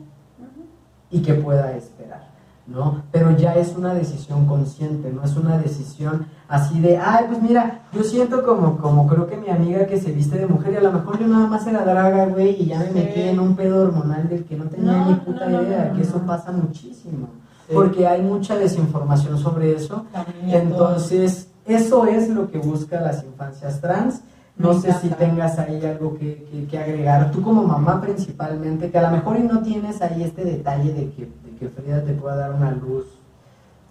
y 1.10 1.20
que 1.22 1.34
pueda 1.34 1.72
esperar, 1.76 2.26
¿no? 2.66 3.02
Pero 3.12 3.30
ya 3.36 3.54
es 3.54 3.74
una 3.76 3.94
decisión 3.94 4.46
consciente, 4.46 5.12
no 5.12 5.22
es 5.22 5.36
una 5.36 5.56
decisión 5.58 6.26
así 6.48 6.80
de, 6.80 6.96
ay, 6.98 7.26
pues 7.28 7.40
mira, 7.42 7.82
yo 7.92 8.02
siento 8.02 8.44
como, 8.44 8.78
como 8.78 9.06
creo 9.06 9.26
que 9.26 9.36
mi 9.36 9.48
amiga 9.50 9.86
que 9.86 10.00
se 10.00 10.10
viste 10.12 10.36
de 10.38 10.46
mujer 10.46 10.72
y 10.72 10.76
a 10.76 10.80
lo 10.82 10.92
mejor 10.92 11.18
yo 11.18 11.26
nada 11.28 11.46
más 11.46 11.66
era 11.66 11.84
draga, 11.84 12.26
güey, 12.26 12.60
y 12.62 12.66
ya 12.66 12.78
me 12.80 12.86
Sí. 12.88 12.92
metí 12.94 13.20
en 13.22 13.38
un 13.40 13.54
pedo 13.56 13.82
hormonal 13.82 14.28
del 14.28 14.44
que 14.44 14.56
no 14.56 14.64
tenía 14.64 14.92
No, 14.92 15.06
ni 15.10 15.14
puta 15.14 15.46
no, 15.48 15.58
no, 15.58 15.62
idea, 15.62 15.92
que 15.92 16.02
eso 16.02 16.18
pasa 16.26 16.50
muchísimo, 16.52 17.28
Sí. 17.68 17.72
porque 17.74 18.06
hay 18.06 18.22
mucha 18.22 18.56
desinformación 18.56 19.38
sobre 19.38 19.72
eso, 19.74 20.04
También 20.12 20.68
entonces 20.68 21.48
eso 21.66 22.04
es 22.06 22.28
lo 22.28 22.50
que 22.50 22.58
busca 22.58 23.00
las 23.00 23.24
infancias 23.24 23.80
trans. 23.80 24.20
No 24.58 24.72
sé 24.80 24.90
si 24.94 25.08
tengas 25.10 25.58
ahí 25.58 25.84
algo 25.84 26.16
que, 26.18 26.44
que- 26.50 26.66
que 26.66 26.78
agregar, 26.78 27.30
tú 27.30 27.42
como 27.42 27.62
mamá 27.62 28.00
principalmente, 28.00 28.90
que 28.90 28.98
a 28.98 29.02
lo 29.10 29.16
mejor 29.16 29.36
y 29.38 29.42
no 29.42 29.62
tienes 29.62 30.00
ahí 30.00 30.22
este 30.22 30.44
detalle 30.44 30.92
de 30.94 31.10
que, 31.10 31.22
de 31.26 31.56
que 31.58 31.68
Frida 31.68 32.02
te 32.02 32.14
pueda 32.14 32.36
dar 32.36 32.54
una 32.54 32.70
luz, 32.72 33.04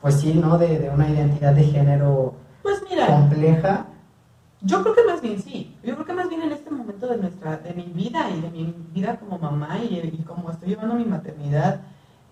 pues 0.01 0.15
sí, 0.15 0.33
¿no? 0.33 0.57
De, 0.57 0.79
de 0.79 0.89
una 0.89 1.07
identidad 1.09 1.53
de 1.53 1.65
género 1.65 2.33
Pues 2.63 2.81
mira, 2.89 3.05
compleja. 3.07 3.85
yo 4.61 4.81
creo 4.81 4.95
que 4.95 5.03
más 5.05 5.21
bien 5.21 5.39
sí. 5.39 5.75
Yo 5.83 5.93
creo 5.93 6.05
que 6.07 6.13
más 6.13 6.29
bien 6.29 6.41
en 6.41 6.51
este 6.51 6.71
momento 6.71 7.05
de 7.07 7.17
nuestra, 7.17 7.57
de 7.57 7.73
mi 7.75 7.83
vida 7.83 8.27
y 8.31 8.41
de 8.41 8.49
mi 8.49 8.75
vida 8.91 9.17
como 9.19 9.37
mamá 9.37 9.77
y, 9.79 9.97
y 9.99 10.23
como 10.23 10.49
estoy 10.49 10.69
llevando 10.69 10.95
mi 10.95 11.05
maternidad, 11.05 11.81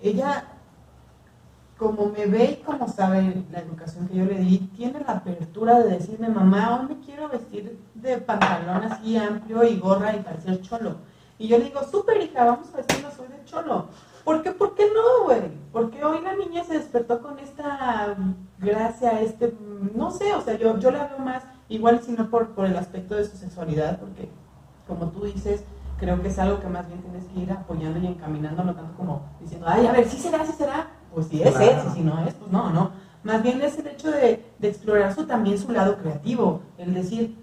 ella, 0.02 0.43
como 1.84 2.06
me 2.06 2.26
ve 2.28 2.58
y 2.60 2.63
como 2.63 2.88
sabe 2.88 3.43
la 3.52 3.60
educación 3.60 4.08
que 4.08 4.15
yo 4.15 4.26
le 4.26 4.39
di, 4.39 4.58
tiene 4.76 5.02
la 5.02 5.15
apertura 5.15 5.80
de 5.82 5.89
decirme, 5.89 6.30
mamá, 6.30 6.80
hoy 6.80 6.96
me 6.96 7.06
quiero 7.06 7.28
vestir 7.28 7.78
de 7.93 8.17
pantalón 8.19 8.84
así 8.89 9.17
amplio 9.17 9.65
y 9.65 9.78
gorra 9.78 10.15
y 10.15 10.22
parecer 10.22 10.62
cholo. 10.62 10.96
Y 11.38 11.50
yo 11.50 11.58
le 11.58 11.65
digo, 11.65 11.82
súper 11.84 12.22
hija, 12.22 12.46
vamos 12.46 12.74
a 12.74 12.78
vestirnos 12.78 13.19
hoy 13.19 13.28
de 13.28 13.43
cholo. 13.43 13.88
¿Por 14.24 14.41
qué? 14.41 14.52
¿Por 14.52 14.76
qué 14.76 14.86
no, 14.86 15.26
güey? 15.26 15.52
Porque 15.74 16.06
hoy 16.06 16.22
la 16.22 16.34
niña 16.38 16.63
se 16.63 16.76
despertó 16.76 17.22
con 17.22 17.38
esta 17.39 18.15
gracia, 18.60 19.19
este, 19.19 19.54
no 19.93 20.10
sé, 20.12 20.34
o 20.36 20.41
sea, 20.41 20.58
yo, 20.58 20.80
yo 20.80 20.89
la 20.89 21.08
veo 21.08 21.19
más, 21.19 21.43
igual 21.67 22.00
sino 22.02 22.30
por, 22.30 22.52
por 22.52 22.65
el 22.65 22.78
aspecto 22.78 23.15
de 23.15 23.26
su 23.26 23.36
sexualidad, 23.36 24.00
porque 24.00 24.30
como 24.88 25.10
tú 25.10 25.26
dices, 25.26 25.65
creo 26.00 26.22
que 26.22 26.30
es 26.30 26.39
algo 26.39 26.62
que 26.62 26.67
más 26.67 26.88
bien 26.88 27.02
tienes 27.02 27.26
que 27.26 27.41
ir 27.41 27.52
apoyando 27.52 28.00
y 28.00 28.08
encaminando, 28.08 28.63
no 28.63 28.74
tanto 28.74 28.96
como 28.96 29.24
diciendo, 29.41 29.65
ay, 29.69 29.86
a 29.86 29.91
ver, 29.91 30.08
si 30.08 30.17
será, 30.17 30.46
si 30.46 30.54
será, 30.54 30.88
pues 31.13 31.28
si 31.28 31.41
es, 31.43 31.52
Claro. 31.56 31.71
es, 31.71 31.86
y 31.88 31.89
si 31.97 32.02
no 32.02 32.19
es, 32.26 32.34
pues 32.34 32.52
no, 32.52 32.69
no. 32.71 32.91
Más 33.23 33.41
bien 33.41 33.62
es 33.62 33.78
el 33.80 33.88
hecho 33.88 34.12
de, 34.12 34.43
de 34.60 34.67
explorar 34.67 35.13
su, 35.15 35.26
también 35.26 35.58
su 35.58 35.71
lado 35.71 35.97
creativo, 35.97 36.62
el 36.78 36.93
decir, 36.93 37.38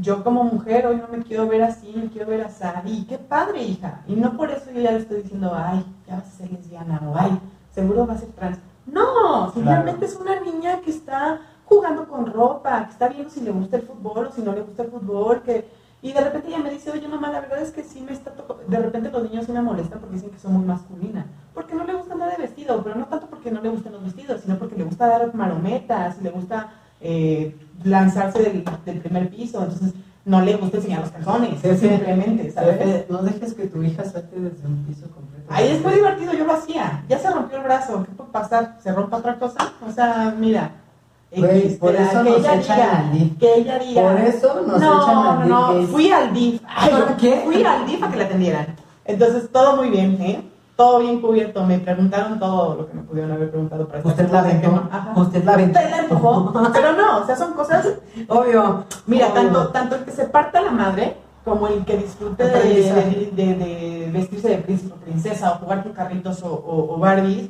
yo 0.00 0.22
como 0.24 0.44
mujer 0.44 0.86
hoy 0.86 0.96
no 0.96 1.08
me 1.08 1.22
quiero 1.22 1.46
ver 1.48 1.62
así, 1.62 1.92
me 1.96 2.08
quiero 2.08 2.28
ver 2.28 2.42
así, 2.42 2.64
y 2.86 3.04
qué 3.04 3.18
padre, 3.18 3.62
hija. 3.62 4.02
Y 4.06 4.14
no 4.14 4.36
por 4.36 4.50
eso 4.50 4.70
yo 4.74 4.80
ya 4.80 4.92
le 4.92 4.98
estoy 4.98 5.22
diciendo, 5.22 5.52
ay, 5.54 5.84
ya 6.06 6.16
vas 6.16 6.26
a 6.26 6.30
ser 6.30 6.52
lesbiana, 6.52 7.00
o 7.06 7.14
ay, 7.16 7.38
seguro 7.74 8.06
va 8.06 8.14
a 8.14 8.18
ser 8.18 8.28
trans. 8.30 8.58
No, 8.86 9.50
simplemente 9.52 10.06
es 10.06 10.16
una 10.16 10.40
niña 10.40 10.80
que 10.80 10.90
está 10.90 11.40
jugando 11.64 12.06
con 12.08 12.26
ropa, 12.26 12.84
que 12.86 12.92
está 12.92 13.08
viendo 13.08 13.30
si 13.30 13.40
le 13.40 13.50
gusta 13.52 13.76
el 13.76 13.82
fútbol 13.82 14.26
o 14.26 14.32
si 14.32 14.42
no 14.42 14.52
le 14.52 14.62
gusta 14.62 14.82
el 14.82 14.90
fútbol, 14.90 15.42
que... 15.42 15.81
Y 16.02 16.12
de 16.12 16.20
repente 16.20 16.48
ella 16.48 16.58
me 16.58 16.70
dice, 16.70 16.90
oye, 16.90 17.06
mamá, 17.06 17.30
la 17.30 17.40
verdad 17.40 17.62
es 17.62 17.70
que 17.70 17.84
sí 17.84 18.00
me 18.00 18.12
está 18.12 18.32
tocando... 18.32 18.64
De 18.68 18.76
repente 18.76 19.10
los 19.10 19.22
niños 19.22 19.46
sí 19.46 19.52
me 19.52 19.62
molestan 19.62 20.00
porque 20.00 20.16
dicen 20.16 20.30
que 20.30 20.38
soy 20.38 20.50
muy 20.50 20.64
masculina. 20.64 21.26
Porque 21.54 21.76
no 21.76 21.84
le 21.84 21.94
gusta 21.94 22.14
andar 22.14 22.36
de 22.36 22.42
vestido, 22.42 22.82
pero 22.82 22.96
no 22.96 23.06
tanto 23.06 23.28
porque 23.28 23.52
no 23.52 23.60
le 23.60 23.68
gustan 23.68 23.92
los 23.92 24.02
vestidos, 24.02 24.40
sino 24.40 24.58
porque 24.58 24.74
le 24.76 24.82
gusta 24.82 25.06
dar 25.06 25.32
marometas, 25.32 26.20
le 26.20 26.30
gusta 26.30 26.72
eh, 27.00 27.56
lanzarse 27.84 28.42
del, 28.42 28.64
del 28.84 28.98
primer 29.00 29.30
piso, 29.30 29.62
entonces 29.62 29.94
no 30.24 30.40
le 30.40 30.56
gusta 30.56 30.78
enseñar 30.78 31.00
los 31.00 31.10
calzones, 31.10 31.60
Sí, 31.60 31.76
simplemente, 31.76 32.50
¿sabes? 32.50 33.08
No 33.08 33.22
dejes 33.22 33.54
que 33.54 33.66
tu 33.66 33.82
hija 33.82 34.04
salte 34.04 34.40
desde 34.40 34.66
un 34.66 34.84
piso 34.84 35.08
completo. 35.10 35.46
Ahí 35.48 35.68
es 35.68 35.82
muy 35.82 35.94
divertido, 35.94 36.32
yo 36.32 36.44
lo 36.44 36.54
hacía. 36.54 37.04
Ya 37.08 37.18
se 37.18 37.30
rompió 37.30 37.58
el 37.58 37.64
brazo, 37.64 38.04
¿qué 38.04 38.12
puede 38.12 38.30
pasar? 38.30 38.76
¿Se 38.82 38.92
rompa 38.92 39.18
otra 39.18 39.38
cosa? 39.38 39.72
O 39.86 39.90
sea, 39.90 40.34
mira. 40.36 40.81
X, 41.34 41.76
por 41.78 41.94
eso 41.94 42.22
que 42.24 42.30
nos 42.30 42.38
echan 42.40 42.60
diga, 42.60 42.98
al 42.98 43.12
DIF. 43.12 43.38
Que 43.38 43.54
ella 43.54 43.78
diga. 43.78 44.02
Por 44.02 44.20
eso 44.20 44.62
nos 44.66 44.80
no, 44.80 45.02
echan 45.02 45.18
al 45.18 45.48
no, 45.48 45.72
no, 45.72 45.78
DIF. 45.78 45.90
fui 45.90 46.10
al 46.12 46.32
DIF. 46.32 46.60
Ay, 46.68 46.90
¿Por 46.90 47.16
qué? 47.16 47.40
Fui 47.44 47.64
al 47.64 47.86
DIF 47.86 48.02
a 48.02 48.10
que 48.10 48.16
la 48.18 48.24
atendieran. 48.24 48.66
Entonces, 49.04 49.50
todo 49.50 49.76
muy 49.76 49.88
bien, 49.90 50.16
¿eh? 50.20 50.42
Todo 50.76 51.00
bien 51.00 51.20
cubierto. 51.20 51.64
Me 51.64 51.78
preguntaron 51.78 52.38
todo 52.38 52.74
lo 52.76 52.86
que 52.88 52.94
me 52.94 53.02
pudieron 53.02 53.32
haber 53.32 53.50
preguntado 53.50 53.86
para 53.88 54.02
Usted 54.02 54.30
la 54.30 54.42
no- 54.42 54.88
Ajá. 54.90 55.12
Usted 55.16 55.44
la 55.44 55.52
aventó. 55.54 55.78
Usted 55.78 55.90
la 55.90 55.98
empujó. 55.98 56.52
Pero 56.72 56.92
no, 56.94 57.18
o 57.18 57.26
sea, 57.26 57.36
son 57.36 57.52
cosas 57.52 57.88
Obvio. 58.28 58.84
Mira, 59.06 59.26
Obvio. 59.28 59.34
tanto, 59.42 59.68
tanto 59.68 59.96
el 59.96 60.04
que 60.04 60.10
se 60.12 60.24
parta 60.24 60.60
la 60.60 60.70
madre 60.70 61.16
como 61.44 61.66
el 61.68 61.84
que 61.84 61.96
disfrute 61.96 62.44
de, 62.44 62.52
de- 62.60 63.30
de- 63.34 63.54
de 63.54 64.10
vestirse 64.12 64.48
de 64.48 64.58
príncipe 64.58 64.94
o 64.94 64.96
princesa 64.96 65.52
o 65.52 65.54
jugar 65.58 65.82
con 65.82 65.92
carritos 65.92 66.42
o, 66.42 66.48
o, 66.48 66.94
o 66.94 66.98
Barbies 66.98 67.48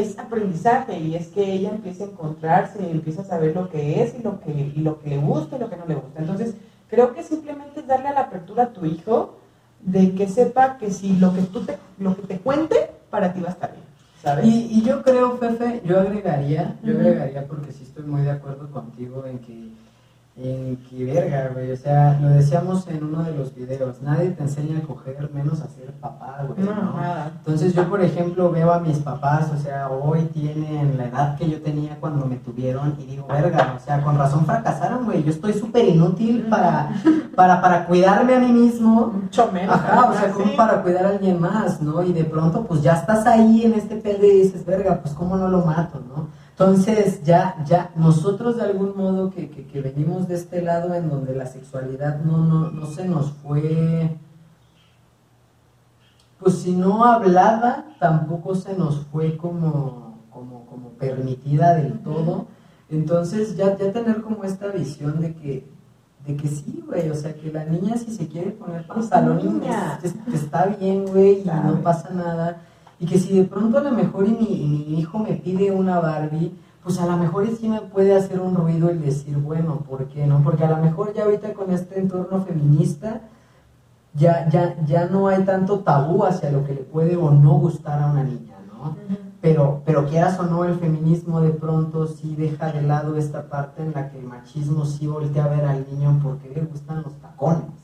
es 0.00 0.18
aprendizaje 0.18 0.98
y 0.98 1.14
es 1.14 1.28
que 1.28 1.52
ella 1.52 1.70
empieza 1.70 2.04
a 2.04 2.08
encontrarse, 2.08 2.90
empieza 2.90 3.22
a 3.22 3.24
saber 3.24 3.54
lo 3.54 3.68
que 3.68 4.02
es 4.02 4.14
y 4.18 4.22
lo 4.22 4.40
que, 4.40 4.50
y 4.52 4.80
lo 4.80 5.00
que 5.00 5.10
le 5.10 5.18
gusta 5.18 5.56
y 5.56 5.58
lo 5.60 5.70
que 5.70 5.76
no 5.76 5.86
le 5.86 5.94
gusta. 5.94 6.20
Entonces, 6.20 6.54
creo 6.88 7.14
que 7.14 7.22
simplemente 7.22 7.80
es 7.80 7.86
darle 7.86 8.08
a 8.08 8.12
la 8.12 8.20
apertura 8.20 8.64
a 8.64 8.72
tu 8.72 8.84
hijo 8.84 9.38
de 9.80 10.14
que 10.14 10.28
sepa 10.28 10.78
que 10.78 10.90
si 10.90 11.16
lo 11.16 11.34
que 11.34 11.42
tú 11.42 11.64
te, 11.64 11.78
lo 11.98 12.16
que 12.16 12.22
te 12.22 12.38
cuente, 12.38 12.90
para 13.10 13.32
ti 13.32 13.40
va 13.40 13.48
a 13.48 13.52
estar 13.52 13.72
bien, 13.72 13.84
¿sabes? 14.22 14.46
Y, 14.46 14.66
y 14.70 14.82
yo 14.82 15.02
creo, 15.02 15.36
Fefe, 15.38 15.82
yo 15.84 15.98
agregaría, 15.98 16.78
yo 16.82 16.94
agregaría 16.94 17.46
porque 17.46 17.72
sí 17.72 17.82
estoy 17.82 18.04
muy 18.04 18.22
de 18.22 18.30
acuerdo 18.30 18.70
contigo 18.70 19.26
en 19.26 19.38
que, 19.40 19.72
en 20.34 20.76
que 20.88 21.04
verga, 21.04 21.50
güey, 21.52 21.72
o 21.72 21.76
sea, 21.76 22.18
lo 22.18 22.30
decíamos 22.30 22.88
en 22.88 23.04
uno 23.04 23.22
de 23.22 23.34
los 23.34 23.54
videos, 23.54 24.00
nadie 24.00 24.30
te 24.30 24.42
enseña 24.42 24.78
a 24.78 24.82
coger 24.82 25.30
menos 25.34 25.60
a 25.60 25.68
ser 25.68 25.92
papá, 25.92 26.46
güey, 26.48 26.66
no, 26.66 26.74
¿no? 26.74 26.96
nada. 26.96 27.32
Entonces 27.36 27.74
yo, 27.74 27.86
por 27.88 28.00
ejemplo, 28.00 28.50
veo 28.50 28.72
a 28.72 28.80
mis 28.80 28.98
papás, 28.98 29.50
o 29.54 29.58
sea, 29.58 29.90
hoy 29.90 30.22
tienen 30.32 30.96
la 30.96 31.04
edad 31.04 31.36
que 31.36 31.50
yo 31.50 31.60
tenía 31.60 31.96
cuando 32.00 32.24
me 32.24 32.36
tuvieron 32.36 32.96
y 32.98 33.04
digo, 33.04 33.26
verga, 33.26 33.74
o 33.76 33.84
sea, 33.84 34.02
con 34.02 34.16
razón 34.16 34.46
fracasaron, 34.46 35.04
güey, 35.04 35.22
yo 35.22 35.30
estoy 35.30 35.52
súper 35.52 35.86
inútil 35.86 36.46
para, 36.48 36.94
para, 37.36 37.60
para 37.60 37.84
cuidarme 37.84 38.34
a 38.34 38.38
mí 38.38 38.52
mismo. 38.52 39.08
Mucho 39.08 39.52
menos. 39.52 39.74
Ajá, 39.74 40.10
o 40.10 40.14
sea, 40.14 40.28
¿sí? 40.28 40.32
como 40.32 40.56
para 40.56 40.82
cuidar 40.82 41.04
a 41.04 41.08
alguien 41.10 41.38
más, 41.38 41.82
¿no? 41.82 42.02
Y 42.02 42.14
de 42.14 42.24
pronto, 42.24 42.64
pues 42.64 42.80
ya 42.80 42.94
estás 42.94 43.26
ahí 43.26 43.64
en 43.64 43.74
este 43.74 43.96
pedo 43.96 44.24
y 44.24 44.30
dices, 44.30 44.64
verga, 44.64 44.98
pues 45.02 45.12
cómo 45.12 45.36
no 45.36 45.48
lo 45.48 45.62
mato, 45.62 46.00
¿no? 46.08 46.28
Entonces, 46.52 47.22
ya, 47.24 47.56
ya, 47.66 47.90
nosotros 47.96 48.56
de 48.56 48.62
algún 48.62 48.96
modo 48.96 49.30
que, 49.30 49.48
que, 49.50 49.66
que 49.66 49.80
venimos 49.80 50.28
de 50.28 50.34
este 50.36 50.60
lado 50.62 50.94
en 50.94 51.08
donde 51.08 51.34
la 51.34 51.46
sexualidad 51.46 52.20
no, 52.22 52.38
no, 52.38 52.70
no 52.70 52.86
se 52.86 53.06
nos 53.08 53.32
fue, 53.32 54.16
pues 56.38 56.56
si 56.58 56.72
no 56.72 57.04
hablada, 57.04 57.86
tampoco 58.00 58.54
se 58.54 58.76
nos 58.76 58.98
fue 59.06 59.36
como, 59.36 60.18
como, 60.30 60.66
como 60.66 60.88
permitida 60.90 61.74
del 61.74 61.98
todo. 62.00 62.46
Entonces, 62.90 63.56
ya, 63.56 63.76
ya 63.78 63.90
tener 63.92 64.20
como 64.22 64.44
esta 64.44 64.66
visión 64.68 65.20
de 65.20 65.34
que, 65.34 65.66
de 66.26 66.36
que 66.36 66.48
sí, 66.48 66.84
güey, 66.86 67.08
o 67.10 67.14
sea, 67.14 67.34
que 67.34 67.50
la 67.50 67.64
niña 67.64 67.96
si 67.96 68.10
se 68.14 68.28
quiere 68.28 68.50
poner 68.50 68.86
pantalones, 68.86 69.44
niña. 69.44 69.98
es- 70.02 70.14
está 70.34 70.66
bien, 70.66 71.06
güey, 71.06 71.40
y 71.40 71.44
no 71.46 71.80
pasa 71.82 72.10
nada. 72.10 72.60
Y 73.02 73.06
que 73.06 73.18
si 73.18 73.36
de 73.36 73.42
pronto 73.42 73.78
a 73.78 73.80
lo 73.82 73.90
mejor 73.90 74.28
y 74.28 74.30
mi, 74.30 74.62
y 74.62 74.68
mi 74.68 75.00
hijo 75.00 75.18
me 75.18 75.32
pide 75.32 75.72
una 75.72 75.98
Barbie, 75.98 76.52
pues 76.84 77.00
a 77.00 77.06
lo 77.06 77.16
mejor 77.16 77.48
sí 77.48 77.68
me 77.68 77.80
puede 77.80 78.14
hacer 78.14 78.38
un 78.38 78.54
ruido 78.54 78.90
el 78.90 79.02
decir, 79.02 79.36
bueno, 79.38 79.78
¿por 79.78 80.06
qué 80.06 80.24
no? 80.24 80.40
Porque 80.44 80.62
a 80.62 80.70
lo 80.70 80.76
mejor 80.76 81.12
ya 81.12 81.24
ahorita 81.24 81.52
con 81.52 81.72
este 81.72 81.98
entorno 81.98 82.44
feminista, 82.44 83.22
ya, 84.14 84.48
ya, 84.48 84.76
ya 84.86 85.06
no 85.06 85.26
hay 85.26 85.42
tanto 85.42 85.80
tabú 85.80 86.24
hacia 86.24 86.52
lo 86.52 86.64
que 86.64 86.74
le 86.74 86.82
puede 86.82 87.16
o 87.16 87.32
no 87.32 87.54
gustar 87.54 88.00
a 88.00 88.06
una 88.06 88.22
niña, 88.22 88.54
¿no? 88.68 88.96
Pero, 89.40 89.82
pero 89.84 90.06
quieras 90.06 90.38
o 90.38 90.44
no, 90.44 90.64
el 90.64 90.76
feminismo 90.76 91.40
de 91.40 91.50
pronto 91.50 92.06
sí 92.06 92.36
deja 92.36 92.70
de 92.70 92.82
lado 92.82 93.16
esta 93.16 93.48
parte 93.48 93.82
en 93.82 93.94
la 93.94 94.12
que 94.12 94.20
el 94.20 94.26
machismo 94.26 94.84
sí 94.84 95.08
voltea 95.08 95.46
a 95.46 95.48
ver 95.48 95.64
al 95.64 95.84
niño 95.90 96.20
porque 96.22 96.52
le 96.54 96.60
gustan 96.60 97.02
los 97.02 97.14
tacones. 97.14 97.81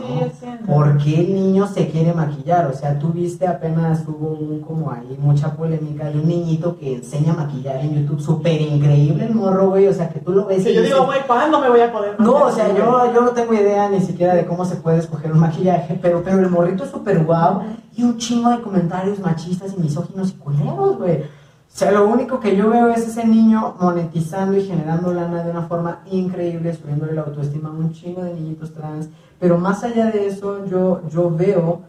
¿No? 0.00 0.66
¿Por 0.66 0.98
qué 0.98 1.20
el 1.20 1.34
niño 1.34 1.66
se 1.66 1.88
quiere 1.88 2.12
maquillar? 2.12 2.66
O 2.66 2.72
sea, 2.72 2.98
tú 2.98 3.08
viste 3.08 3.46
apenas 3.46 4.04
hubo 4.06 4.28
un 4.28 4.60
como 4.60 4.90
ahí 4.90 5.16
mucha 5.20 5.54
polémica 5.54 6.10
de 6.10 6.18
un 6.18 6.28
niñito 6.28 6.76
que 6.78 6.96
enseña 6.96 7.32
a 7.32 7.36
maquillar 7.36 7.76
en 7.76 7.94
YouTube, 7.94 8.20
súper 8.20 8.60
increíble 8.60 9.26
el 9.26 9.34
morro, 9.34 9.70
güey, 9.70 9.86
o 9.88 9.94
sea, 9.94 10.08
que 10.08 10.20
tú 10.20 10.32
lo 10.32 10.46
ves 10.46 10.62
Sí, 10.62 10.70
y 10.70 10.74
yo 10.74 10.80
dices, 10.82 10.94
digo, 10.94 11.06
güey, 11.06 11.20
¿cuándo 11.26 11.60
me 11.60 11.68
voy 11.68 11.80
a 11.80 11.92
poder 11.92 12.18
no, 12.18 12.46
hacer 12.46 12.70
o 12.70 12.74
sea, 12.74 12.76
yo, 12.76 13.14
yo 13.14 13.20
no 13.20 13.30
tengo 13.30 13.54
idea 13.54 13.88
ni 13.88 14.00
siquiera 14.00 14.34
de 14.34 14.46
cómo 14.46 14.64
se 14.64 14.76
puede 14.76 14.98
escoger 14.98 15.32
un 15.32 15.40
maquillaje, 15.40 15.98
pero, 16.00 16.22
pero 16.24 16.38
el 16.38 16.50
morrito 16.50 16.84
es 16.84 16.90
súper 16.90 17.24
guau 17.24 17.62
y 17.96 18.02
un 18.02 18.16
chingo 18.18 18.50
de 18.50 18.60
comentarios 18.60 19.18
machistas 19.18 19.74
y 19.76 19.80
misóginos 19.80 20.30
y 20.30 20.34
culeros, 20.34 20.96
güey. 20.96 21.24
O 21.72 21.76
sea, 21.80 21.92
lo 21.92 22.08
único 22.08 22.40
que 22.40 22.56
yo 22.56 22.68
veo 22.68 22.88
es 22.88 23.06
ese 23.06 23.26
niño 23.26 23.76
monetizando 23.80 24.56
y 24.56 24.66
generando 24.66 25.14
lana 25.14 25.44
de 25.44 25.50
una 25.50 25.62
forma 25.62 26.00
increíble, 26.10 26.74
subiéndole 26.74 27.14
la 27.14 27.22
autoestima 27.22 27.68
a 27.68 27.72
un 27.72 27.92
chingo 27.92 28.22
de 28.22 28.34
niñitos 28.34 28.74
trans. 28.74 29.08
Pero 29.38 29.56
más 29.56 29.82
allá 29.84 30.10
de 30.10 30.26
eso, 30.26 30.66
yo, 30.66 31.08
yo 31.08 31.30
veo 31.30 31.82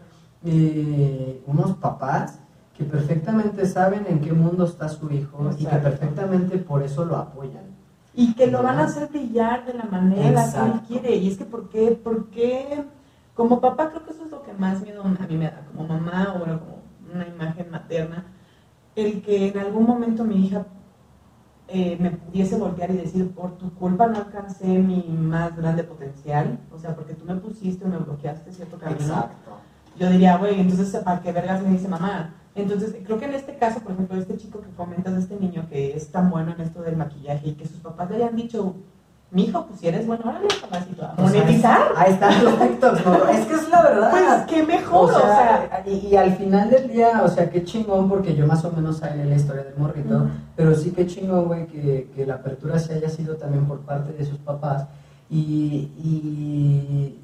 eh, 0.44 1.42
unos 1.46 1.72
papás 1.76 2.38
que 2.76 2.84
perfectamente 2.84 3.66
saben 3.66 4.06
en 4.08 4.20
qué 4.20 4.32
mundo 4.32 4.64
está 4.64 4.88
su 4.88 5.10
hijo 5.10 5.50
y 5.58 5.66
que 5.66 5.76
perfectamente 5.76 6.58
por 6.58 6.82
eso 6.82 7.04
lo 7.04 7.16
apoyan. 7.16 7.64
Y 8.14 8.34
que 8.34 8.46
lo 8.46 8.62
van 8.62 8.78
a 8.78 8.84
hacer 8.84 9.08
brillar 9.08 9.66
de 9.66 9.74
la 9.74 9.84
manera 9.84 10.50
que 10.52 10.60
él 10.60 10.80
quiere. 10.86 11.16
Y 11.16 11.28
es 11.28 11.38
que, 11.38 11.44
¿por 11.44 11.68
qué? 11.68 11.90
¿por 11.90 12.26
qué? 12.26 12.84
Como 13.34 13.60
papá, 13.60 13.90
creo 13.90 14.04
que 14.04 14.12
eso 14.12 14.24
es 14.24 14.30
lo 14.30 14.42
que 14.42 14.52
más 14.52 14.80
miedo 14.80 15.02
a 15.02 15.26
mí 15.26 15.36
me 15.36 15.46
da, 15.46 15.62
como 15.72 15.88
mamá 15.88 16.34
o 16.34 16.38
bueno, 16.38 16.60
como 16.60 16.82
una 17.14 17.26
imagen 17.26 17.70
materna. 17.70 18.24
El 18.94 19.22
que 19.22 19.48
en 19.48 19.58
algún 19.58 19.86
momento 19.86 20.24
mi 20.24 20.46
hija 20.46 20.66
eh, 21.68 21.96
me 21.98 22.10
pudiese 22.10 22.56
voltear 22.56 22.90
y 22.90 22.98
decir, 22.98 23.30
por 23.30 23.56
tu 23.56 23.72
culpa 23.74 24.06
no 24.06 24.18
alcancé 24.18 24.66
mi 24.66 25.04
más 25.08 25.56
grande 25.56 25.84
potencial. 25.84 26.58
O 26.70 26.78
sea, 26.78 26.94
porque 26.94 27.14
tú 27.14 27.24
me 27.24 27.36
pusiste 27.36 27.84
o 27.84 27.88
me 27.88 27.96
bloqueaste 27.96 28.52
cierto 28.52 28.78
camino. 28.78 29.30
yo 29.98 30.10
diría, 30.10 30.36
güey, 30.36 30.60
entonces, 30.60 30.94
¿para 31.02 31.20
qué 31.20 31.32
vergas 31.32 31.62
me 31.62 31.70
dice 31.70 31.88
mamá? 31.88 32.34
Entonces, 32.54 32.94
creo 33.04 33.18
que 33.18 33.24
en 33.24 33.34
este 33.34 33.56
caso, 33.56 33.80
por 33.80 33.92
ejemplo, 33.92 34.18
este 34.18 34.36
chico 34.36 34.60
que 34.60 34.68
comentas, 34.70 35.14
este 35.14 35.36
niño 35.36 35.66
que 35.70 35.96
es 35.96 36.10
tan 36.10 36.30
bueno 36.30 36.52
en 36.52 36.60
esto 36.60 36.82
del 36.82 36.96
maquillaje 36.96 37.48
y 37.48 37.54
que 37.54 37.66
sus 37.66 37.78
papás 37.78 38.10
le 38.10 38.16
hayan 38.16 38.36
dicho, 38.36 38.76
mi 39.32 39.44
hijo, 39.44 39.64
pues 39.66 39.80
si 39.80 39.88
eres 39.88 40.06
bueno, 40.06 40.24
órale, 40.26 40.46
papacito, 40.60 41.04
a 41.06 41.14
monetizar. 41.16 41.80
Ahí 41.96 42.12
están 42.12 42.44
los 42.44 42.58
TikToks, 42.58 43.06
¿no? 43.06 43.28
Es 43.28 43.46
que 43.46 43.54
es 43.54 43.68
la 43.70 43.82
verdad. 43.82 44.10
Pues 44.10 44.42
qué 44.46 44.62
mejor, 44.62 45.10
o 45.10 45.18
sea, 45.18 45.82
y, 45.86 46.08
y 46.08 46.16
al 46.16 46.36
final 46.36 46.68
del 46.68 46.90
día, 46.90 47.22
o 47.24 47.28
sea, 47.28 47.48
qué 47.50 47.64
chingón, 47.64 48.10
porque 48.10 48.34
yo 48.34 48.46
más 48.46 48.62
o 48.66 48.70
menos 48.70 48.98
sabía 48.98 49.24
la 49.24 49.34
historia 49.34 49.64
del 49.64 49.76
morrito, 49.76 50.28
pero 50.54 50.74
sí 50.74 50.90
qué 50.90 51.06
chingón, 51.06 51.46
güey, 51.46 51.66
que, 51.66 52.10
que 52.14 52.26
la 52.26 52.34
apertura 52.34 52.78
se 52.78 52.92
haya 52.94 53.08
sido 53.08 53.36
también 53.36 53.64
por 53.64 53.80
parte 53.80 54.12
de 54.12 54.24
sus 54.26 54.38
papás 54.38 54.84
y, 55.30 55.90
y, 55.96 57.18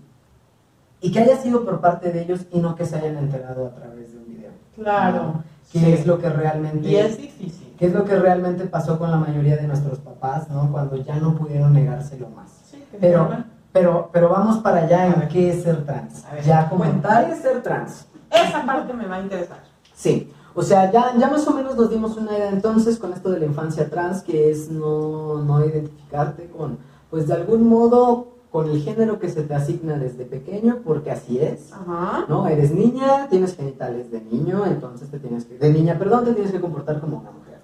y 1.02 1.12
que 1.12 1.18
haya 1.18 1.36
sido 1.36 1.62
por 1.66 1.80
parte 1.82 2.10
de 2.10 2.22
ellos 2.22 2.40
y 2.50 2.58
no 2.58 2.74
que 2.74 2.86
se 2.86 2.96
hayan 2.96 3.18
enterado 3.18 3.66
a 3.66 3.74
través 3.74 4.12
de 4.12 4.18
un 4.18 4.26
video. 4.26 4.50
claro. 4.74 5.22
¿no? 5.22 5.44
Que 5.70 5.80
sí. 5.80 5.92
es 5.92 6.06
lo 6.06 6.18
que 6.18 6.30
realmente... 6.30 6.88
Y 6.88 6.96
es 6.96 7.18
difícil. 7.18 7.67
¿Qué 7.78 7.86
es 7.86 7.94
lo 7.94 8.04
que 8.04 8.16
realmente 8.16 8.64
pasó 8.64 8.98
con 8.98 9.10
la 9.10 9.18
mayoría 9.18 9.56
de 9.56 9.68
nuestros 9.68 9.98
papás, 10.00 10.48
¿no? 10.50 10.70
Cuando 10.72 10.96
ya 10.96 11.16
no 11.16 11.36
pudieron 11.36 11.72
negárselo 11.72 12.28
más. 12.30 12.50
Sí, 12.70 12.82
Pero. 13.00 13.28
Pero, 13.70 14.08
pero 14.12 14.30
vamos 14.30 14.58
para 14.58 14.78
allá 14.78 15.06
en 15.06 15.28
qué 15.28 15.50
es 15.50 15.62
ser 15.62 15.84
trans. 15.84 16.24
A 16.24 16.34
ver, 16.34 16.42
ya 16.42 16.68
como 16.68 16.84
tal 17.02 17.30
es 17.30 17.38
ser 17.40 17.62
trans. 17.62 18.08
Esa 18.30 18.64
parte 18.64 18.92
me 18.94 19.06
va 19.06 19.16
a 19.16 19.20
interesar. 19.20 19.58
Sí, 19.94 20.32
o 20.54 20.62
sea, 20.62 20.90
ya, 20.90 21.14
ya 21.16 21.30
más 21.30 21.46
o 21.46 21.52
menos 21.52 21.76
nos 21.76 21.90
dimos 21.90 22.16
una 22.16 22.36
idea 22.36 22.50
entonces 22.50 22.98
con 22.98 23.12
esto 23.12 23.30
de 23.30 23.38
la 23.38 23.46
infancia 23.46 23.88
trans, 23.88 24.22
que 24.22 24.50
es 24.50 24.70
no, 24.70 25.42
no 25.44 25.64
identificarte 25.64 26.48
con, 26.48 26.78
pues 27.10 27.28
de 27.28 27.34
algún 27.34 27.68
modo, 27.68 28.38
con 28.50 28.68
el 28.70 28.82
género 28.82 29.18
que 29.18 29.28
se 29.28 29.42
te 29.42 29.54
asigna 29.54 29.98
desde 29.98 30.24
pequeño, 30.24 30.78
porque 30.84 31.10
así 31.10 31.38
es. 31.38 31.72
Ajá. 31.72 32.24
¿no? 32.28 32.48
Eres 32.48 32.72
niña, 32.72 33.28
tienes 33.28 33.54
genitales 33.54 34.10
de 34.10 34.20
niño, 34.22 34.64
entonces 34.66 35.10
te 35.10 35.18
tienes 35.18 35.44
que, 35.44 35.58
de 35.58 35.72
niña, 35.72 35.98
perdón, 35.98 36.24
te 36.24 36.32
tienes 36.32 36.50
que 36.50 36.60
comportar 36.60 37.00
como 37.00 37.18
una 37.18 37.30
mujer. 37.30 37.57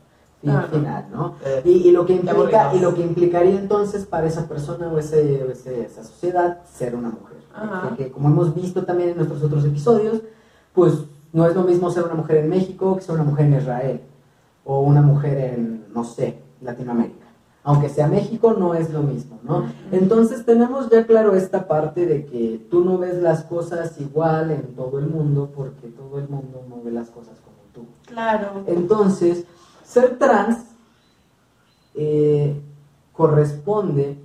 Final, 0.44 1.06
¿no? 1.12 1.34
Eh, 1.44 1.62
Y, 1.64 1.70
y 1.88 1.90
lo 1.92 2.04
que 2.06 2.14
implica, 2.14 2.74
y 2.74 2.78
lo 2.80 2.94
que 2.94 3.02
implicaría 3.02 3.58
entonces 3.58 4.04
para 4.06 4.26
esa 4.26 4.46
persona 4.48 4.88
o, 4.88 4.98
ese, 4.98 5.42
o 5.44 5.50
ese- 5.50 5.84
esa 5.86 6.04
sociedad 6.04 6.58
ser 6.64 6.94
una 6.94 7.08
mujer. 7.10 7.38
Ajá. 7.54 7.90
Que, 7.96 8.04
que 8.04 8.10
como 8.12 8.28
hemos 8.28 8.54
visto 8.54 8.84
también 8.84 9.10
en 9.10 9.16
nuestros 9.16 9.42
otros 9.42 9.64
episodios, 9.64 10.20
pues 10.72 11.04
no 11.32 11.46
es 11.46 11.54
lo 11.54 11.62
mismo 11.62 11.90
ser 11.90 12.04
una 12.04 12.14
mujer 12.14 12.38
en 12.38 12.48
México 12.48 12.96
que 12.96 13.02
ser 13.02 13.14
una 13.14 13.24
mujer 13.24 13.46
en 13.46 13.54
Israel 13.54 14.00
o 14.64 14.80
una 14.80 15.02
mujer 15.02 15.38
en, 15.38 15.84
no 15.94 16.04
sé, 16.04 16.38
Latinoamérica. 16.62 17.24
Aunque 17.66 17.88
sea 17.88 18.06
México, 18.08 18.54
no 18.58 18.74
es 18.74 18.90
lo 18.92 19.02
mismo, 19.02 19.38
¿no? 19.42 19.64
Entonces 19.90 20.44
tenemos 20.44 20.90
ya 20.90 21.06
claro 21.06 21.34
esta 21.34 21.66
parte 21.66 22.04
de 22.04 22.26
que 22.26 22.66
tú 22.70 22.84
no 22.84 22.98
ves 22.98 23.16
las 23.22 23.44
cosas 23.44 23.98
igual 24.00 24.50
en 24.50 24.74
todo 24.74 24.98
el 24.98 25.06
mundo 25.06 25.50
porque 25.56 25.88
todo 25.88 26.18
el 26.18 26.28
mundo 26.28 26.62
no 26.68 26.82
ve 26.84 26.90
las 26.90 27.08
cosas 27.08 27.38
como 27.40 27.56
tú. 27.72 27.86
Claro. 28.06 28.64
Entonces, 28.66 29.44
ser 29.84 30.18
trans 30.18 30.58
eh, 31.94 32.60
corresponde 33.12 34.18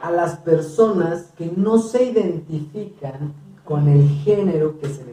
a 0.00 0.10
las 0.10 0.36
personas 0.38 1.32
que 1.36 1.52
no 1.56 1.78
se 1.78 2.04
identifican 2.04 3.34
con 3.64 3.88
el 3.88 4.08
género 4.08 4.78
que 4.78 4.88
se 4.88 5.04
les 5.04 5.12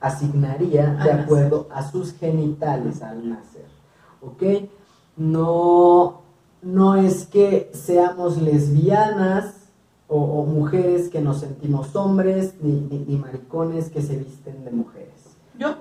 asignaría 0.00 0.94
de 0.94 1.12
acuerdo 1.12 1.68
a 1.72 1.88
sus 1.88 2.12
genitales 2.14 3.02
al 3.02 3.28
nacer. 3.28 3.66
¿Ok? 4.22 4.42
No, 5.16 6.22
no 6.62 6.94
es 6.96 7.26
que 7.26 7.70
seamos 7.74 8.40
lesbianas 8.40 9.54
o, 10.08 10.16
o 10.20 10.46
mujeres 10.46 11.08
que 11.08 11.20
nos 11.20 11.40
sentimos 11.40 11.94
hombres, 11.96 12.54
ni, 12.60 12.72
ni- 12.72 13.04
ni 13.04 13.16
maricones 13.16 13.90
que 13.90 14.00
se 14.00 14.16
visten 14.16 14.64
de 14.64 14.70
mujeres. 14.70 15.36
Yo 15.58 15.74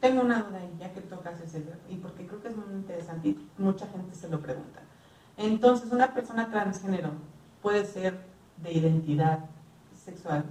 tengo 0.00 0.22
una 0.22 0.42
duda 0.42 0.58
ahí, 0.58 0.70
ya 0.80 0.92
que 0.92 1.00
tema, 1.20 1.76
y 1.88 1.96
porque 1.96 2.26
creo 2.26 2.40
que 2.42 2.48
es 2.48 2.56
muy 2.56 2.74
interesante 2.74 3.28
y 3.28 3.48
mucha 3.58 3.86
gente 3.86 4.14
se 4.14 4.28
lo 4.28 4.40
pregunta. 4.40 4.80
Entonces, 5.36 5.90
una 5.92 6.12
persona 6.12 6.50
transgénero 6.50 7.10
puede 7.62 7.84
ser 7.84 8.18
de 8.62 8.72
identidad 8.72 9.40
sexual 10.04 10.44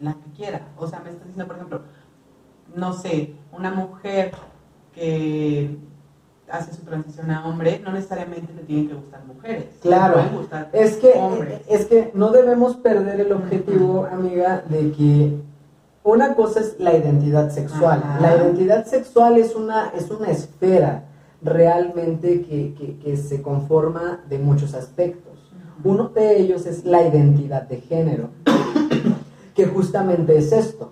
la 0.00 0.14
que 0.14 0.30
quiera. 0.36 0.68
O 0.76 0.86
sea, 0.86 1.00
me 1.00 1.10
estás 1.10 1.26
diciendo, 1.26 1.46
por 1.46 1.56
ejemplo, 1.56 1.82
no 2.74 2.92
sé, 2.92 3.34
una 3.52 3.70
mujer 3.70 4.32
que 4.92 5.78
hace 6.50 6.74
su 6.74 6.82
transición 6.82 7.30
a 7.30 7.46
hombre, 7.46 7.80
no 7.84 7.92
necesariamente 7.92 8.52
le 8.54 8.62
tienen 8.62 8.88
que 8.88 8.94
gustar 8.94 9.24
mujeres. 9.24 9.66
Claro. 9.82 10.22
Gustar 10.32 10.70
Es 10.72 10.96
que, 10.96 11.12
hombres. 11.12 11.60
es 11.68 11.86
que 11.86 12.10
no 12.14 12.30
debemos 12.30 12.76
perder 12.76 13.20
el 13.20 13.32
objetivo, 13.32 14.06
amiga, 14.06 14.62
de 14.68 14.92
que 14.92 15.40
una 16.12 16.34
cosa 16.34 16.60
es 16.60 16.76
la 16.78 16.96
identidad 16.96 17.50
sexual. 17.50 18.00
Ajá. 18.04 18.20
La 18.20 18.36
identidad 18.36 18.84
sexual 18.86 19.36
es 19.38 19.54
una, 19.54 19.90
es 19.96 20.10
una 20.10 20.30
esfera 20.30 21.04
realmente 21.42 22.42
que, 22.42 22.74
que- 22.74 22.98
que 22.98 23.16
se 23.16 23.42
conforma 23.42 24.20
de 24.28 24.38
muchos 24.38 24.74
aspectos. 24.74 25.24
Uno 25.84 26.08
de 26.08 26.38
ellos 26.40 26.66
es 26.66 26.84
la 26.84 27.06
identidad 27.06 27.62
de 27.62 27.76
género, 27.80 28.30
que 29.54 29.66
justamente 29.66 30.36
es 30.36 30.50
esto. 30.52 30.90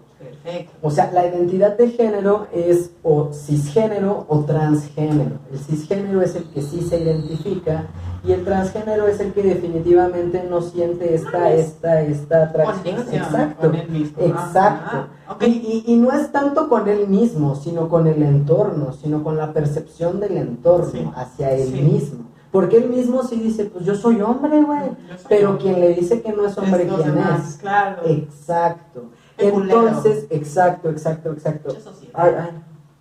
O 0.82 0.90
sea, 0.90 1.10
la 1.12 1.26
identidad 1.26 1.76
de 1.76 1.88
género 1.90 2.46
es 2.52 2.90
o 3.02 3.30
cisgénero 3.32 4.26
o 4.28 4.40
transgénero. 4.44 5.38
El 5.52 5.58
cisgénero 5.58 6.22
es 6.22 6.36
el 6.36 6.44
que 6.50 6.62
sí 6.62 6.82
se 6.82 7.00
identifica 7.00 7.86
y 8.24 8.32
el 8.32 8.44
transgénero 8.44 9.06
es 9.08 9.20
el 9.20 9.32
que 9.32 9.42
definitivamente 9.42 10.44
no 10.48 10.60
siente 10.62 11.14
esta, 11.14 11.52
esta, 11.52 12.00
esta 12.02 12.44
atracción. 12.44 12.96
Conexión 12.96 13.22
Exacto. 13.24 13.60
con 13.68 13.74
él 13.76 13.88
mismo. 13.90 14.22
Exacto. 14.22 15.06
Ok. 15.30 15.42
Y, 15.42 15.46
y- 15.86 15.92
y 15.92 15.96
no 15.96 16.12
es 16.12 16.30
tanto 16.32 16.68
con 16.68 16.88
él 16.88 17.08
mismo, 17.08 17.54
sino 17.56 17.88
con 17.88 18.06
el 18.06 18.22
entorno, 18.22 18.92
sino 18.92 19.22
con 19.24 19.36
la 19.36 19.52
percepción 19.52 20.20
del 20.20 20.36
entorno 20.36 20.90
Sí. 20.92 21.10
hacia 21.14 21.50
él 21.52 21.68
Sí. 21.72 21.82
mismo. 21.82 22.26
Porque 22.52 22.78
él 22.78 22.88
mismo 22.88 23.22
sí 23.24 23.36
dice, 23.36 23.66
pues 23.66 23.84
yo 23.84 23.94
soy 23.94 24.20
hombre, 24.22 24.62
güey. 24.62 24.80
Pero 25.28 25.50
hombre. 25.50 25.64
quien 25.64 25.80
le 25.80 25.94
dice 25.94 26.22
que 26.22 26.32
no 26.32 26.46
es 26.46 26.56
hombre, 26.56 26.84
Es 26.86 26.92
¿quién 26.94 27.14
demás, 27.14 27.48
es? 27.50 27.56
Claro. 27.56 28.02
Exacto. 28.06 29.02
Entonces, 29.38 30.26
exacto, 30.30 30.90
exacto, 30.90 31.32
exacto. 31.32 31.76
Ay, 32.14 32.32
ay, 32.38 32.50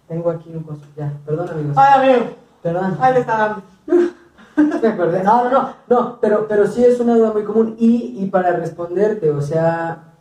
tengo 0.07 0.29
aquí 0.29 0.51
un 0.53 0.63
coso. 0.63 0.81
Ya, 0.95 1.13
perdón, 1.25 1.49
amigos. 1.49 1.77
Ay, 1.77 2.11
amigo. 2.11 2.31
Perdón. 2.61 2.97
Ahí 2.99 3.13
le 3.13 3.19
está 3.19 3.37
dando. 3.37 3.63
Me 4.81 4.87
acordé. 4.87 5.23
No, 5.23 5.43
no, 5.43 5.49
no, 5.49 5.69
no, 5.87 6.17
pero, 6.21 6.47
pero 6.47 6.67
sí 6.67 6.83
es 6.83 6.99
una 6.99 7.15
duda 7.15 7.33
muy 7.33 7.43
común. 7.43 7.75
Y, 7.77 8.15
y 8.17 8.25
para 8.27 8.55
responderte, 8.55 9.31
o 9.31 9.41
sea, 9.41 10.15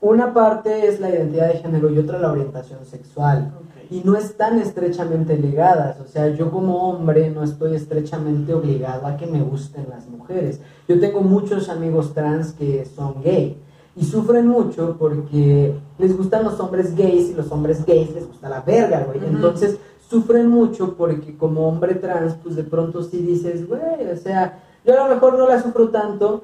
una 0.00 0.34
parte 0.34 0.88
es 0.88 1.00
la 1.00 1.10
identidad 1.10 1.48
de 1.48 1.60
género 1.60 1.88
y 1.90 1.98
otra 1.98 2.18
la 2.18 2.32
orientación 2.32 2.84
sexual. 2.84 3.52
Y 3.90 4.02
no 4.04 4.16
están 4.16 4.58
estrechamente 4.58 5.36
ligadas. 5.36 6.00
O 6.00 6.06
sea, 6.06 6.28
yo 6.28 6.50
como 6.50 6.88
hombre 6.88 7.30
no 7.30 7.42
estoy 7.42 7.74
estrechamente 7.76 8.52
obligado 8.52 9.06
a 9.06 9.16
que 9.16 9.26
me 9.26 9.40
gusten 9.42 9.86
las 9.88 10.08
mujeres. 10.08 10.60
Yo 10.88 10.98
tengo 10.98 11.20
muchos 11.20 11.68
amigos 11.68 12.14
trans 12.14 12.52
que 12.52 12.84
son 12.84 13.22
gay. 13.22 13.62
Y 13.94 14.04
sufren 14.04 14.46
mucho 14.48 14.96
porque 14.98 15.74
les 15.98 16.16
gustan 16.16 16.44
los 16.44 16.58
hombres 16.60 16.96
gays 16.96 17.30
y 17.30 17.34
los 17.34 17.50
hombres 17.52 17.84
gays 17.84 18.10
les 18.14 18.26
gusta 18.26 18.48
la 18.48 18.60
verga, 18.62 19.04
güey. 19.06 19.20
Entonces 19.24 19.78
sufren 20.08 20.48
mucho 20.48 20.94
porque 20.96 21.36
como 21.36 21.68
hombre 21.68 21.94
trans, 21.96 22.34
pues 22.42 22.56
de 22.56 22.64
pronto 22.64 23.02
sí 23.02 23.18
dices, 23.18 23.68
güey, 23.68 24.10
o 24.12 24.16
sea, 24.16 24.60
yo 24.84 24.94
a 24.98 25.08
lo 25.08 25.14
mejor 25.14 25.36
no 25.38 25.46
la 25.46 25.60
sufro 25.62 25.90
tanto 25.90 26.42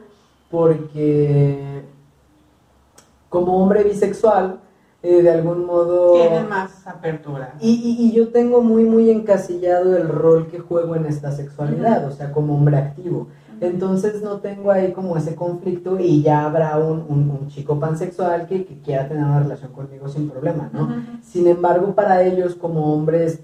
porque 0.50 1.82
como 3.28 3.62
hombre 3.62 3.84
bisexual, 3.84 4.60
eh, 5.02 5.22
de 5.22 5.30
algún 5.30 5.64
modo... 5.66 6.14
Tienen 6.14 6.48
más 6.48 6.86
apertura. 6.86 7.54
Y, 7.60 7.70
y- 7.70 8.06
y 8.08 8.12
yo 8.12 8.28
tengo 8.28 8.62
muy, 8.62 8.84
muy 8.84 9.10
encasillado 9.10 9.96
el 9.96 10.08
rol 10.08 10.48
que 10.48 10.58
juego 10.58 10.96
en 10.96 11.06
esta 11.06 11.30
sexualidad, 11.32 12.06
o 12.06 12.10
sea, 12.10 12.32
como 12.32 12.54
hombre 12.56 12.76
activo. 12.78 13.28
Entonces 13.60 14.22
no 14.22 14.38
tengo 14.38 14.70
ahí 14.70 14.92
como 14.92 15.16
ese 15.16 15.34
conflicto 15.34 15.98
y 15.98 16.22
ya 16.22 16.44
habrá 16.44 16.78
un, 16.78 17.04
un- 17.08 17.30
un 17.30 17.48
chico 17.48 17.78
pansexual 17.78 18.46
que, 18.46 18.64
que 18.64 18.78
quiera 18.80 19.08
tener 19.08 19.24
una 19.24 19.40
relación 19.40 19.72
conmigo 19.72 20.08
sin 20.08 20.28
problema, 20.30 20.70
¿no? 20.72 20.88
Sin 21.22 21.46
embargo, 21.46 21.94
para 21.94 22.22
ellos 22.22 22.54
como 22.54 22.92
hombres, 22.94 23.40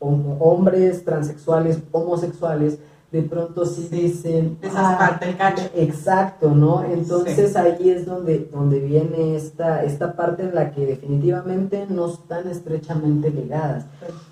homo- 0.00 0.36
hombres 0.40 1.04
transexuales, 1.04 1.80
homosexuales, 1.92 2.78
de 3.10 3.22
pronto 3.22 3.64
sí 3.64 3.88
dicen... 3.90 4.58
les 4.60 4.72
"Ah, 4.76 4.96
falta 4.98 5.26
el 5.28 5.36
cacho". 5.38 5.62
Exacto, 5.74 6.50
¿no? 6.54 6.84
Entonces 6.84 7.56
ahí 7.56 7.88
es 7.88 8.04
donde, 8.04 8.50
donde 8.52 8.80
viene 8.80 9.34
esta, 9.34 9.82
esta 9.82 10.14
parte 10.14 10.42
en 10.42 10.54
la 10.54 10.70
que 10.72 10.84
definitivamente 10.84 11.86
no 11.88 12.06
están 12.10 12.48
estrechamente 12.48 13.30
ligadas. 13.30 13.86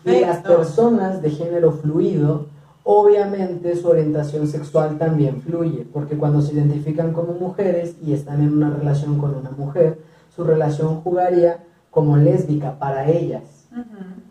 Y 0.04 0.20
las 0.20 0.38
personas 0.58 1.22
de 1.22 1.30
género 1.30 1.72
fluido, 1.72 2.48
obviamente 2.88 3.74
su 3.74 3.88
orientación 3.88 4.46
sexual 4.46 4.96
también 4.96 5.42
fluye, 5.42 5.84
porque 5.92 6.16
cuando 6.16 6.40
se 6.40 6.54
identifican 6.54 7.12
como 7.12 7.32
mujeres 7.32 7.96
y 8.00 8.12
están 8.12 8.40
en 8.40 8.52
una 8.52 8.70
relación 8.70 9.18
con 9.18 9.34
una 9.34 9.50
mujer, 9.50 9.98
su 10.34 10.44
relación 10.44 11.00
jugaría 11.00 11.64
como 11.90 12.16
lésbica 12.16 12.78
para 12.78 13.10
ellas. 13.10 13.42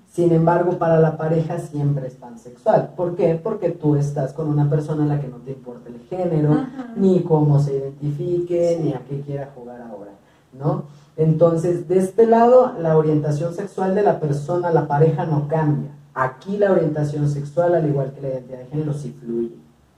Sin 0.08 0.32
embargo, 0.32 0.78
para 0.78 1.02
la 1.02 1.18
pareja 1.18 1.60
siempre 1.60 2.08
es 2.08 2.14
pansexual. 2.14 2.94
¿Por 2.96 3.18
qué? 3.18 3.36
Porque 3.36 3.72
tú 3.72 3.98
estás 3.98 4.32
con 4.32 4.48
una 4.48 4.70
persona 4.70 5.04
a 5.04 5.08
la 5.08 5.20
que 5.20 5.28
no 5.28 5.38
te 5.38 5.52
importa 5.52 5.90
el 5.90 6.00
género, 6.08 6.66
ni 6.96 7.24
cómo 7.24 7.60
se 7.60 7.76
identifique, 7.76 8.80
ni 8.82 8.94
a 8.94 9.00
qué 9.00 9.20
quiera 9.20 9.52
jugar 9.54 9.82
ahora, 9.82 10.12
¿no? 10.58 10.84
Entonces, 11.18 11.90
de 11.90 11.98
este 11.98 12.26
lado, 12.26 12.72
la 12.80 12.98
orientación 12.98 13.54
sexual 13.54 13.96
de 13.96 14.04
la 14.04 14.22
persona, 14.22 14.72
la 14.72 14.88
pareja 14.88 15.26
no 15.26 15.50
cambia. 15.50 15.92
Aquí 16.16 16.58
la 16.58 16.72
orientación 16.72 17.30
sexual, 17.30 17.76
al 17.76 17.88
igual 17.88 18.14
que 18.14 18.22
la 18.22 18.30
identidad 18.30 18.60
de 18.60 18.66
género, 18.68 18.94
sí 18.94 19.14
fluye, 19.20 19.52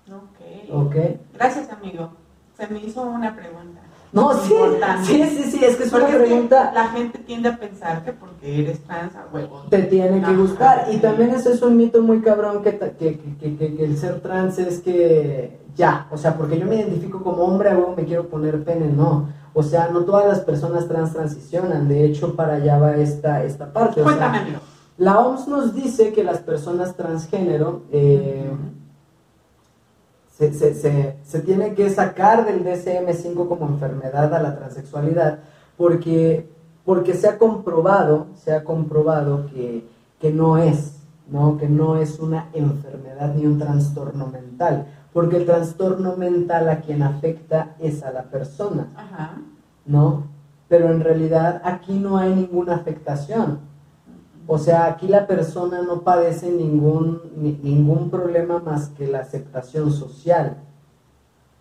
Ok. 0.10 0.72
¿ok? 0.88 0.96
Gracias, 1.36 1.70
amigo. 1.72 2.10
Se 2.58 2.68
me 2.68 2.80
hizo 2.84 3.04
una 3.04 3.36
pregunta. 3.36 3.82
No, 4.14 4.34
sí, 4.34 4.54
sí, 5.04 5.24
sí, 5.30 5.52
sí, 5.52 5.64
es 5.66 5.76
que 5.76 5.84
es 5.84 5.92
una 5.94 6.00
Porque 6.02 6.16
es 6.16 6.22
que 6.22 6.28
pregunta... 6.28 6.72
la 6.74 6.88
gente 6.88 7.20
tiende 7.20 7.50
a 7.50 7.58
pensar 7.60 8.04
que 8.04 8.14
porque 8.14 8.62
eres 8.64 8.80
trans 8.86 9.14
a 9.16 9.28
huevo. 9.32 9.64
te 9.70 9.84
tiene 9.84 10.20
que 10.22 10.26
Ajá, 10.26 10.36
gustar. 10.38 10.88
Y 10.92 10.98
también 10.98 11.32
eso 11.32 11.52
es 11.52 11.62
un 11.62 11.78
mito 11.78 12.02
muy 12.02 12.22
cabrón 12.22 12.64
que, 12.64 12.80
que, 12.80 13.20
que- 13.40 13.58
que- 13.58 13.86
el 13.86 13.98
ser 13.98 14.22
trans 14.22 14.58
es 14.58 14.80
que 14.80 15.60
ya, 15.76 16.08
o 16.10 16.18
sea, 16.18 16.36
porque 16.36 16.58
yo 16.58 16.66
me 16.66 16.78
identifico 16.78 17.22
como 17.22 17.44
hombre, 17.44 17.70
a 17.70 17.78
huevo 17.78 17.94
me 17.96 18.06
quiero 18.06 18.28
poner 18.28 18.64
pene, 18.64 18.88
no. 18.88 19.30
O 19.54 19.62
sea, 19.62 19.90
no 19.90 20.00
todas 20.06 20.26
las 20.26 20.40
personas 20.40 20.88
trans 20.88 21.14
transicionan, 21.14 21.88
de 21.88 22.06
hecho 22.06 22.34
para 22.36 22.54
allá 22.56 22.80
va 22.80 22.96
esta, 22.96 23.44
esta 23.44 23.72
parte. 23.72 24.02
O 24.02 24.06
sea, 24.06 24.14
Cuéntame, 24.16 24.38
amigo. 24.40 24.60
La 24.98 25.20
OMS 25.20 25.48
nos 25.48 25.74
dice 25.74 26.12
que 26.14 26.24
las 26.24 26.40
personas 26.40 26.96
transgénero 26.96 27.84
eh, 27.92 28.52
se, 30.38 30.54
se, 30.54 30.74
se, 30.74 31.18
se 31.24 31.42
tiene 31.42 31.74
que 31.74 31.90
sacar 31.90 32.46
del 32.46 32.64
DSM-5 32.64 33.48
como 33.48 33.68
enfermedad 33.68 34.34
a 34.34 34.42
la 34.42 34.56
transexualidad 34.56 35.40
porque, 35.78 36.50
porque 36.84 37.14
se 37.14 37.28
ha 37.28 37.38
comprobado, 37.38 38.28
se 38.36 38.54
ha 38.54 38.64
comprobado 38.64 39.46
que, 39.48 39.88
que 40.20 40.34
no 40.34 40.58
es, 40.58 40.98
¿no? 41.30 41.58
que 41.58 41.70
no 41.70 41.98
es 41.98 42.20
una 42.20 42.50
enfermedad 42.54 43.34
ni 43.36 43.46
un 43.46 43.60
trastorno 43.60 44.28
mental, 44.28 44.88
porque 45.14 45.38
el 45.38 45.46
trastorno 45.46 46.16
mental 46.18 46.68
a 46.70 46.82
quien 46.82 47.04
afecta 47.04 47.76
es 47.80 48.04
a 48.04 48.12
la 48.12 48.24
persona, 48.24 48.88
Ajá. 48.96 49.38
¿no? 49.86 50.24
Pero 50.68 50.92
en 50.92 51.02
realidad 51.02 51.62
aquí 51.64 51.94
no 51.94 52.18
hay 52.18 52.34
ninguna 52.36 52.76
afectación. 52.76 53.60
O 54.48 54.58
sea, 54.58 54.86
aquí 54.86 55.08
la 55.08 55.28
persona 55.28 55.82
no 55.82 56.02
padece 56.02 56.50
ningún, 56.50 57.22
ni- 57.36 57.60
ningún 57.62 58.10
problema 58.10 58.60
más 58.60 58.90
que 58.90 59.06
la 59.08 59.20
aceptación 59.20 59.92
social. 59.92 60.58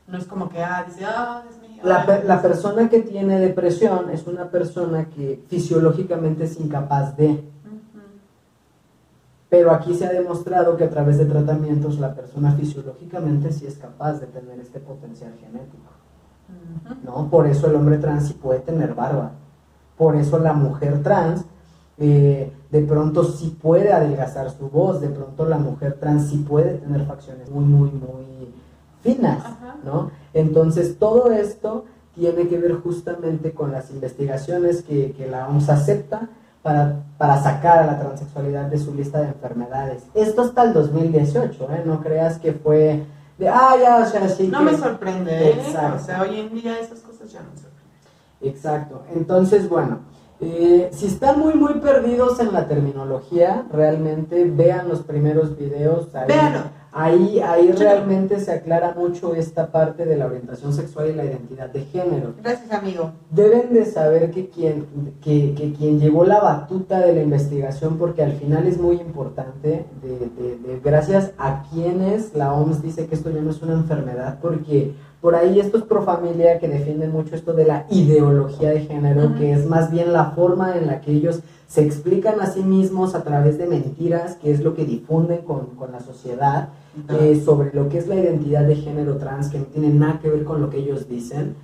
No 0.07 0.17
es 0.19 0.25
como 0.25 0.49
que, 0.49 0.63
ah, 0.63 0.85
dice, 0.87 1.05
ah, 1.05 1.43
es 1.51 1.59
mío. 1.69 1.83
La, 1.83 2.07
pe- 2.07 2.23
la 2.25 2.37
no". 2.37 2.43
persona 2.43 2.89
que 2.89 3.01
tiene 3.03 3.41
depresión 3.41 4.09
es 4.11 4.27
una 4.29 4.51
persona 4.51 5.07
que 5.11 5.43
fisiológicamente 5.49 6.45
es 6.45 6.61
incapaz 6.61 7.17
de, 7.17 7.43
pero 9.49 9.71
aquí 9.73 9.95
se 9.95 10.07
ha 10.07 10.13
demostrado 10.13 10.77
que 10.77 10.85
a 10.85 10.91
través 10.91 11.19
de 11.19 11.25
tratamientos 11.25 11.99
la 11.99 12.15
persona 12.15 12.53
fisiológicamente 12.53 13.53
sí 13.53 13.67
es 13.67 13.77
capaz 13.79 14.15
de 14.21 14.27
tener 14.27 14.59
este 14.61 14.81
potencial 14.81 15.33
genético. 15.41 15.91
¿no? 17.05 17.29
Por 17.31 17.47
eso 17.47 17.67
el 17.69 17.77
hombre 17.77 17.99
trans 17.99 18.29
sí 18.29 18.35
puede 18.35 18.61
tener 18.61 18.95
barba. 18.95 19.33
Por 19.97 20.17
eso 20.17 20.39
la 20.39 20.53
mujer 20.53 21.03
trans 21.03 21.45
eh, 21.99 22.53
de 22.71 22.81
pronto 22.83 23.25
sí 23.25 23.57
puede 23.61 23.93
adelgazar 23.93 24.51
su 24.51 24.69
voz, 24.69 25.01
de 25.01 25.09
pronto 25.09 25.47
la 25.47 25.59
mujer 25.59 25.95
trans 25.99 26.29
sí 26.29 26.39
puede 26.39 26.75
tener 26.75 27.07
facciones 27.07 27.51
muy, 27.51 27.65
muy, 27.65 27.91
muy 27.91 28.53
finas, 29.03 29.45
Ajá. 29.45 29.77
¿no? 29.85 30.11
Entonces 30.35 30.99
todo 30.99 31.31
esto 31.31 31.85
tiene 32.15 32.49
que 32.49 32.59
ver 32.59 32.75
justamente 32.81 33.53
con 33.53 33.73
las 33.73 33.91
investigaciones 33.91 34.83
que, 34.83 35.13
que 35.13 35.27
la 35.27 35.49
OMS 35.49 35.69
acepta 35.69 36.29
para, 36.63 37.05
para 37.17 37.41
sacar 37.43 37.79
a 37.81 37.87
la 37.87 37.99
transexualidad 38.01 38.65
de 38.67 38.79
su 38.79 38.93
lista 38.95 39.21
de 39.21 39.29
enfermedades. 39.29 40.03
Esto 40.15 40.43
hasta 40.43 40.65
el 40.65 40.73
2018, 40.73 41.69
¿eh? 41.73 41.83
No 41.87 42.01
creas 42.01 42.39
que 42.39 42.53
fue 42.53 43.05
de, 43.39 43.49
ah, 43.49 43.75
ya, 43.81 43.99
o 43.99 44.07
sea, 44.07 44.29
sí 44.29 44.49
No 44.49 44.59
que- 44.61 44.65
me 44.65 44.77
sorprende, 44.77 45.31
¿eh? 45.31 45.61
Exacto. 45.61 46.03
O 46.03 46.05
sea, 46.07 46.23
hoy 46.23 46.41
en 46.41 46.55
día 46.55 46.79
esas 46.81 47.01
cosas 47.01 47.31
ya 47.31 47.41
no 47.41 47.51
me 47.51 47.57
sorprenden. 47.57 47.77
Exacto. 48.41 49.03
Entonces, 49.15 49.69
bueno, 49.69 50.01
eh, 50.41 50.91
si 50.93 51.07
están 51.07 51.39
muy, 51.41 51.55
muy 51.55 51.75
perdidos 51.75 52.39
en 52.41 52.53
la 52.53 52.67
terminología, 52.69 53.67
realmente 53.73 54.45
vean 54.45 54.89
los 54.89 55.01
primeros 55.01 55.57
videos. 55.57 56.15
Ahí. 56.15 56.27
Ahí, 56.99 57.41
ahí 57.41 57.73
realmente 57.73 58.41
se 58.41 58.51
aclara 58.53 58.95
mucho 58.97 59.35
esta 59.35 59.71
parte 59.71 60.07
de 60.07 60.17
la 60.17 60.25
orientación 60.25 60.73
sexual 60.73 61.11
y 61.11 61.13
la 61.15 61.27
identidad 61.27 61.69
de 61.69 61.81
género. 61.85 62.33
Gracias, 62.43 62.73
amigo. 62.73 63.11
Deben 63.31 63.75
de 63.75 63.85
saber 63.85 64.31
que 64.31 64.49
quien, 64.49 64.87
que, 65.21 65.53
que 65.55 65.75
quien 65.75 66.01
llevó 66.01 66.25
la 66.25 66.41
batuta 66.41 67.01
de 67.01 67.13
la 67.15 67.21
investigación, 67.23 67.99
porque 67.99 68.23
al 68.23 68.33
final 68.33 68.67
es 68.67 68.79
muy 68.81 68.97
importante, 68.97 69.85
de, 70.03 70.09
de- 70.09 70.57
de- 70.57 70.81
gracias 70.83 71.33
a 71.37 71.65
quienes 71.71 72.35
la 72.35 72.55
OMS 72.55 72.81
dice 72.83 73.05
que 73.07 73.15
esto 73.15 73.29
ya 73.31 73.43
no 73.43 73.51
es 73.51 73.61
una 73.61 73.75
enfermedad, 73.75 74.39
porque 74.41 74.95
por 75.21 75.35
ahí 75.35 75.61
estos 75.61 75.83
pro 75.83 76.03
familia 76.03 76.59
que 76.59 76.69
defienden 76.69 77.13
mucho 77.13 77.35
esto 77.35 77.53
de 77.53 77.67
la 77.67 77.85
ideología 77.91 78.71
de 78.71 78.81
género, 78.81 79.35
que 79.37 79.53
es 79.53 79.67
más 79.67 79.91
bien 79.91 80.15
la 80.15 80.31
forma 80.31 80.77
en 80.79 80.87
la 80.87 81.03
que 81.03 81.13
ellos 81.13 81.41
se 81.69 81.83
explican 81.83 82.41
a 82.41 82.47
sí 82.47 82.63
mismos 82.63 83.15
a 83.15 83.23
través 83.25 83.59
de 83.59 83.67
mentiras, 83.67 84.37
que 84.37 84.51
es 84.53 84.61
lo 84.63 84.75
que 84.75 84.85
difunden 84.85 85.43
con, 85.43 85.67
con 85.77 85.91
la 85.93 86.01
sociedad, 86.01 86.69
eh, 87.09 87.43
sobre 87.45 87.73
lo 87.75 87.89
que 87.89 87.99
es 87.99 88.07
la 88.09 88.15
identidad 88.17 88.65
de 88.67 88.77
género 88.77 89.17
trans, 89.17 89.49
que 89.49 89.59
no 89.59 89.65
tiene 89.67 89.89
nada 89.91 90.19
que 90.21 90.31
ver 90.31 90.45
con 90.45 90.61
lo 90.61 90.71
que 90.71 90.79
ellos 90.79 91.09
dicen, 91.09 91.55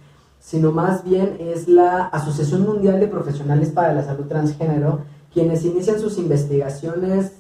sino 0.41 0.73
más 0.73 1.05
bien 1.05 1.37
es 1.39 1.69
la 1.69 2.07
Asociación 2.07 2.63
Mundial 2.67 2.99
de 3.01 3.07
Profesionales 3.09 3.71
para 3.71 3.93
la 3.93 4.03
Salud 4.05 4.25
Transgénero, 4.27 5.01
quienes 5.33 5.65
inician 5.65 5.99
sus 6.01 6.19
investigaciones 6.19 7.33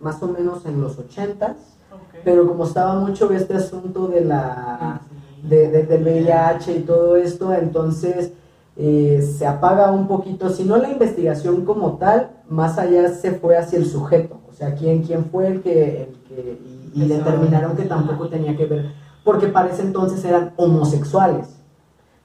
más 0.00 0.22
o 0.22 0.28
menos 0.28 0.64
en 0.66 0.80
los 0.80 0.98
80s, 0.98 1.50
Ok. 1.90 2.20
pero 2.24 2.46
como 2.46 2.64
estaba 2.64 2.98
mucho 3.00 3.30
este 3.32 3.54
asunto 3.54 4.08
de 4.08 4.22
la, 4.24 5.00
de, 5.42 5.68
de- 5.70 5.82
del 5.84 6.02
VIH 6.02 6.76
y 6.76 6.80
todo 6.80 7.16
esto, 7.16 7.52
entonces 7.54 8.32
eh, 8.76 9.26
se 9.38 9.46
apaga 9.46 9.90
un 9.90 10.06
poquito, 10.06 10.50
si 10.50 10.64
no 10.64 10.76
la 10.76 10.90
investigación 10.90 11.64
como 11.64 11.96
tal, 11.96 12.30
más 12.48 12.78
allá 12.78 13.08
se 13.12 13.32
fue 13.32 13.56
hacia 13.56 13.78
el 13.78 13.86
sujeto, 13.86 14.38
o 14.48 14.52
sea, 14.52 14.74
quién, 14.74 15.02
quién 15.02 15.24
fue 15.26 15.48
el 15.48 15.62
que, 15.62 16.02
el 16.02 16.08
que 16.28 16.58
y, 16.64 16.87
y 17.04 17.08
determinaron 17.08 17.76
que 17.76 17.84
tampoco 17.84 18.28
tenía 18.28 18.56
que 18.56 18.66
ver, 18.66 18.92
porque 19.24 19.48
para 19.48 19.68
ese 19.70 19.82
entonces 19.82 20.24
eran 20.24 20.52
homosexuales, 20.56 21.48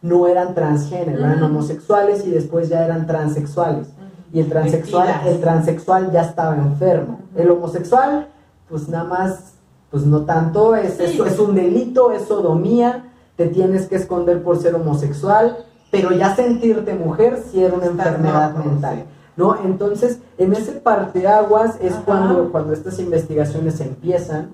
no 0.01 0.27
eran 0.27 0.53
transgénero, 0.53 1.19
eran 1.19 1.43
homosexuales 1.43 2.25
y 2.25 2.31
después 2.31 2.69
ya 2.69 2.83
eran 2.85 3.07
transexuales. 3.07 3.87
Y 4.33 4.39
el 4.39 4.49
transexual, 4.49 5.09
el 5.27 5.39
transexual 5.39 6.11
ya 6.11 6.21
estaba 6.23 6.55
enfermo. 6.55 7.19
El 7.35 7.51
homosexual, 7.51 8.27
pues 8.67 8.89
nada 8.89 9.03
más, 9.03 9.53
pues 9.91 10.05
no 10.05 10.21
tanto, 10.21 10.75
es, 10.75 10.95
Sí. 10.97 11.03
es, 11.21 11.33
es 11.33 11.39
un 11.39 11.53
delito, 11.53 12.11
es 12.11 12.23
sodomía, 12.23 13.11
te 13.35 13.47
tienes 13.47 13.87
que 13.87 13.95
esconder 13.95 14.41
por 14.43 14.57
ser 14.57 14.73
homosexual, 14.75 15.57
pero 15.91 16.11
ya 16.11 16.35
sentirte 16.35 16.95
mujer 16.95 17.43
sí 17.49 17.63
era 17.63 17.75
una 17.75 17.85
Estás 17.85 18.07
enfermedad 18.07 18.55
mental. 18.55 18.95
sí. 18.97 19.03
¿no? 19.37 19.55
Entonces, 19.63 20.19
en 20.37 20.53
ese 20.53 20.73
parteaguas 20.73 21.77
es 21.81 21.93
Ajá. 21.93 22.01
cuando, 22.05 22.51
cuando 22.51 22.73
estas 22.73 22.99
investigaciones 22.99 23.79
empiezan 23.81 24.49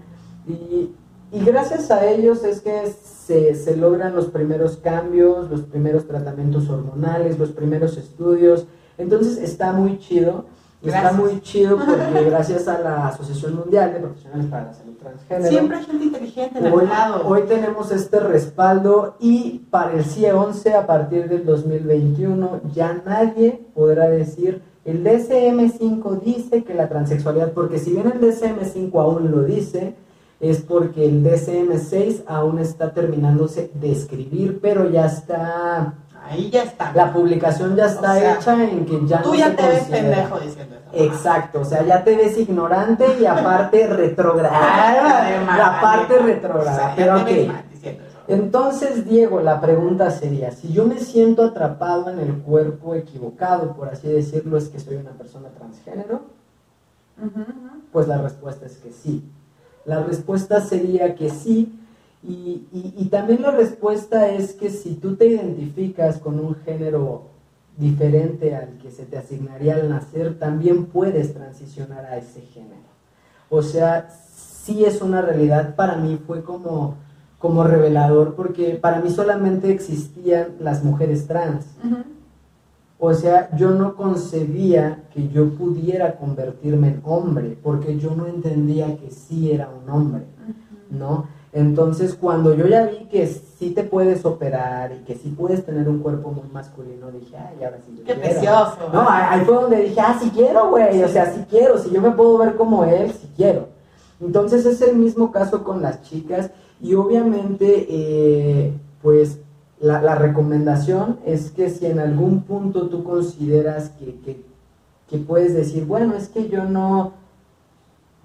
y, 0.51 0.95
y 1.31 1.45
gracias 1.45 1.91
a 1.91 2.05
ellos 2.05 2.43
es 2.43 2.62
que 2.62 2.88
se, 2.88 3.53
se 3.55 3.77
logran 3.77 4.15
los 4.15 4.27
primeros 4.27 4.77
cambios, 4.77 5.49
los 5.49 5.62
primeros 5.62 6.07
tratamientos 6.07 6.69
hormonales, 6.69 7.38
los 7.38 7.49
primeros 7.51 7.97
estudios. 7.97 8.65
Entonces, 8.97 9.38
está 9.38 9.71
muy 9.71 9.99
chido. 9.99 10.45
Está 10.81 11.01
Gracias. 11.01 11.19
muy 11.21 11.41
chido 11.41 11.77
porque 11.77 12.23
gracias 12.29 12.67
a 12.69 12.79
la 12.79 13.07
Asociación 13.09 13.53
Mundial 13.57 13.91
de 13.93 13.99
Profesionales 13.99 14.45
para 14.49 14.63
la 14.67 14.73
Salud 14.73 14.93
Transgénero, 14.93 15.49
Siempre 15.49 15.77
hay 15.77 15.83
gente 15.83 16.05
inteligente 16.05 16.59
en 16.59 16.65
Hoy, 16.73 16.83
el 16.83 16.89
lado. 16.89 17.27
hoy 17.27 17.41
tenemos 17.49 17.91
este 17.91 18.17
respaldo 18.21 19.17
y 19.19 19.59
para 19.69 19.91
el 19.91 20.05
CIE 20.05 20.31
11 20.31 20.73
a 20.75 20.88
partir 20.88 21.27
del 21.27 21.45
2021 21.45 22.62
ya 22.73 23.01
nadie 23.05 23.62
podrá 23.75 24.07
decir 24.09 24.62
el 24.85 25.03
DSM5 25.03 26.21
dice 26.21 26.63
que 26.63 26.73
la 26.73 26.88
transexualidad, 26.88 27.51
porque 27.51 27.77
si 27.77 27.91
bien 27.91 28.07
el 28.12 28.21
DSM5 28.21 28.91
aún 29.01 29.31
lo 29.31 29.43
dice, 29.43 29.95
es 30.39 30.62
porque 30.62 31.06
el 31.06 31.23
DSM6 31.23 32.23
aún 32.28 32.60
está 32.60 32.93
terminándose 32.93 33.71
de 33.73 33.91
escribir, 33.91 34.60
pero 34.62 34.89
ya 34.89 35.06
está, 35.06 35.95
Ahí 36.30 36.49
ya 36.49 36.63
está. 36.63 36.93
la 36.93 37.12
publicación 37.12 37.75
ya 37.75 37.88
está 37.88 38.12
O 38.12 38.15
sea, 38.15 38.36
hecha 38.36 38.63
en 38.63 38.86
que 38.86 39.06
ya 39.06 39.21
Tú 39.21 39.30
no 39.30 39.36
ya 39.36 39.49
se 39.49 39.56
te 39.56 39.67
ves 39.67 39.84
pendejo 39.84 40.39
diciendo 40.39 40.75
eso. 40.75 41.04
Exacto, 41.04 41.62
o 41.62 41.65
sea, 41.65 41.84
ya 41.84 42.04
te 42.04 42.15
ves 42.15 42.38
ignorante 42.38 43.06
y 43.19 43.25
aparte 43.25 43.88
retrograda. 43.88 45.41
La 45.58 45.82
parte 45.82 46.19
retrograda. 46.19 46.71
o 46.71 46.95
sea, 46.95 46.95
ya 46.95 47.25
Pero 47.25 47.49
ok. 47.49 47.56
Entonces, 48.30 49.10
Diego, 49.10 49.41
la 49.41 49.60
pregunta 49.60 50.12
sería, 50.12 50.52
si 50.52 50.71
yo 50.71 50.86
me 50.86 50.99
siento 50.99 51.43
atrapado 51.43 52.12
en 52.12 52.19
el 52.19 52.38
cuerpo 52.38 52.93
equivocado, 52.93 53.73
por 53.73 53.89
así 53.89 54.08
decirlo, 54.08 54.58
es 54.58 54.69
que 54.69 54.80
soy 54.80 54.97
una 54.97 55.12
persona 55.12 55.49
transgénero, 55.49 56.21
pues 57.91 58.08
la 58.08 58.19
respuesta 58.19 58.67
es 58.67 58.78
que 58.78 58.91
sí. 58.91 59.28
La 59.89 60.04
respuesta 60.04 60.62
sería 60.62 61.15
que 61.15 61.30
sí. 61.32 61.73
Y, 62.23 62.62
y- 62.97 63.06
también 63.06 63.41
la 63.41 63.49
respuesta 63.52 64.30
es 64.30 64.54
que 64.54 64.69
si 64.69 64.93
tú 64.95 65.15
te 65.15 65.25
identificas 65.25 66.17
con 66.19 66.39
un 66.39 66.54
género 66.56 67.23
diferente 67.78 68.56
al 68.56 68.78
que 68.82 68.91
se 68.91 69.06
te 69.06 69.17
asignaría 69.17 69.75
al 69.75 69.89
nacer, 69.89 70.38
también 70.38 70.86
puedes 70.86 71.34
transicionar 71.34 72.06
a 72.06 72.17
ese 72.17 72.41
género. 72.41 72.89
O 73.49 73.62
sea, 73.63 74.10
sí 74.36 74.86
es 74.86 75.02
una 75.02 75.21
realidad. 75.21 75.75
Para 75.75 75.95
mí 75.95 76.19
fue 76.28 76.43
como, 76.43 76.95
como 77.39 77.63
revelador 77.63 78.36
porque 78.36 78.75
para 78.75 78.99
mí 79.02 79.10
solamente 79.10 79.71
existían 79.71 80.49
las 80.60 80.84
mujeres 80.84 81.25
trans. 81.25 81.65
O 83.01 83.13
sea, 83.13 83.50
yo 83.56 83.71
no 83.71 83.95
concebía 83.95 85.04
que 85.13 85.29
yo 85.29 85.52
pudiera 85.52 86.17
convertirme 86.17 86.89
en 86.89 87.02
hombre, 87.06 87.58
porque 87.63 87.97
yo 87.97 88.13
no 88.13 88.27
entendía 88.27 88.97
que 88.97 89.10
sí 89.10 89.52
era 89.52 89.69
un 89.69 89.89
hombre, 89.89 90.23
¿no? 90.89 91.27
Entonces, 91.54 92.13
cuando 92.13 92.54
yo 92.54 92.67
ya 92.67 92.85
vi 92.85 93.06
que 93.06 93.25
sí 93.25 93.71
te 93.71 93.83
puedes 93.83 94.23
operar 94.25 94.91
y 94.91 95.04
que 95.06 95.15
sí 95.15 95.29
puedes 95.35 95.65
tener 95.65 95.87
un 95.89 96.00
cuerpo 96.00 96.29
muy 96.31 96.47
masculino, 96.52 97.10
dije, 97.10 97.35
ay, 97.37 97.63
ahora 97.63 97.77
sí 97.85 97.93
yo 97.97 98.04
Qué 98.04 98.13
quiero". 98.13 98.21
precioso. 98.21 98.77
No, 98.93 99.06
ahí 99.10 99.41
fue 99.45 99.56
donde 99.56 99.81
dije, 99.81 100.00
ah, 100.02 100.17
sí 100.21 100.29
quiero, 100.31 100.69
güey, 100.69 101.02
o 101.02 101.08
sea, 101.08 101.33
sí 101.33 101.43
quiero, 101.50 101.77
si 101.79 101.89
yo 101.91 102.02
me 102.02 102.12
puedo 102.12 102.37
ver 102.37 102.56
como 102.56 102.83
él, 102.83 103.12
sí 103.12 103.31
quiero. 103.35 103.67
Entonces 104.21 104.65
es 104.65 104.81
el 104.81 104.97
mismo 104.97 105.31
caso 105.31 105.63
con 105.63 105.81
las 105.81 106.02
chicas 106.04 106.52
y 106.81 106.93
obviamente, 106.95 107.87
eh, 107.89 108.73
pues 109.02 109.39
la, 109.80 110.02
la 110.02 110.15
recomendación 110.15 111.19
es 111.25 111.52
que 111.52 111.69
si 111.69 111.86
en 111.86 112.00
algún 112.00 112.42
punto 112.44 112.90
tú 112.90 113.04
consideras 113.04 113.90
que, 113.90 114.15
que- 114.21 114.50
que 115.10 115.17
puedes 115.17 115.56
decir, 115.56 115.86
bueno, 115.86 116.13
es 116.15 116.27
que 116.27 116.50
yo 116.50 116.65
no, 116.65 117.13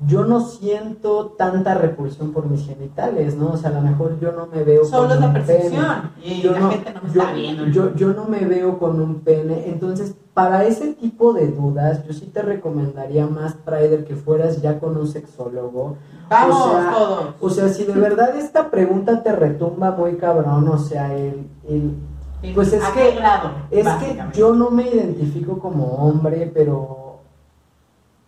yo 0.07 0.25
no 0.25 0.41
siento 0.41 1.35
tanta 1.39 1.75
repulsión 1.75 2.33
por 2.33 2.47
mis 2.47 2.67
genitales, 2.67 3.37
¿no? 3.37 3.53
O 3.53 3.57
sea, 3.57 3.71
a 3.71 3.75
lo 3.75 3.81
mejor 3.81 4.19
yo 4.21 4.33
no 4.33 4.47
me 4.47 4.65
veo 4.65 4.85
Solo 4.85 5.09
con 5.09 5.13
es 5.17 5.21
la 5.21 5.33
percepción. 5.33 5.85
Y 6.23 6.43
Yo 6.43 6.53
la 6.53 6.61
no, 6.61 6.71
gente 6.71 6.93
no 6.93 7.01
me 7.03 7.13
yo, 7.15 7.21
está 7.23 7.33
viendo. 7.33 7.67
yo- 7.69 7.95
yo 7.95 8.09
no 8.13 8.25
me 8.25 8.41
veo 8.45 8.79
con 8.79 9.01
un 9.01 9.21
pene. 9.21 9.69
Entonces, 9.69 10.15
para 10.35 10.65
ese 10.65 10.95
tipo 10.95 11.33
de 11.33 11.47
dudas, 11.49 12.05
yo 12.07 12.13
sí 12.13 12.27
te 12.27 12.43
recomendaría 12.43 13.27
más, 13.29 13.55
Prider, 13.55 14.05
que 14.05 14.17
fueras 14.17 14.61
ya 14.61 14.81
con 14.81 14.97
un 14.97 15.07
sexólogo. 15.07 15.97
Vamos, 16.29 16.61
o 16.67 16.71
sea, 16.71 16.93
todos. 16.93 17.25
O 17.41 17.51
sea, 17.51 17.69
si 17.69 17.85
de 17.85 17.93
verdad 17.93 18.37
esta 18.37 18.71
pregunta 18.71 19.23
te 19.23 19.31
retumba 19.33 19.93
muy 19.93 20.17
cabrón, 20.17 20.67
o 20.69 20.79
sea, 20.79 21.15
el, 21.17 21.47
el 21.69 21.95
pues 22.55 22.73
es 22.75 22.83
¿A 22.85 22.93
que- 22.93 23.17
es 23.71 23.89
que 23.89 24.23
yo 24.35 24.55
no 24.55 24.71
me 24.71 24.89
identifico 24.89 25.59
como 25.59 25.85
hombre, 25.95 26.51
pero, 26.53 27.04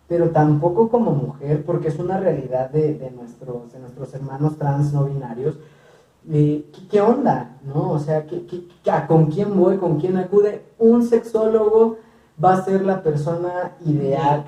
pero 0.09 0.31
tampoco 0.31 0.89
como 0.89 1.11
mujer, 1.13 1.65
porque 1.65 1.89
es 1.89 1.99
una 1.99 2.19
realidad 2.19 2.71
de, 2.71 2.95
de 2.95 3.11
nuestros, 3.11 3.73
de 3.73 3.79
nuestros 3.81 4.15
hermanos 4.15 4.57
trans 4.57 4.93
no 4.93 5.05
binarios. 5.05 5.59
Eh, 6.31 6.65
¿qué, 6.73 6.89
qué 6.89 7.01
onda? 7.01 7.57
¿No? 7.65 7.91
O 7.93 7.99
sea, 7.99 8.27
¿qué, 8.27 8.47
qué- 8.47 8.91
a 8.91 9.07
¿con 9.07 9.27
quién 9.27 9.57
voy? 9.57 9.77
¿Con 9.79 9.99
quién 10.01 10.17
acude? 10.17 10.63
Un 10.79 11.05
sexólogo 11.07 11.99
va 12.43 12.55
a 12.55 12.65
ser 12.65 12.85
la 12.85 13.03
persona 13.03 13.73
ideal. 13.87 14.45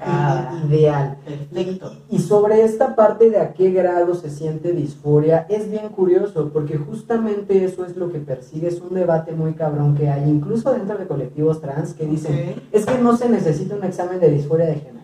Ideal. 0.69 1.17
Perfecto. 1.25 1.93
Y, 2.11 2.17
y 2.17 2.19
sobre 2.19 2.63
esta 2.63 2.95
parte 2.95 3.31
de 3.31 3.39
a 3.39 3.55
qué 3.55 3.71
grado 3.71 4.15
se 4.15 4.29
siente 4.29 4.73
disforia, 4.73 5.47
es 5.49 5.71
bien 5.71 5.89
curioso, 5.89 6.51
porque 6.53 6.77
justamente 6.77 7.65
eso 7.65 7.85
es 7.87 7.97
lo 7.97 8.11
que 8.13 8.19
persigue, 8.19 8.69
es 8.69 8.81
un 8.81 8.95
debate 8.95 9.33
muy 9.33 9.55
cabrón 9.55 9.95
que 9.97 10.09
hay, 10.11 10.29
incluso 10.29 10.73
dentro 10.73 10.99
de 10.99 11.07
colectivos 11.07 11.61
trans, 11.61 11.95
que 11.95 12.07
dicen, 12.07 12.57
es 12.73 12.85
que 12.85 12.99
no 12.99 13.17
se 13.17 13.29
necesita 13.29 13.75
un 13.77 13.85
examen 13.85 14.21
de 14.21 14.31
disforia 14.31 14.67
de 14.67 14.75
género. 14.75 14.98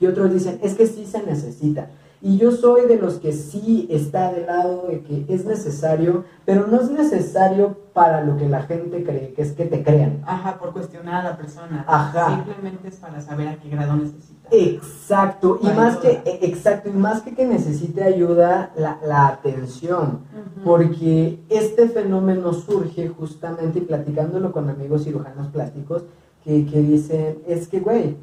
Y 0.00 0.06
otros 0.06 0.32
dicen, 0.32 0.58
es 0.62 0.74
que 0.74 0.86
sí 0.86 1.06
se 1.06 1.22
necesita. 1.22 1.90
Y 2.22 2.38
yo 2.38 2.50
soy 2.50 2.86
de 2.86 2.96
los 2.96 3.14
que 3.14 3.32
sí 3.32 3.86
está 3.90 4.32
del 4.32 4.46
lado 4.46 4.86
de 4.88 5.02
que 5.02 5.26
es 5.28 5.44
necesario, 5.44 6.24
pero 6.44 6.66
no 6.66 6.80
es 6.80 6.90
necesario 6.90 7.76
para 7.92 8.22
lo 8.22 8.36
que 8.36 8.48
la 8.48 8.62
gente 8.62 9.04
cree, 9.04 9.32
que 9.34 9.42
es 9.42 9.52
que 9.52 9.66
te 9.66 9.82
crean. 9.82 10.22
Ajá, 10.26 10.58
por 10.58 10.72
cuestionar 10.72 11.26
a 11.26 11.30
la 11.30 11.36
persona. 11.36 11.84
Ajá. 11.86 12.36
Simplemente 12.36 12.88
es 12.88 12.96
para 12.96 13.20
saber 13.20 13.48
a 13.48 13.56
qué 13.56 13.68
grado 13.68 13.96
necesita. 13.96 14.48
Exacto, 14.50 15.58
y 15.60 15.66
más 15.66 15.98
que, 15.98 16.08
ayuda. 16.08 16.22
eh, 16.24 16.38
exacto, 16.42 16.88
y 16.88 16.92
más 16.92 17.20
que 17.22 17.34
que 17.34 17.44
necesite 17.44 18.02
ayuda, 18.02 18.72
la, 18.76 18.98
la 19.04 19.26
atención, 19.28 20.20
porque 20.64 21.40
este 21.48 21.88
fenómeno 21.88 22.52
surge 22.52 23.08
justamente, 23.08 23.80
y 23.80 23.82
platicándolo 23.82 24.52
con 24.52 24.70
amigos 24.70 25.04
cirujanos 25.04 25.48
plásticos, 25.48 26.04
que, 26.44 26.64
que 26.64 26.80
dicen, 26.80 27.38
es 27.46 27.66
que, 27.68 27.80
güey, 27.80 28.16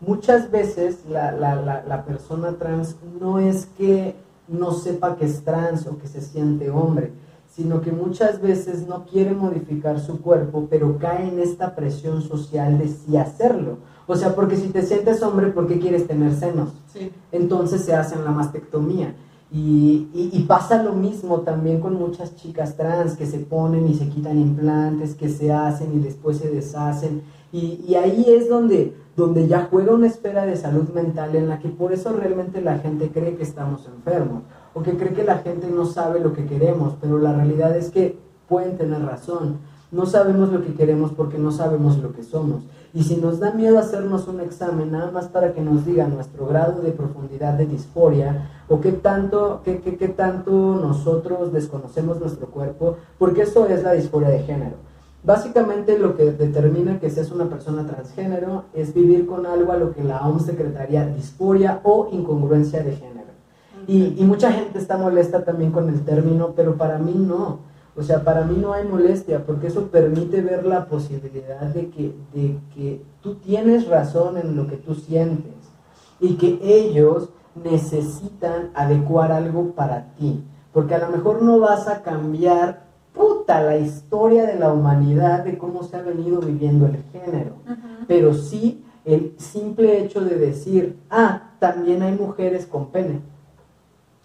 muchas 0.00 0.50
veces 0.50 0.98
la, 1.08 1.32
la, 1.32 1.56
la, 1.56 1.84
la 1.86 2.04
persona 2.04 2.52
trans 2.58 2.96
no 3.20 3.38
es 3.38 3.66
que 3.78 4.14
no 4.48 4.72
sepa 4.72 5.16
que 5.16 5.26
es 5.26 5.42
trans 5.44 5.86
o 5.86 5.98
que 5.98 6.08
se 6.08 6.20
siente 6.20 6.70
hombre, 6.70 7.12
sino 7.54 7.80
que 7.80 7.92
muchas 7.92 8.40
veces 8.40 8.86
no 8.86 9.04
quiere 9.04 9.32
modificar 9.32 10.00
su 10.00 10.20
cuerpo, 10.20 10.66
pero 10.70 10.98
cae 10.98 11.28
en 11.28 11.38
esta 11.38 11.74
presión 11.74 12.22
social 12.22 12.78
de 12.78 12.88
sí 12.88 13.16
hacerlo. 13.16 13.78
O 14.06 14.16
sea, 14.16 14.34
porque 14.34 14.56
si 14.56 14.68
te 14.68 14.82
sientes 14.82 15.22
hombre, 15.22 15.48
¿por 15.48 15.66
qué 15.68 15.78
quieres 15.78 16.06
tener 16.06 16.34
senos? 16.34 16.70
Sí. 16.92 17.12
entonces 17.30 17.82
se 17.84 17.94
hacen 17.94 18.24
la 18.24 18.32
mastectomía. 18.32 19.14
Y, 19.52 20.08
y- 20.14 20.30
y 20.32 20.42
pasa 20.44 20.82
lo 20.82 20.92
mismo 20.94 21.40
también 21.40 21.80
con 21.80 21.94
muchas 21.94 22.34
chicas 22.36 22.76
trans 22.76 23.16
que 23.16 23.26
se 23.26 23.38
ponen 23.38 23.88
y 23.88 23.94
se 23.94 24.08
quitan 24.08 24.38
implantes, 24.38 25.14
que 25.14 25.28
se 25.28 25.52
hacen 25.52 25.92
y 25.94 25.98
después 26.02 26.38
se 26.38 26.48
deshacen. 26.50 27.22
Y, 27.52 27.94
ahí 27.96 28.24
es 28.28 28.48
donde, 28.48 28.94
donde 29.16 29.48
ya 29.48 29.66
juega 29.70 29.92
una 29.92 30.06
esfera 30.06 30.46
de 30.46 30.56
salud 30.56 30.88
mental 30.90 31.34
en 31.34 31.48
la 31.48 31.58
que 31.58 31.68
por 31.68 31.92
eso 31.92 32.12
realmente 32.12 32.60
la 32.60 32.78
gente 32.78 33.10
cree 33.10 33.34
que 33.36 33.42
estamos 33.42 33.86
enfermos 33.86 34.42
o 34.72 34.82
que 34.82 34.96
cree 34.96 35.12
que 35.12 35.24
la 35.24 35.38
gente 35.38 35.66
no 35.68 35.84
sabe 35.84 36.20
lo 36.20 36.32
que 36.32 36.46
queremos, 36.46 36.94
pero 37.00 37.18
la 37.18 37.32
realidad 37.32 37.76
es 37.76 37.90
que 37.90 38.16
pueden 38.48 38.76
tener 38.78 39.02
razón. 39.02 39.58
No 39.90 40.06
sabemos 40.06 40.52
lo 40.52 40.62
que 40.62 40.74
queremos 40.74 41.10
porque 41.10 41.38
no 41.38 41.50
sabemos 41.50 41.98
lo 41.98 42.12
que 42.12 42.22
somos. 42.22 42.62
Y 42.94 43.02
si 43.02 43.16
nos 43.16 43.40
da 43.40 43.52
miedo 43.52 43.78
hacernos 43.80 44.28
un 44.28 44.40
examen 44.40 44.92
nada 44.92 45.10
más 45.10 45.26
para 45.28 45.52
que 45.52 45.60
nos 45.60 45.84
diga 45.84 46.06
nuestro 46.06 46.46
grado 46.46 46.80
de 46.82 46.92
profundidad 46.92 47.54
de 47.54 47.66
disforia 47.66 48.48
o 48.68 48.80
qué 48.80 48.92
tanto, 48.92 49.60
qué, 49.64 49.80
qué- 49.80 49.96
qué 49.96 50.08
tanto 50.08 50.52
nosotros 50.80 51.52
desconocemos 51.52 52.20
nuestro 52.20 52.46
cuerpo, 52.46 52.96
porque 53.18 53.42
eso 53.42 53.66
es 53.66 53.82
la 53.82 53.92
disforia 53.92 54.28
de 54.28 54.40
género. 54.40 54.76
Básicamente 55.22 55.98
lo 55.98 56.16
que 56.16 56.32
determina 56.32 56.98
que 56.98 57.10
seas 57.10 57.30
una 57.30 57.48
persona 57.48 57.86
transgénero 57.86 58.64
es 58.72 58.94
vivir 58.94 59.26
con 59.26 59.44
algo 59.46 59.72
a 59.72 59.76
lo 59.76 59.92
que 59.92 60.02
la 60.02 60.26
OMS 60.26 60.46
secretaría 60.46 61.06
disforia 61.06 61.80
o 61.82 62.08
incongruencia 62.10 62.82
de 62.82 62.96
género. 62.96 63.30
Y, 63.86 64.14
y 64.18 64.24
mucha 64.24 64.52
gente 64.52 64.78
está 64.78 64.96
molesta 64.96 65.44
también 65.44 65.72
con 65.72 65.88
el 65.88 66.04
término, 66.04 66.54
pero 66.56 66.76
para 66.76 66.98
mí 66.98 67.14
no. 67.14 67.70
O 67.96 68.02
sea, 68.02 68.24
para 68.24 68.44
mí 68.44 68.56
no 68.56 68.72
hay 68.72 68.86
molestia, 68.86 69.44
porque 69.44 69.66
eso 69.66 69.88
permite 69.88 70.40
ver 70.40 70.64
la 70.64 70.86
posibilidad 70.86 71.60
de 71.60 71.90
que, 71.90 72.14
de 72.32 72.58
que 72.74 73.02
tú 73.20 73.34
tienes 73.34 73.88
razón 73.88 74.38
en 74.38 74.56
lo 74.56 74.68
que 74.68 74.76
tú 74.76 74.94
sientes 74.94 75.52
y 76.20 76.36
que 76.36 76.58
ellos 76.62 77.30
necesitan 77.54 78.70
adecuar 78.74 79.32
algo 79.32 79.72
para 79.72 80.14
ti. 80.14 80.44
Porque 80.72 80.94
a 80.94 80.98
lo 80.98 81.08
mejor 81.08 81.42
no 81.42 81.58
vas 81.58 81.88
a 81.88 82.02
cambiar, 82.02 82.84
la 83.58 83.76
historia 83.76 84.44
de 84.46 84.56
la 84.58 84.70
humanidad, 84.72 85.42
de 85.44 85.58
cómo 85.58 85.82
se 85.82 85.96
ha 85.96 86.02
venido 86.02 86.40
viviendo 86.40 86.86
el 86.86 87.02
género 87.12 87.54
pero 88.06 88.34
sí 88.34 88.84
el 89.04 89.34
simple 89.38 89.98
hecho 90.00 90.20
de 90.20 90.36
decir, 90.36 90.98
ah, 91.10 91.42
también 91.58 92.02
hay 92.02 92.12
mujeres 92.12 92.66
con 92.66 92.86
pene. 92.90 93.20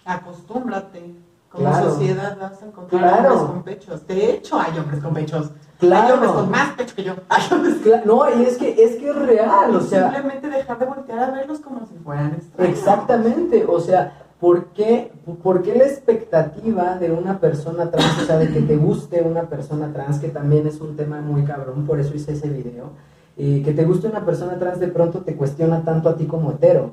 Acostúmbrate. 0.05 1.15
Como 1.51 1.69
Claro. 1.69 1.89
sociedad 1.91 2.38
vas 2.39 2.61
a 2.61 2.65
encontrar 2.65 3.01
Claro. 3.01 3.30
hombres 3.30 3.49
con 3.51 3.63
pechos. 3.63 4.07
De 4.07 4.32
hecho, 4.32 4.59
hay 4.59 4.78
hombres 4.78 5.01
con 5.01 5.13
pechos. 5.13 5.51
Claro. 5.80 6.05
Hay 6.07 6.11
hombres 6.13 6.32
con 6.32 6.51
más 6.51 6.73
pecho 6.73 6.95
que 6.95 7.03
yo. 7.03 7.13
Hay 7.30 7.43
hombres 7.51 7.82
Cla- 7.84 8.03
No, 8.05 8.23
y 8.39 8.43
es 8.43 8.57
que 8.57 8.71
es 8.84 8.95
que 8.97 9.09
es 9.09 9.15
real, 9.15 9.73
o 9.76 9.80
sea, 9.82 10.11
Simplemente 10.11 10.49
dejar 10.49 10.80
de 10.80 10.86
voltear 10.86 11.19
a 11.19 11.32
verlos 11.32 11.59
como 11.59 11.86
si 11.88 11.95
fueran 12.03 12.34
extraños. 12.34 12.78
exactamente, 12.78 13.65
o 13.67 13.80
sea, 13.80 14.24
¿por 14.39 14.67
qué, 14.67 15.11
¿por 15.41 15.61
qué 15.61 15.75
la 15.75 15.86
expectativa 15.86 16.97
de 16.97 17.11
una 17.11 17.39
persona 17.39 17.89
trans, 17.89 18.21
o 18.21 18.25
sea, 18.25 18.38
de 18.38 18.51
que 18.51 18.61
te 18.61 18.75
guste 18.75 19.21
una 19.21 19.43
persona 19.43 19.91
trans, 19.93 20.19
que 20.19 20.29
también 20.29 20.67
es 20.67 20.81
un 20.81 20.95
tema 20.95 21.21
muy 21.21 21.43
cabrón, 21.43 21.86
por 21.86 21.99
eso 21.99 22.13
hice 22.15 22.33
ese 22.33 22.49
video, 22.49 22.91
eh, 23.38 23.61
que 23.63 23.73
te 23.73 23.86
guste 23.86 24.07
una 24.07 24.25
persona 24.25 24.57
trans 24.59 24.79
de 24.79 24.88
pronto 24.88 25.19
te 25.19 25.36
cuestiona 25.36 25.83
tanto 25.83 26.09
a 26.09 26.15
ti 26.15 26.25
como 26.25 26.51
hetero, 26.51 26.91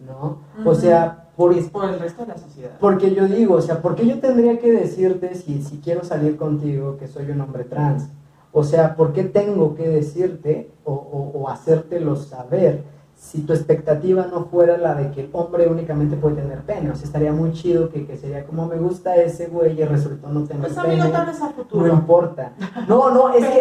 ¿no? 0.00 0.38
O 0.64 0.74
sea, 0.74 1.28
por, 1.36 1.52
es 1.52 1.68
por 1.68 1.88
el 1.88 1.98
resto 1.98 2.22
de 2.22 2.28
la 2.28 2.38
sociedad. 2.38 2.72
Porque 2.80 3.14
yo 3.14 3.26
digo, 3.26 3.54
o 3.54 3.62
sea, 3.62 3.80
¿por 3.82 3.94
qué 3.94 4.06
yo 4.06 4.18
tendría 4.20 4.58
que 4.58 4.72
decirte 4.72 5.34
si, 5.34 5.62
si 5.62 5.78
quiero 5.78 6.04
salir 6.04 6.36
contigo 6.36 6.96
que 6.98 7.08
soy 7.08 7.30
un 7.30 7.40
hombre 7.40 7.64
trans? 7.64 8.08
O 8.52 8.64
sea, 8.64 8.96
¿por 8.96 9.12
qué 9.12 9.24
tengo 9.24 9.74
que 9.74 9.86
decirte 9.88 10.70
o, 10.84 10.92
o, 10.92 11.40
o 11.40 11.48
hacértelo 11.50 12.16
saber 12.16 12.84
si 13.26 13.40
tu 13.42 13.52
expectativa 13.52 14.26
no 14.30 14.44
fuera 14.44 14.78
la 14.78 14.94
de 14.94 15.10
que 15.10 15.22
el 15.22 15.30
hombre 15.32 15.66
únicamente 15.66 16.16
puede 16.16 16.36
tener 16.36 16.60
pene? 16.62 16.90
O 16.90 16.94
sea, 16.94 17.06
estaría 17.06 17.32
muy 17.32 17.52
chido 17.52 17.88
que, 17.90 18.06
que 18.06 18.16
sería 18.16 18.44
como 18.46 18.66
me 18.66 18.76
gusta 18.76 19.16
ese 19.16 19.48
güey 19.48 19.80
y 19.80 19.84
resultó 19.84 20.28
no 20.28 20.44
tener 20.44 20.62
Pues 20.70 20.74
pene. 20.78 21.00
amigo, 21.02 21.16
a 21.16 21.24
No 21.24 21.50
futuro. 21.52 21.88
importa. 21.92 22.52
No, 22.88 23.10
no, 23.10 23.30
es 23.34 23.44
que 23.44 23.58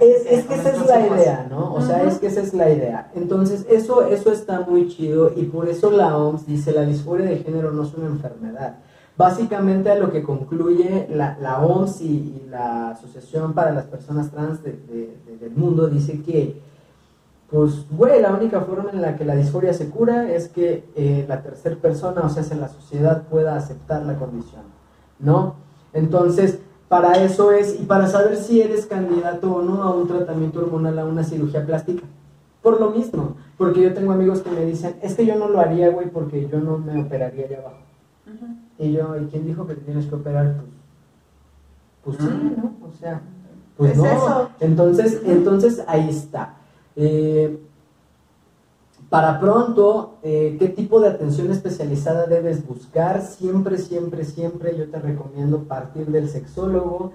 es, 0.00 0.44
que 0.44 0.54
esa 0.54 0.70
es 0.70 0.86
la 0.86 1.00
hijos. 1.06 1.16
idea, 1.18 1.46
¿no? 1.48 1.72
O 1.74 1.80
sea, 1.80 2.02
es 2.02 2.18
que 2.18 2.26
esa 2.26 2.40
es 2.42 2.52
la 2.52 2.68
idea. 2.70 3.10
Entonces, 3.14 3.64
eso, 3.70 4.06
eso 4.06 4.30
está 4.30 4.60
muy 4.60 4.88
chido 4.88 5.32
y 5.34 5.44
por 5.44 5.66
eso 5.68 5.90
la 5.90 6.16
OMS 6.16 6.46
dice 6.46 6.72
la 6.72 6.82
disforia 6.82 7.24
de 7.26 7.38
género 7.38 7.70
no 7.72 7.84
es 7.84 7.94
una 7.94 8.08
enfermedad. 8.08 8.76
Básicamente 9.16 9.90
a 9.90 9.94
lo 9.94 10.10
que 10.12 10.22
concluye 10.22 11.08
la, 11.10 11.38
la 11.40 11.60
OMS 11.64 12.02
y, 12.02 12.06
y 12.06 12.46
la 12.50 12.90
Asociación 12.90 13.54
para 13.54 13.72
las 13.72 13.84
Personas 13.86 14.30
Trans 14.30 14.62
de- 14.62 14.72
de- 14.72 15.16
de- 15.26 15.36
del 15.38 15.52
mundo 15.56 15.86
dice 15.88 16.20
que, 16.22 16.60
pues, 17.50 17.86
güey, 17.90 18.20
la 18.20 18.32
única 18.32 18.60
forma 18.62 18.90
en 18.90 19.00
la 19.00 19.16
que 19.16 19.24
la 19.24 19.36
disforia 19.36 19.72
se 19.72 19.88
cura 19.88 20.30
es 20.30 20.48
que 20.48 20.84
eh, 20.96 21.24
la 21.28 21.42
tercera 21.42 21.76
persona, 21.76 22.22
o 22.22 22.28
sea, 22.28 22.42
si 22.42 22.54
la 22.54 22.68
sociedad 22.68 23.22
pueda 23.28 23.56
aceptar 23.56 24.02
la 24.04 24.16
condición, 24.16 24.62
¿no? 25.18 25.54
Entonces, 25.92 26.58
para 26.88 27.22
eso 27.22 27.52
es, 27.52 27.80
y 27.80 27.84
para 27.84 28.06
saber 28.08 28.36
si 28.36 28.60
eres 28.60 28.86
candidato 28.86 29.52
o 29.52 29.62
no 29.62 29.82
a 29.82 29.94
un 29.94 30.06
tratamiento 30.08 30.60
hormonal, 30.60 30.98
a 30.98 31.04
una 31.04 31.24
cirugía 31.24 31.64
plástica. 31.64 32.02
Por 32.62 32.80
lo 32.80 32.90
mismo, 32.90 33.36
porque 33.56 33.80
yo 33.80 33.94
tengo 33.94 34.12
amigos 34.12 34.40
que 34.40 34.50
me 34.50 34.64
dicen, 34.64 34.96
es 35.00 35.14
que 35.14 35.24
yo 35.24 35.36
no 35.36 35.48
lo 35.48 35.60
haría, 35.60 35.88
güey, 35.90 36.08
porque 36.10 36.48
yo 36.48 36.60
no 36.60 36.78
me 36.78 37.00
operaría 37.00 37.46
allá 37.46 37.58
abajo. 37.58 37.76
Y 38.78 38.92
yo, 38.92 39.16
¿y 39.20 39.26
quién 39.26 39.46
dijo 39.46 39.66
que 39.66 39.74
te 39.74 39.82
tienes 39.82 40.06
que 40.06 40.14
operar? 40.16 40.56
Pues, 42.04 42.16
pues 42.16 42.28
sí. 42.28 42.54
¿no? 42.56 42.72
O 42.86 42.92
sea, 42.92 43.20
pues 43.76 43.92
Es 43.92 43.98
no. 43.98 44.06
eso. 44.06 44.50
Entonces, 44.60 45.22
entonces 45.24 45.84
ahí 45.86 46.08
está. 46.08 46.54
Eh, 46.96 47.58
para 49.10 49.38
pronto, 49.38 50.14
eh, 50.22 50.56
¿qué 50.58 50.68
tipo 50.68 51.00
de 51.00 51.08
atención 51.08 51.50
especializada 51.52 52.26
debes 52.26 52.66
buscar? 52.66 53.22
Siempre, 53.22 53.78
siempre, 53.78 54.24
siempre 54.24 54.76
yo 54.76 54.88
te 54.88 54.98
recomiendo 54.98 55.60
partir 55.64 56.06
del 56.06 56.28
sexólogo. 56.28 57.12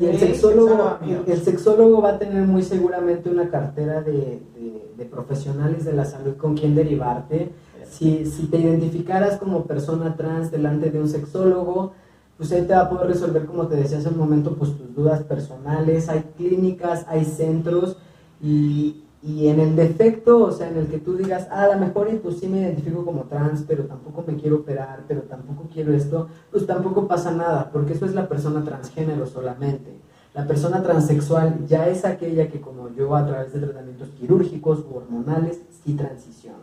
Y 0.00 0.06
el 0.06 0.18
sexólogo, 0.18 0.98
el 1.26 1.42
sexólogo 1.42 2.00
va 2.00 2.10
a 2.10 2.18
tener 2.18 2.46
muy 2.46 2.62
seguramente 2.62 3.28
una 3.28 3.50
cartera 3.50 4.00
de, 4.02 4.12
de- 4.12 4.92
de 4.96 5.04
profesionales 5.04 5.84
de 5.84 5.92
la 5.94 6.04
salud 6.04 6.36
con 6.36 6.54
quien 6.56 6.74
derivarte. 6.74 7.50
si, 7.90 8.24
si 8.24 8.46
te 8.46 8.58
identificaras 8.58 9.36
como 9.38 9.64
persona 9.64 10.16
trans 10.16 10.50
delante 10.50 10.90
de 10.90 10.98
un 11.00 11.08
sexólogo, 11.08 11.92
pues 12.38 12.50
ahí 12.52 12.62
te 12.62 12.72
va 12.72 12.82
a 12.82 12.88
poder 12.90 13.08
resolver, 13.08 13.44
como 13.44 13.66
te 13.66 13.76
decía 13.76 13.98
hace 13.98 14.08
un 14.08 14.16
momento, 14.16 14.54
pues 14.56 14.76
tus 14.78 14.94
dudas 14.94 15.22
personales. 15.24 16.08
Hay 16.08 16.22
clínicas, 16.38 17.04
hay 17.08 17.24
centros 17.26 17.96
y, 18.42 19.01
y 19.22 19.46
en 19.46 19.60
el 19.60 19.76
defecto, 19.76 20.44
o 20.44 20.50
sea, 20.50 20.68
en 20.68 20.78
el 20.78 20.88
que 20.88 20.98
tú 20.98 21.16
digas, 21.16 21.46
ah, 21.50 21.62
a 21.62 21.74
lo 21.74 21.78
mejor 21.78 22.08
y 22.12 22.16
pues 22.16 22.38
sí 22.38 22.48
me 22.48 22.60
identifico 22.60 23.04
como 23.04 23.22
trans, 23.24 23.64
pero 23.66 23.84
tampoco 23.84 24.24
me 24.26 24.36
quiero 24.36 24.56
operar, 24.56 25.04
pero 25.06 25.22
tampoco 25.22 25.68
quiero 25.72 25.92
esto, 25.92 26.28
pues 26.50 26.66
tampoco 26.66 27.06
pasa 27.06 27.30
nada, 27.30 27.70
porque 27.72 27.92
eso 27.92 28.04
es 28.04 28.14
la 28.14 28.28
persona 28.28 28.64
transgénero 28.64 29.26
solamente. 29.26 29.92
La 30.34 30.46
persona 30.46 30.82
transexual 30.82 31.66
ya 31.68 31.88
es 31.88 32.04
aquella 32.04 32.48
que 32.48 32.60
como 32.60 32.88
yo 32.88 33.14
a 33.14 33.24
través 33.26 33.52
de 33.52 33.60
tratamientos 33.60 34.08
quirúrgicos 34.18 34.80
u 34.90 34.96
hormonales 34.96 35.60
sí 35.84 35.94
transiciona. 35.94 36.56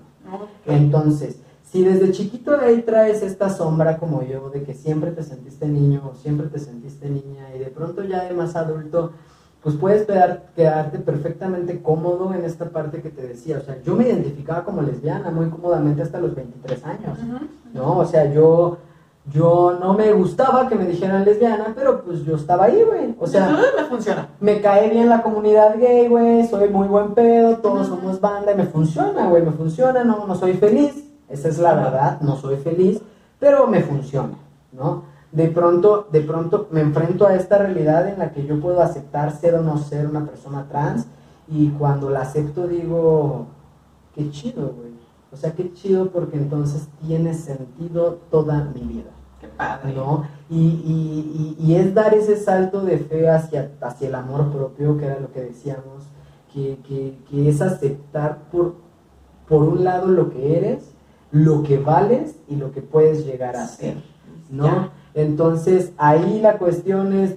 Entonces, 0.66 1.38
si 1.64 1.84
desde 1.84 2.12
chiquito 2.12 2.60
ahí 2.60 2.82
traes 2.82 3.22
esta 3.22 3.50
sombra 3.50 3.98
como 4.00 4.24
yo 4.24 4.50
de 4.50 4.64
que 4.64 4.74
siempre 4.74 5.12
te 5.12 5.24
sentiste 5.24 5.68
niño 5.68 6.12
o 6.12 6.16
siempre 6.16 6.48
te 6.48 6.58
sentiste 6.60 7.10
niña 7.10 7.56
y 7.56 7.60
de 7.60 7.68
pronto 7.68 8.04
ya 8.04 8.24
de 8.24 8.34
más 8.34 8.56
adulto, 8.56 9.12
pues 9.62 9.76
puedes 9.76 10.06
quedarte 10.06 11.00
perfectamente 11.00 11.82
cómodo 11.82 12.34
en 12.34 12.46
esta 12.46 12.70
parte 12.70 13.02
que 13.02 13.10
te 13.10 13.22
decía. 13.22 13.58
O 13.58 13.62
sea, 13.62 13.82
yo 13.82 13.96
me 13.96 14.06
identificaba 14.06 14.64
como 14.64 14.82
lesbiana 14.82 15.32
muy 15.32 15.50
cómodamente 15.50 16.02
hasta 16.02 16.20
los 16.20 16.34
23 16.36 16.86
años, 16.86 17.20
¿no? 17.74 17.98
O 17.98 18.06
sea, 18.06 18.32
yo 18.32 18.78
yo 19.32 19.78
no 19.80 19.94
me 19.94 20.12
gustaba 20.14 20.68
que 20.68 20.76
me 20.76 20.86
dijeran 20.86 21.26
lesbiana, 21.26 21.74
pero 21.76 22.04
pues 22.04 22.24
yo 22.24 22.36
estaba 22.36 22.66
ahí, 22.66 22.82
güey. 22.84 23.16
O 23.20 23.28
sea, 23.28 23.56
me 23.78 23.84
funciona. 23.84 24.30
Me 24.40 24.62
cae 24.62 24.90
bien 24.90 25.10
la 25.10 25.22
comunidad 25.22 25.78
gay, 25.78 26.08
güey. 26.08 26.48
Soy 26.48 26.70
muy 26.70 26.88
buen 26.88 27.14
pedo, 27.14 27.58
todos 27.58 27.88
somos 27.88 28.20
banda 28.20 28.54
y 28.54 28.56
me 28.56 28.66
funciona, 28.66 29.28
güey. 29.28 29.44
Me 29.44 29.52
funciona, 29.52 30.04
no, 30.04 30.26
no 30.26 30.36
soy 30.36 30.54
feliz. 30.54 31.06
Esa 31.30 31.50
es 31.50 31.60
la 31.60 31.76
verdad, 31.76 32.22
no 32.22 32.36
soy 32.38 32.58
feliz, 32.58 33.02
pero 33.40 33.68
me 33.68 33.82
funciona, 33.82 34.34
¿no? 34.72 35.04
De 35.32 35.48
pronto, 35.48 36.08
de 36.12 36.22
pronto 36.22 36.68
me 36.72 36.82
enfrento 36.82 37.28
a 37.28 37.36
esta 37.36 37.60
realidad 37.60 38.08
en 38.08 38.20
la 38.20 38.32
que 38.32 38.46
yo 38.46 38.60
puedo 38.60 38.82
aceptar 38.82 39.32
ser 39.32 39.56
o 39.56 39.62
no 39.62 39.78
ser 39.78 40.08
una 40.08 40.26
persona 40.26 40.68
trans 40.68 41.06
y 41.48 41.70
cuando 41.70 42.10
la 42.10 42.22
acepto 42.22 42.68
digo, 42.68 43.48
qué 44.16 44.30
chido, 44.32 44.74
güey. 44.76 44.90
O 45.32 45.38
sea, 45.38 45.52
qué 45.54 45.72
chido 45.74 46.10
porque 46.10 46.38
entonces 46.38 46.88
tiene 47.06 47.34
sentido 47.36 48.20
toda 48.32 48.72
mi 48.74 48.82
vida. 48.82 49.12
Qué 49.40 49.48
padre. 49.48 49.94
¿no? 49.94 50.26
Y, 50.50 50.58
y, 50.58 51.56
y, 51.60 51.76
es 51.76 51.94
dar 51.94 52.14
ese 52.14 52.36
salto 52.36 52.82
de 52.82 52.98
fe 52.98 53.30
hacia, 53.30 53.72
hacia 53.82 54.08
el 54.08 54.16
amor 54.16 54.52
propio, 54.52 54.98
que 54.98 55.06
era 55.06 55.20
lo 55.20 55.32
que 55.32 55.42
decíamos, 55.42 56.04
que, 56.52 56.80
que, 56.88 57.18
que 57.30 57.50
es 57.50 57.62
aceptar 57.62 58.40
por, 58.52 58.76
por 59.48 59.64
un 59.64 59.84
lado 59.84 60.08
lo 60.08 60.30
que 60.32 60.58
eres, 60.58 60.92
lo 61.32 61.64
que 61.64 61.78
vales 61.78 62.36
y 62.48 62.56
lo 62.56 62.72
que 62.72 62.82
puedes 62.82 63.26
llegar 63.26 63.56
a 63.56 63.68
ser, 63.68 63.98
¿no? 64.50 64.90
Entonces, 65.14 65.92
ahí 65.98 66.40
la 66.42 66.58
cuestión 66.58 67.14
es, 67.14 67.36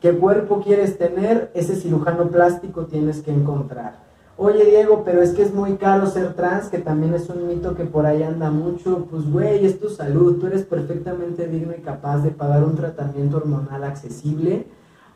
¿qué 0.00 0.12
cuerpo 0.12 0.60
quieres 0.60 0.98
tener? 0.98 1.50
Ese 1.54 1.76
cirujano 1.76 2.28
plástico 2.28 2.86
tienes 2.86 3.22
que 3.22 3.32
encontrar 3.32 4.02
oye 4.36 4.64
Diego, 4.64 5.02
pero 5.04 5.22
es 5.22 5.32
que 5.32 5.42
es 5.42 5.54
muy 5.54 5.76
caro 5.76 6.06
ser 6.06 6.34
trans, 6.34 6.68
que 6.68 6.78
también 6.78 7.14
es 7.14 7.28
un 7.28 7.46
mito 7.46 7.74
que 7.74 7.84
por 7.84 8.06
ahí 8.06 8.22
anda 8.22 8.50
mucho, 8.50 9.06
pues 9.10 9.30
güey, 9.30 9.64
es 9.64 9.78
tu 9.78 9.88
salud, 9.88 10.38
tú 10.38 10.46
eres 10.46 10.64
perfectamente 10.64 11.46
digno 11.46 11.72
y 11.76 11.80
capaz 11.80 12.18
de 12.18 12.30
pagar 12.30 12.64
un 12.64 12.74
tratamiento 12.74 13.36
hormonal 13.36 13.84
accesible 13.84 14.66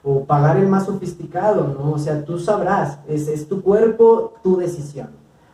o 0.04 0.24
pagar 0.24 0.56
el 0.56 0.68
más 0.68 0.86
sofisticado, 0.86 1.66
¿no? 1.66 1.92
O 1.92 1.98
sea, 1.98 2.24
tú 2.24 2.38
sabrás, 2.38 3.00
es, 3.08 3.26
es 3.26 3.48
tu 3.48 3.62
cuerpo, 3.62 4.34
tu 4.42 4.56
decisión. 4.56 5.08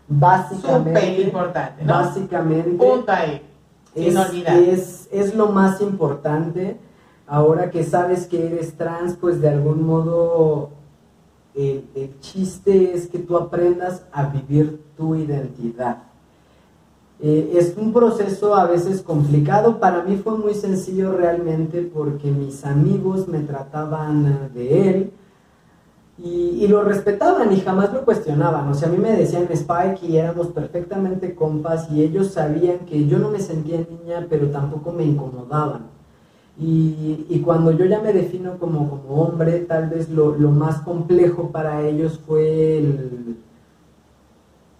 Básicamente. 0.06 1.22
importante, 1.22 1.84
¿no? 1.84 1.94
Básicamente. 1.94 2.70
Punto 2.72 3.10
ahí. 3.10 3.40
Es, 3.94 4.16
es, 4.16 5.08
es 5.10 5.34
lo 5.34 5.48
más 5.48 5.80
importante. 5.80 6.76
Ahora 7.26 7.70
que 7.70 7.84
sabes 7.84 8.26
que 8.26 8.46
eres 8.46 8.76
trans, 8.76 9.16
pues 9.16 9.40
de 9.40 9.48
algún 9.48 9.86
modo 9.86 10.70
el, 11.54 12.18
chiste 12.20 12.94
es 12.94 13.08
que 13.08 13.18
tú 13.18 13.36
aprendas 13.36 14.04
a 14.12 14.26
vivir 14.26 14.80
tu 14.96 15.14
identidad. 15.14 16.04
Eh, 17.20 17.52
es 17.54 17.76
un 17.76 17.92
proceso 17.92 18.54
a 18.54 18.66
veces 18.66 19.00
complicado, 19.00 19.78
para 19.78 20.02
mí 20.02 20.16
fue 20.16 20.36
muy 20.36 20.54
sencillo 20.54 21.12
realmente 21.12 21.82
porque 21.82 22.30
mis 22.30 22.64
amigos 22.64 23.28
me 23.28 23.40
trataban 23.40 24.50
de 24.54 24.90
él 24.90 25.12
y, 26.18 26.66
lo 26.68 26.82
respetaban 26.82 27.52
y 27.52 27.60
jamás 27.60 27.92
lo 27.92 28.04
cuestionaban. 28.04 28.68
O 28.68 28.74
sea, 28.74 28.88
a 28.88 28.92
mí 28.92 28.98
me 28.98 29.12
decían 29.12 29.46
Spike 29.50 30.06
y 30.06 30.16
éramos 30.18 30.48
perfectamente 30.48 31.34
compas 31.34 31.90
y 31.90 32.02
ellos 32.02 32.32
sabían 32.32 32.80
que 32.80 33.06
yo 33.06 33.18
no 33.18 33.30
me 33.30 33.40
sentía 33.40 33.78
niña, 33.78 34.26
pero 34.28 34.48
tampoco 34.50 34.92
me 34.92 35.04
incomodaban. 35.04 35.92
Y, 36.58 37.40
cuando 37.44 37.72
yo 37.72 37.86
ya 37.86 38.00
me 38.00 38.12
defino 38.12 38.58
como, 38.58 38.88
como 38.88 39.22
hombre, 39.22 39.60
tal 39.60 39.88
vez 39.88 40.08
lo, 40.10 40.36
lo, 40.36 40.50
más 40.50 40.80
complejo 40.82 41.50
para 41.50 41.80
ellos 41.82 42.20
fue 42.24 42.78
el... 42.78 43.36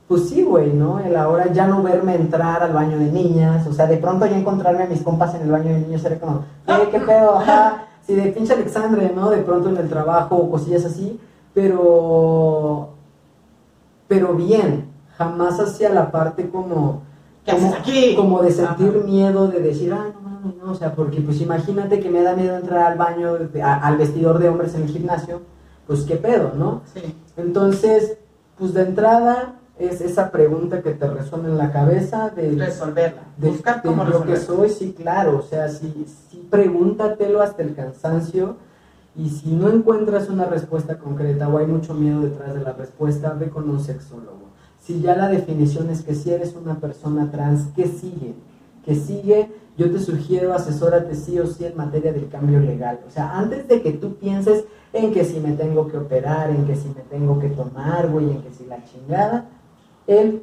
Pues 0.06 0.28
sí, 0.28 0.42
güey, 0.42 0.72
¿no? 0.72 1.00
El 1.00 1.16
ahora 1.16 1.50
ya 1.50 1.66
no 1.66 1.82
verme 1.82 2.14
entrar 2.14 2.62
al 2.62 2.72
baño 2.72 2.98
de 2.98 3.10
niñas, 3.10 3.66
o 3.66 3.72
sea, 3.72 3.86
de 3.86 3.96
pronto 3.96 4.26
ya 4.26 4.38
encontrarme 4.38 4.84
a 4.84 4.86
mis 4.86 5.00
compas 5.00 5.34
en 5.34 5.42
el 5.42 5.50
baño 5.50 5.72
de 5.72 5.80
niños 5.80 6.04
era 6.04 6.20
como, 6.20 6.44
eh, 6.66 6.88
qué 6.90 7.00
pedo, 7.00 7.38
ajá, 7.38 7.86
sí, 8.06 8.14
de 8.14 8.32
pinche 8.32 8.52
Alexandre, 8.54 9.12
¿no? 9.14 9.30
De 9.30 9.38
pronto 9.38 9.68
en 9.68 9.76
el 9.76 9.88
trabajo 9.88 10.36
o 10.36 10.50
cosillas 10.50 10.84
así, 10.84 11.18
pero... 11.54 12.90
Pero 14.08 14.34
bien, 14.34 14.90
jamás 15.16 15.58
hacia 15.58 15.88
la 15.88 16.10
parte 16.10 16.50
como... 16.50 17.02
como, 17.48 17.74
aquí? 17.74 18.14
como 18.16 18.42
de 18.42 18.50
sentir 18.50 19.02
miedo, 19.04 19.48
de 19.48 19.60
decir, 19.60 19.92
ah, 19.92 20.12
no 20.62 20.72
o 20.72 20.74
sea, 20.74 20.94
porque 20.94 21.20
pues 21.20 21.40
imagínate 21.40 22.00
que 22.00 22.10
me 22.10 22.22
da 22.22 22.34
miedo 22.34 22.56
entrar 22.56 22.92
al 22.92 22.98
baño, 22.98 23.36
al 23.62 23.96
vestidor 23.96 24.38
de 24.38 24.48
hombres 24.48 24.74
en 24.74 24.82
el 24.82 24.88
gimnasio, 24.88 25.42
pues 25.86 26.02
qué 26.02 26.16
pedo, 26.16 26.52
¿no? 26.56 26.82
Sí. 26.92 27.14
Entonces, 27.36 28.18
pues 28.58 28.74
de 28.74 28.82
entrada 28.82 29.56
es 29.78 30.00
esa 30.00 30.30
pregunta 30.30 30.82
que 30.82 30.92
te 30.92 31.08
resuena 31.08 31.48
en 31.48 31.58
la 31.58 31.72
cabeza 31.72 32.30
de 32.30 32.50
resolverla, 32.52 33.22
de, 33.36 33.50
buscar 33.50 33.82
cómo 33.82 34.04
lo 34.04 34.24
que 34.24 34.36
soy, 34.36 34.68
sí, 34.68 34.94
claro, 34.96 35.38
o 35.38 35.42
sea, 35.42 35.68
sí, 35.68 36.06
sí, 36.30 36.46
pregúntatelo 36.50 37.40
hasta 37.40 37.62
el 37.62 37.74
cansancio 37.74 38.56
y 39.16 39.28
si 39.28 39.50
no 39.50 39.70
encuentras 39.70 40.28
una 40.28 40.44
respuesta 40.44 40.98
concreta 40.98 41.48
o 41.48 41.58
hay 41.58 41.66
mucho 41.66 41.94
miedo 41.94 42.20
detrás 42.20 42.54
de 42.54 42.60
la 42.60 42.72
respuesta, 42.72 43.34
ve 43.34 43.50
con 43.50 43.68
un 43.68 43.80
sexólogo. 43.80 44.52
Si 44.78 45.00
ya 45.00 45.16
la 45.16 45.28
definición 45.28 45.90
es 45.90 46.02
que 46.02 46.14
si 46.14 46.30
eres 46.30 46.54
una 46.54 46.80
persona 46.80 47.30
trans, 47.30 47.68
¿qué 47.74 47.86
sigue? 47.86 48.34
¿Qué 48.84 48.94
sigue? 48.94 49.50
yo 49.76 49.90
te 49.90 49.98
sugiero 49.98 50.52
asesórate 50.52 51.14
sí 51.14 51.38
o 51.38 51.46
sí 51.46 51.64
en 51.64 51.76
materia 51.76 52.12
del 52.12 52.28
cambio 52.28 52.60
legal. 52.60 53.00
O 53.06 53.10
sea, 53.10 53.38
antes 53.38 53.66
de 53.68 53.80
que 53.80 53.92
tú 53.92 54.16
pienses 54.16 54.64
en 54.92 55.12
que 55.12 55.24
si 55.24 55.40
me 55.40 55.52
tengo 55.52 55.88
que 55.88 55.96
operar, 55.96 56.50
en 56.50 56.66
que 56.66 56.76
si 56.76 56.88
me 56.88 57.00
tengo 57.08 57.38
que 57.38 57.48
tomar, 57.48 58.08
güey, 58.10 58.30
en 58.30 58.42
que 58.42 58.52
si 58.52 58.66
la 58.66 58.84
chingada, 58.84 59.46
el 60.06 60.42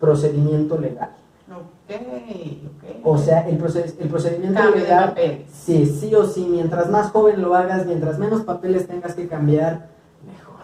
procedimiento 0.00 0.78
legal. 0.78 1.10
Ok, 1.50 1.94
ok. 1.94 2.96
O 3.04 3.18
sea, 3.18 3.46
el, 3.48 3.54
el 3.54 4.08
procedimiento 4.08 4.70
legal, 4.70 5.14
sí, 5.52 5.86
sí 5.86 6.14
o 6.14 6.26
sí, 6.26 6.46
mientras 6.50 6.90
más 6.90 7.10
joven 7.10 7.40
lo 7.40 7.54
hagas, 7.54 7.86
mientras 7.86 8.18
menos 8.18 8.42
papeles 8.42 8.86
tengas 8.86 9.14
que 9.14 9.28
cambiar, 9.28 9.88
mejor. 10.26 10.56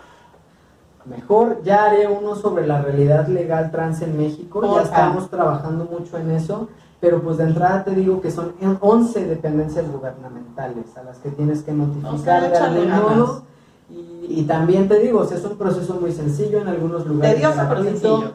Mejor, 1.04 1.62
ya 1.62 1.84
haré 1.84 2.08
uno 2.08 2.34
sobre 2.34 2.66
la 2.66 2.82
realidad 2.82 3.28
legal 3.28 3.70
trans 3.70 4.02
en 4.02 4.16
México, 4.16 4.76
ya 4.76 4.82
estamos 4.82 5.30
trabajando 5.30 5.84
mucho 5.84 6.18
en 6.18 6.32
eso 6.32 6.68
pero 7.02 7.20
pues 7.20 7.36
de 7.36 7.44
entrada 7.44 7.82
te 7.82 7.96
digo 7.96 8.20
que 8.20 8.30
son 8.30 8.54
11 8.80 9.26
dependencias 9.26 9.90
gubernamentales 9.90 10.96
a 10.96 11.02
las 11.02 11.18
que 11.18 11.30
tienes 11.30 11.62
que 11.62 11.72
notificar 11.72 12.48
de 12.48 12.56
algún 12.56 12.90
modo. 12.90 13.42
Y, 14.22 14.44
también 14.44 14.88
te 14.88 15.00
digo, 15.00 15.24
es 15.24 15.44
un 15.44 15.56
proceso 15.56 15.98
muy 16.00 16.12
sencillo, 16.12 16.60
en 16.60 16.68
algunos 16.68 17.06
lugares 17.06 17.38
Dios 17.38 17.56
gratuito, 17.56 18.32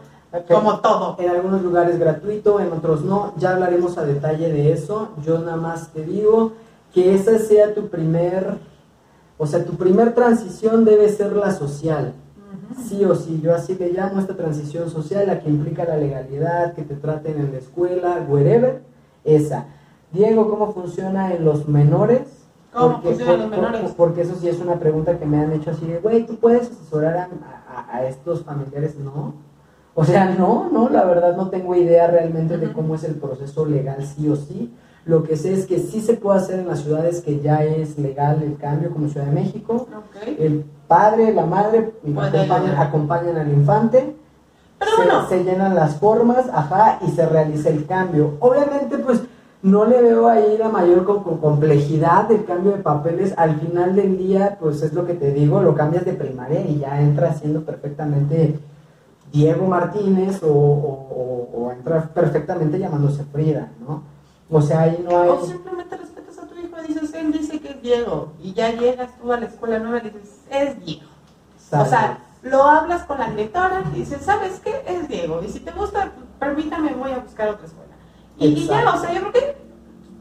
como 0.49 0.79
todo. 0.79 1.15
En 1.17 1.29
algunos 1.29 1.61
lugares 1.61 1.97
gratuito, 1.97 2.59
en 2.59 2.71
otros 2.71 3.03
no, 3.03 3.33
ya 3.37 3.53
hablaremos 3.53 3.97
a 3.97 4.03
detalle 4.03 4.51
de 4.51 4.73
eso. 4.73 5.09
Yo 5.25 5.39
nada 5.39 5.57
más 5.57 5.89
te 5.93 6.03
digo 6.03 6.51
que 6.93 7.15
esa 7.15 7.39
sea 7.39 7.73
tu 7.73 7.87
primer, 7.87 8.57
o 9.37 9.47
sea, 9.47 9.63
tu 9.63 9.73
primer 9.73 10.13
transición 10.13 10.83
debe 10.83 11.09
ser 11.09 11.33
la 11.33 11.53
social 11.53 12.13
sí 12.75 13.03
o 13.05 13.15
sí. 13.15 13.39
Yo 13.41 13.53
así 13.53 13.75
le 13.75 13.91
llamo 13.91 14.19
esta 14.19 14.35
transición 14.35 14.89
social, 14.89 15.27
la 15.27 15.39
que 15.39 15.49
implica 15.49 15.85
la 15.85 15.97
legalidad, 15.97 16.73
que 16.73 16.83
te 16.83 16.95
traten 16.95 17.39
en 17.39 17.51
la 17.51 17.59
escuela, 17.59 18.25
wherever, 18.27 18.81
esa. 19.23 19.65
Diego, 20.11 20.49
¿cómo 20.49 20.73
funciona 20.73 21.33
en 21.33 21.45
los 21.45 21.67
menores? 21.67 22.21
¿Cómo 22.73 22.93
porque, 22.93 23.09
funciona 23.09 23.33
en 23.33 23.39
los 23.39 23.49
menores? 23.49 23.93
porque 23.95 24.21
eso 24.21 24.35
sí 24.35 24.49
es 24.49 24.59
una 24.59 24.75
pregunta 24.75 25.17
que 25.17 25.25
me 25.25 25.39
han 25.39 25.51
hecho 25.53 25.71
así 25.71 25.85
de, 25.85 25.99
güey, 25.99 26.25
¿tú 26.25 26.35
puedes 26.35 26.71
asesorar 26.71 27.29
a, 27.91 28.05
estos 28.05 28.43
familiares? 28.43 28.97
No. 28.97 29.33
O 29.95 30.05
sea, 30.05 30.25
no, 30.37 30.69
no, 30.71 30.89
la 30.89 31.05
verdad 31.05 31.35
no 31.35 31.49
tengo 31.49 31.75
idea 31.75 32.07
realmente 32.07 32.57
de 32.57 32.71
cómo 32.71 32.95
es 32.95 33.03
el 33.03 33.15
proceso 33.15 33.65
legal 33.65 34.05
sí 34.05 34.29
o 34.29 34.35
sí. 34.35 34.73
Lo 35.05 35.23
que 35.23 35.37
sé 35.37 35.53
es 35.53 35.65
que 35.65 35.79
sí 35.79 36.01
se 36.01 36.15
puede 36.15 36.39
hacer 36.39 36.59
en 36.59 36.67
las 36.67 36.81
ciudades 36.81 37.21
que 37.21 37.39
ya 37.39 37.63
es 37.63 37.97
legal 37.97 38.43
el 38.43 38.57
cambio, 38.57 38.91
como 38.91 39.07
Ciudad 39.07 39.25
de 39.25 39.31
México. 39.31 39.87
Okay. 40.09 40.35
El 40.37 40.65
padre, 40.87 41.33
la 41.33 41.45
madre 41.45 41.93
acompañan, 42.03 42.75
acompañan, 42.77 43.37
al 43.37 43.51
infante 43.53 44.15
Pero 44.77 44.91
se, 44.91 44.97
bueno. 44.97 45.29
se 45.29 45.43
llenan 45.45 45.75
las 45.75 45.95
formas, 45.95 46.49
ajá, 46.53 46.99
y 47.07 47.11
se 47.11 47.25
realiza 47.25 47.69
el 47.69 47.85
cambio. 47.85 48.35
Obviamente, 48.41 48.97
pues 48.97 49.21
no 49.67 49.85
le 49.85 50.01
veo 50.01 50.27
ahí 50.27 50.57
la 50.57 50.69
mayor 50.69 51.05
co- 51.05 51.23
co- 51.23 51.39
complejidad 51.39 52.27
del 52.27 52.45
cambio 52.45 52.71
de 52.73 52.79
papeles. 52.83 53.33
Al 53.37 53.59
final 53.59 53.95
del 53.95 54.17
día, 54.17 54.57
pues 54.59 54.81
es 54.81 54.93
lo 54.93 55.05
que 55.05 55.13
te 55.13 55.31
digo, 55.31 55.61
lo 55.61 55.75
cambias 55.75 56.05
de 56.05 56.13
primaria 56.13 56.61
y 56.61 56.79
ya 56.79 57.01
entra 57.01 57.33
siendo 57.33 57.63
perfectamente 57.63 58.59
Diego 59.31 59.67
Martínez 59.67 60.41
o, 60.43 60.47
o- 60.47 61.07
o- 61.11 61.49
o 61.65 61.71
entra 61.71 62.01
perfectamente 62.13 62.79
llamándose 62.79 63.23
Frida, 63.25 63.69
¿no? 63.85 64.03
O 64.49 64.61
sea, 64.61 64.81
ahí 64.81 65.05
no 65.07 65.19
hay... 65.19 65.29
O 65.29 65.45
simplemente 65.45 65.97
respetas 65.97 66.37
a 66.39 66.47
tu 66.47 66.55
hijo 66.55 66.75
y 66.83 66.87
dices, 66.93 67.13
él 67.13 67.31
dice 67.33 67.59
que 67.59 67.69
es 67.71 67.81
Diego. 67.81 68.29
Y 68.41 68.53
ya 68.53 68.71
llegas 68.71 69.09
tú 69.21 69.33
a 69.33 69.39
la 69.39 69.47
escuela 69.47 69.79
nueva 69.79 69.97
y 69.99 70.09
dices, 70.11 70.39
es 70.49 70.85
Diego. 70.85 71.07
O 71.71 71.85
sea, 71.85 72.19
lo 72.43 72.63
hablas 72.63 73.03
con 73.03 73.17
la 73.19 73.29
directora 73.29 73.83
y 73.93 73.99
dices, 73.99 74.21
¿sabes 74.21 74.61
qué? 74.63 74.83
Es 74.87 75.09
Diego. 75.09 75.41
Y 75.43 75.49
si 75.49 75.59
te 75.59 75.71
gusta, 75.71 76.11
permítame, 76.39 76.93
voy 76.93 77.11
a 77.11 77.19
buscar 77.19 77.49
otra 77.49 77.65
escuela. 77.65 77.86
Y, 78.39 78.45
y 78.47 78.65
ya, 78.67 78.93
o 78.93 78.99
sea, 78.99 79.13
yo 79.13 79.21
creo 79.21 79.33
que 79.33 79.57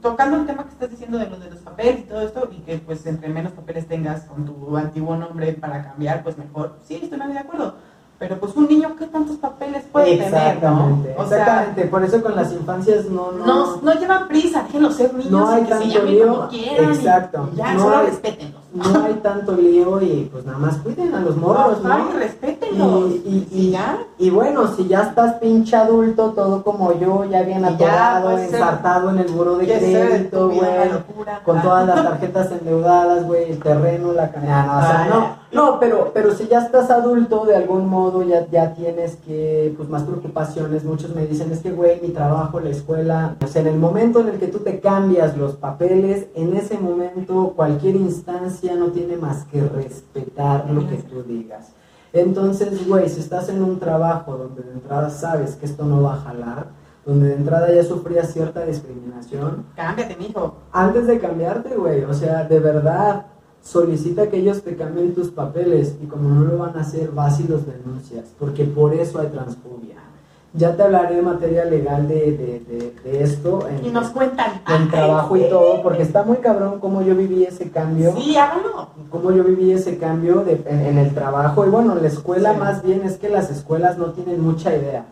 tocando 0.03 0.37
el 0.37 0.47
tema 0.47 0.65
que 0.65 0.71
estás 0.71 0.91
diciendo 0.91 1.19
de 1.19 1.27
los 1.29 1.41
de 1.43 1.51
los 1.51 1.59
papeles 1.61 2.01
y 2.01 2.03
todo 2.05 2.21
esto, 2.23 2.49
y 2.53 2.57
que 2.61 2.79
pues 2.79 3.05
entre 3.07 3.29
menos 3.29 3.53
papeles 3.53 3.87
tengas 3.89 4.23
con 4.23 4.45
tu 4.45 4.77
antiguo 4.77 5.17
nombre 5.17 5.53
para 5.55 5.83
cambiar, 5.83 6.23
pues 6.23 6.39
mejor. 6.39 6.77
Sí, 6.87 7.01
estoy 7.03 7.19
muy 7.19 7.33
de 7.33 7.39
acuerdo. 7.41 7.75
Pero 8.19 8.39
pues 8.41 8.57
un 8.57 8.67
niño, 8.67 8.97
¿qué 8.99 9.07
tantos 9.09 9.37
papeles 9.37 9.85
puede 9.93 10.07
tener? 10.17 10.27
Exactamente, 10.29 11.15
¿no? 11.19 11.23
O 11.23 11.29
sea. 11.29 11.75
Por 11.91 12.03
eso 12.03 12.23
con 12.23 12.35
las 12.35 12.51
infancias 12.51 13.05
no... 13.11 13.31
no, 13.33 13.45
no, 13.45 13.77
no 13.83 13.93
llevan 13.93 14.27
prisa, 14.27 14.63
déjenlos 14.63 14.95
ser 14.97 15.13
niños 15.13 15.31
No 15.33 15.47
hay 15.49 15.61
y 15.63 15.67
que 15.67 15.73
se 15.75 15.79
tanto 15.81 15.95
llamen 15.99 16.15
lío, 16.15 16.27
como 16.35 16.49
quieran. 16.49 16.95
exacto. 16.95 17.51
Y 17.53 17.57
ya, 17.57 17.75
No 17.75 17.81
solo 17.83 17.97
hay- 17.99 18.07
respétenlos. 18.07 18.63
No 18.77 19.05
hay 19.05 19.15
tanto 19.23 19.53
lío 19.53 20.01
y 20.03 20.29
pues 20.33 20.45
nada 20.47 20.59
más 20.59 20.77
cuiden 20.79 21.15
a 21.15 21.21
los 21.21 21.37
morros, 21.37 21.79
Ay, 21.85 22.03
¿no? 22.13 22.19
respétenlos. 22.19 23.11
Y, 23.11 23.15
y, 23.15 23.49
Y 23.51 23.67
y, 23.69 23.71
ya. 23.73 23.99
y 24.19 24.31
bueno, 24.31 24.67
si 24.75 24.87
ya 24.87 25.03
estás 25.03 25.35
pinche 25.35 25.75
adulto, 25.77 26.31
todo 26.33 26.63
como 26.63 26.93
yo, 26.99 27.25
ya 27.25 27.43
bien 27.43 27.59
Y 27.61 27.63
ya, 27.63 27.69
atorado, 27.69 28.31
pues, 28.33 28.53
ensartado 28.53 29.11
en 29.11 29.19
el 29.19 29.29
buro 29.29 29.57
de 29.59 29.67
crédito, 29.67 30.49
güey, 30.51 30.91
con 31.45 31.59
Ah. 31.59 31.63
todas 31.63 31.87
las 31.87 32.03
tarjetas 32.05 32.53
endeudadas, 32.53 33.27
güey, 33.27 33.53
el 33.53 33.59
terreno, 33.59 34.13
la 34.13 34.31
canana, 34.31 34.79
o 34.79 34.81
sea, 34.83 35.03
Ah, 35.05 35.07
no. 35.09 35.46
No, 35.53 35.79
pero, 35.79 36.11
pero 36.13 36.35
si 36.35 36.49
ya 36.49 36.61
estás 36.61 36.91
adulto, 36.91 37.45
de 37.45 37.57
algún 37.57 37.89
modo 37.89 38.23
ya, 38.23 38.47
ya 38.51 38.75
tienes 38.75 39.17
que, 39.17 39.73
pues 39.77 39.89
más 39.89 40.03
preocupaciones, 40.03 40.85
muchos 40.85 41.15
me 41.15 41.27
dicen, 41.27 41.53
es 41.53 41.61
que, 41.61 41.71
güey, 41.71 42.01
mi 42.01 42.09
trabajo, 42.09 42.61
la 42.61 42.71
escuela, 42.71 43.37
o 43.43 43.47
sea, 43.47 43.63
en 43.63 43.69
el 43.69 43.77
momento 43.79 44.21
en 44.21 44.29
el 44.29 44.39
que 44.39 44.49
tú 44.49 44.59
te 44.59 44.81
cambias 44.81 45.37
los 45.37 45.55
papeles, 45.55 46.27
en 46.35 46.57
ese 46.57 46.79
momento 46.79 47.53
cualquier 47.55 47.97
instancia 47.97 48.75
no 48.75 48.89
tiene 48.89 49.17
más 49.17 49.45
que 49.45 49.63
respetar 49.63 50.69
lo 50.71 50.89
que 50.89 50.97
tú 50.97 51.23
digas. 51.23 51.73
Entonces, 52.13 52.87
güey, 52.89 53.09
si 53.09 53.21
estás 53.21 53.49
en 53.49 53.63
un 53.63 53.79
trabajo 53.79 54.37
donde 54.37 54.63
de 54.63 54.73
entrada 54.73 55.11
sabes 55.11 55.57
que 55.57 55.67
esto 55.67 55.85
no 55.85 56.03
va 56.03 56.15
a 56.15 56.21
jalar, 56.21 56.67
donde 57.05 57.29
de 57.29 57.35
entrada 57.35 57.73
ya 57.73 57.85
sufrías 57.85 58.33
cierta 58.33 58.65
discriminación, 58.65 59.65
Cámbiate, 59.77 60.17
mijo. 60.17 60.57
antes 60.73 61.07
de 61.07 61.19
cambiarte, 61.21 61.77
güey, 61.77 62.03
o 62.05 62.13
sea, 62.15 62.45
de 62.45 62.59
verdad, 62.59 63.27
solicita 63.71 64.29
que 64.29 64.39
ellos 64.39 64.63
te 64.63 64.77
cambien 64.77 65.15
tus 65.15 65.29
papeles 65.29 65.97
y 66.03 66.07
como 66.07 66.29
no 66.29 66.45
lo 66.45 66.59
van 66.59 66.77
a 66.77 66.83
hacer, 66.83 67.11
vas 67.11 67.41
y 67.41 67.49
los 67.49 67.67
denuncias, 67.67 68.25
porque 68.39 68.65
por 68.65 68.95
eso 68.95 69.19
hay 69.19 69.27
transfobia. 69.29 69.97
Ya 70.55 70.75
te 70.75 70.85
hablaré 70.85 71.17
de 71.17 71.23
materia 71.23 71.65
legal 71.67 72.07
de, 72.09 72.15
de, 72.15 72.61
de- 72.61 72.93
de 73.05 73.23
esto 73.23 73.67
en, 73.69 73.85
Y 73.85 73.91
nos 73.91 74.09
cuentan. 74.11 74.63
en 74.75 74.89
trabajo 74.91 75.37
y 75.37 75.43
todo, 75.51 75.83
porque 75.83 76.03
está 76.03 76.23
muy 76.23 76.37
cabrón 76.39 76.79
cómo 76.81 77.03
yo 77.03 77.15
viví 77.15 77.45
ese 77.45 77.69
cambio 77.71 78.15
Sí, 78.17 78.37
háganlo. 78.37 78.89
cómo 79.11 79.33
yo 79.33 79.43
viví 79.45 79.73
ese 79.73 79.99
cambio 79.99 80.45
de- 80.45 80.63
en, 80.67 80.81
en 80.87 80.99
el 80.99 81.13
trabajo. 81.13 81.67
Y 81.67 81.69
bueno, 81.69 81.95
la 81.97 82.07
escuela 82.07 82.55
Sí. 82.55 82.61
más 82.61 82.83
bien 82.83 83.03
es 83.05 83.17
que 83.19 83.29
las 83.29 83.51
escuelas 83.51 83.99
no 83.99 84.13
tienen 84.13 84.41
mucha 84.41 84.75
idea. 84.75 85.05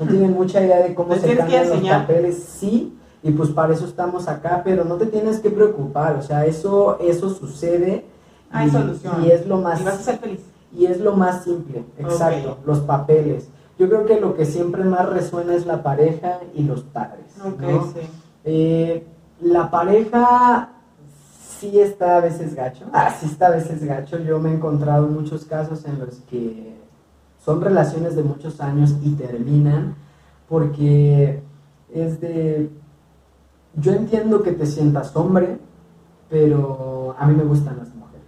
No 0.00 0.06
tienen 0.08 0.32
mucha 0.32 0.64
idea 0.64 0.78
de 0.82 0.94
cómo 0.94 1.14
se 1.14 1.36
cambian 1.36 1.68
los 1.68 1.80
papeles. 1.80 2.42
Sí, 2.58 2.94
y 3.22 3.30
pues 3.32 3.50
para 3.50 3.74
eso 3.74 3.84
estamos 3.84 4.28
acá, 4.28 4.62
pero 4.64 4.84
no 4.84 4.94
te 4.96 5.06
tienes 5.06 5.40
que 5.40 5.50
preocupar. 5.50 6.16
O 6.16 6.22
sea, 6.22 6.46
eso, 6.46 6.98
eso 7.00 7.30
sucede. 7.30 8.04
Hay 8.50 8.68
y, 8.68 8.70
solución. 8.70 9.24
y 9.24 9.30
es 9.30 9.46
lo 9.46 9.58
más 9.58 9.80
Y 9.80 9.84
vas 9.84 9.94
a 9.94 10.02
ser 10.02 10.18
feliz. 10.18 10.40
y 10.72 10.86
es 10.86 11.00
lo 11.00 11.14
más 11.16 11.44
simple, 11.44 11.84
exacto, 11.98 12.52
Ok. 12.52 12.66
los 12.66 12.80
papeles. 12.80 13.48
Yo 13.78 13.88
creo 13.88 14.06
que 14.06 14.20
lo 14.20 14.34
que 14.34 14.44
siempre 14.44 14.82
más 14.84 15.08
resuena 15.08 15.54
es 15.54 15.66
la 15.66 15.82
pareja 15.82 16.40
y 16.54 16.62
los 16.64 16.82
padres. 16.82 17.26
Ok, 17.44 17.60
¿no? 17.60 17.84
sí. 17.92 18.00
Eh, 18.44 19.06
la 19.40 19.70
pareja 19.70 20.70
sí 21.60 21.78
está 21.80 22.16
a 22.16 22.20
veces 22.20 22.54
gacho. 22.54 22.86
Ah, 22.92 23.14
sí 23.20 23.26
está 23.26 23.48
a 23.48 23.50
veces 23.50 23.84
gacho. 23.84 24.18
Yo 24.18 24.38
me 24.40 24.50
he 24.50 24.54
encontrado 24.54 25.06
en 25.06 25.14
muchos 25.14 25.44
casos 25.44 25.84
en 25.84 25.98
los 25.98 26.16
que 26.30 26.74
son 27.44 27.60
relaciones 27.60 28.16
de 28.16 28.22
muchos 28.22 28.60
años 28.60 28.94
y 29.02 29.10
terminan 29.10 29.94
porque 30.48 31.42
es 31.92 32.20
de... 32.20 32.70
Yo 33.74 33.92
entiendo 33.92 34.42
que 34.42 34.52
te 34.52 34.66
sientas 34.66 35.14
hombre, 35.16 35.58
pero 36.28 37.14
a 37.18 37.26
mí 37.26 37.34
me 37.34 37.44
gustan 37.44 37.78
las 37.78 37.88
mujeres. 37.94 38.26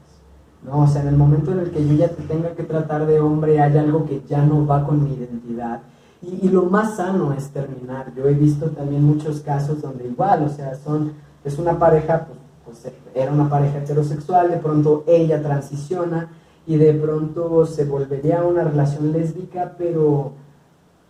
¿no? 0.62 0.82
O 0.82 0.86
sea, 0.86 1.02
en 1.02 1.08
el 1.08 1.16
momento 1.16 1.52
en 1.52 1.60
el 1.60 1.70
que 1.70 1.86
yo 1.86 1.94
ya 1.94 2.08
te 2.08 2.22
tenga 2.22 2.54
que 2.54 2.62
tratar 2.62 3.06
de 3.06 3.20
hombre, 3.20 3.60
hay 3.60 3.76
algo 3.76 4.06
que 4.06 4.22
ya 4.28 4.44
no 4.44 4.66
va 4.66 4.84
con 4.84 5.02
mi 5.02 5.14
identidad. 5.14 5.80
Y, 6.22 6.48
lo 6.50 6.64
más 6.64 6.96
sano 6.96 7.32
es 7.32 7.48
terminar. 7.48 8.12
Yo 8.14 8.28
he 8.28 8.34
visto 8.34 8.66
también 8.70 9.02
muchos 9.04 9.40
casos 9.40 9.80
donde 9.80 10.06
igual, 10.06 10.44
o 10.44 10.48
sea, 10.50 10.74
son, 10.74 11.14
es 11.44 11.58
una 11.58 11.78
pareja, 11.78 12.26
pues, 12.26 12.78
pues, 12.82 12.94
era 13.14 13.32
una 13.32 13.48
pareja 13.48 13.78
heterosexual, 13.78 14.50
de 14.50 14.58
pronto 14.58 15.04
ella 15.06 15.42
transiciona 15.42 16.28
y 16.66 16.76
de 16.76 16.92
pronto 16.92 17.64
se 17.64 17.84
volvería 17.84 18.44
una 18.44 18.64
relación 18.64 19.12
lésbica, 19.12 19.74
pero, 19.78 20.32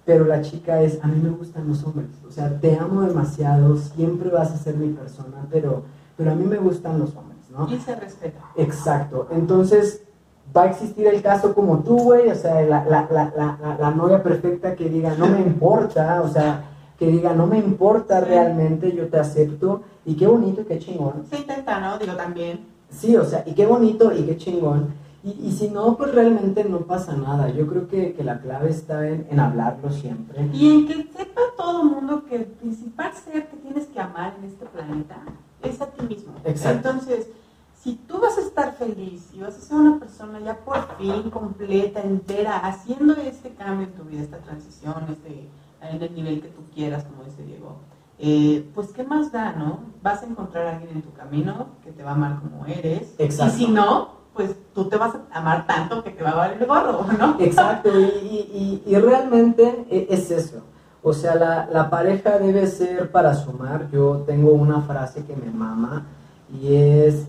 pero 0.05 0.25
la 0.25 0.41
chica 0.43 0.81
es, 0.83 0.99
a 1.03 1.07
mí 1.07 1.21
me 1.23 1.31
gustan 1.31 1.69
los 1.69 1.85
hombres, 1.85 2.09
o 2.27 2.31
sea, 2.31 2.59
te 2.61 2.77
amo 2.79 3.03
demasiado, 3.03 3.77
siempre 3.77 4.31
vas 4.31 4.51
a 4.53 4.57
ser 4.57 4.75
mi 4.77 4.89
persona, 4.93 5.47
pero, 5.51 5.83
pero 6.17 6.33
a 6.33 6.35
mí 6.35 6.45
me 6.45 6.57
gustan 6.57 6.99
los 6.99 7.15
hombres, 7.17 7.39
¿no? 7.51 7.69
Y 7.73 7.79
se 7.79 7.95
respeta. 7.95 8.41
Exacto. 8.57 9.29
Entonces, 9.31 10.03
va 10.57 10.63
a 10.63 10.67
existir 10.71 11.07
el 11.07 11.23
caso 11.23 11.55
como 11.55 11.79
tú, 11.81 11.97
güey, 11.99 12.29
o 12.29 12.35
sea, 12.35 12.61
la, 12.63 12.85
la, 12.85 13.07
la, 13.11 13.33
la, 13.37 13.59
la- 13.63 13.77
la 13.79 13.91
novia 13.93 14.23
perfecta 14.23 14.75
que 14.75 14.89
diga, 14.89 15.15
no 15.17 15.27
me 15.29 15.41
importa, 15.41 16.23
o 16.23 16.29
sea, 16.29 16.65
que 16.99 17.07
diga, 17.07 17.33
no 17.35 17.47
me 17.47 17.59
importa 17.59 18.21
realmente, 18.21 18.93
yo 18.93 19.09
te 19.09 19.19
acepto, 19.19 19.83
y 20.05 20.17
qué 20.17 20.27
bonito 20.27 20.67
qué 20.67 20.79
chingón. 20.79 21.25
Se 21.31 21.39
intenta, 21.39 21.79
¿no? 21.81 21.99
Digo 21.99 22.15
también. 22.15 22.61
Sí, 22.91 23.17
o 23.17 23.25
sea, 23.25 23.45
y 23.47 23.53
qué 23.55 23.67
bonito 23.67 24.13
y 24.13 24.25
qué 24.25 24.37
chingón. 24.37 24.89
Y, 25.23 25.49
y 25.49 25.53
si 25.53 25.69
no, 25.69 25.97
pues 25.97 26.15
realmente 26.15 26.65
no 26.65 26.81
pasa 26.81 27.15
nada. 27.15 27.51
Yo 27.51 27.67
creo 27.67 27.89
que, 27.89 28.15
que 28.15 28.25
la 28.25 28.41
clave 28.41 28.71
está 28.71 29.07
en, 29.07 29.27
en 29.31 29.41
hablarlo 29.41 29.91
siempre. 29.91 30.49
Y 30.53 30.71
en 30.71 30.87
que 30.87 30.95
sepa 31.17 31.41
todo 31.57 31.83
el 31.83 31.89
mundo 31.91 32.25
que 32.25 32.37
el 32.37 32.47
principal 32.47 33.13
ser 33.13 33.49
que 33.49 33.57
tienes 33.59 33.87
que 33.87 34.01
amar 34.01 34.35
en 34.39 34.45
este 34.45 34.65
planeta 34.67 35.17
es 35.63 35.81
a 35.81 35.87
ti 35.87 36.07
mismo. 36.07 36.33
Exacto. 36.45 36.89
Entonces, 36.89 37.29
si 37.83 37.95
tú 37.97 38.19
vas 38.19 38.37
a 38.37 38.43
estar 38.43 38.75
feliz 38.75 39.31
y 39.33 39.41
vas 39.41 39.57
a 39.57 39.61
ser 39.61 39.77
una 39.77 39.99
persona 39.99 40.41
ya 40.41 40.59
por 40.59 40.97
fin 40.99 41.31
completa, 41.31 42.01
entera, 42.03 42.59
haciendo 42.59 43.15
este 43.15 43.51
cambio 43.51 43.87
en 43.87 43.93
tu 43.93 44.05
vida, 44.05 44.23
esta 44.23 44.39
transición, 44.39 45.07
este, 45.11 45.49
en 45.83 46.03
el 46.03 46.15
nivel 46.15 46.43
que 46.43 46.49
tú 46.49 46.63
quieras, 46.75 47.05
como 47.05 47.25
dice 47.25 47.43
Diego, 47.43 47.77
eh, 48.19 48.71
pues 48.75 48.89
qué 48.89 49.03
más 49.03 49.33
da, 49.33 49.53
¿no? 49.53 49.81
Vas 50.03 50.23
a 50.23 50.27
encontrar 50.27 50.67
a 50.67 50.77
alguien 50.77 50.97
en 50.97 51.03
tu 51.03 51.13
camino 51.13 51.69
que 51.83 51.91
te 51.91 52.03
va 52.03 52.11
a 52.11 52.15
amar 52.15 52.41
como 52.41 52.67
eres. 52.67 53.15
Exacto. 53.19 53.57
Y 53.57 53.65
si 53.65 53.73
no, 53.73 54.20
pues 54.35 54.55
tú 54.75 54.89
te 54.89 54.97
vas 54.97 55.15
a 55.15 55.39
amar 55.39 55.67
tanto 55.67 56.03
que 56.03 56.11
te 56.11 56.23
va 56.23 56.31
a 56.31 56.35
valer 56.37 56.61
el 56.63 56.67
gorro, 56.69 57.05
¿no? 57.19 57.37
Exacto, 57.41 57.91
y, 57.99 58.83
y- 58.87 58.97
realmente 58.97 59.87
e- 59.91 60.07
es 60.11 60.31
eso. 60.31 60.63
O 61.03 61.13
sea, 61.13 61.35
la, 61.35 61.67
la 61.73 61.89
pareja 61.91 62.39
debe 62.39 62.67
ser 62.67 63.11
para 63.11 63.35
sumar. 63.35 63.89
Yo 63.91 64.23
tengo 64.27 64.53
una 64.53 64.83
frase 64.83 65.25
que 65.25 65.35
me 65.35 65.51
mama 65.51 66.07
y 66.53 66.75
es, 66.75 67.27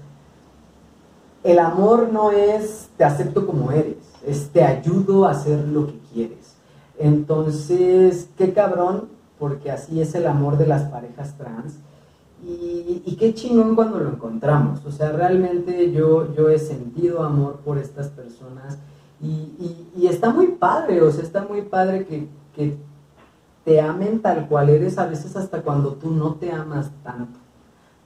el 1.43 1.57
amor 1.59 2.09
no 2.11 2.31
es 2.31 2.89
te 2.97 3.03
acepto 3.03 3.47
como 3.47 3.71
eres, 3.71 3.95
es 4.25 4.49
te 4.49 4.63
ayudo 4.63 5.25
a 5.25 5.31
hacer 5.31 5.59
lo 5.67 5.87
que 5.87 5.99
quieres. 6.13 6.55
Entonces, 6.99 8.29
qué 8.37 8.53
cabrón, 8.53 9.09
porque 9.39 9.71
así 9.71 10.01
es 10.01 10.13
el 10.13 10.27
amor 10.27 10.57
de 10.57 10.67
las 10.67 10.83
parejas 10.83 11.35
trans. 11.37 11.73
Y, 12.43 13.03
y 13.05 13.15
qué 13.17 13.33
chingón 13.33 13.75
cuando 13.75 13.99
lo 13.99 14.09
encontramos. 14.09 14.83
O 14.85 14.91
sea, 14.91 15.11
realmente 15.11 15.91
yo, 15.91 16.33
yo 16.33 16.49
he 16.49 16.57
sentido 16.57 17.23
amor 17.23 17.57
por 17.63 17.77
estas 17.77 18.07
personas 18.09 18.79
y, 19.21 19.27
y- 19.27 19.87
y 19.95 20.07
está 20.07 20.31
muy 20.31 20.47
padre, 20.47 21.01
o 21.01 21.11
sea, 21.11 21.23
está 21.23 21.43
muy 21.43 21.61
padre 21.61 22.05
que, 22.05 22.27
que 22.55 22.75
te 23.63 23.79
amen 23.79 24.21
tal 24.21 24.47
cual 24.47 24.69
eres, 24.69 24.97
a 24.97 25.05
veces 25.05 25.35
hasta 25.35 25.61
cuando 25.61 25.93
tú 25.93 26.09
no 26.09 26.33
te 26.35 26.51
amas 26.51 26.89
tanto, 27.03 27.37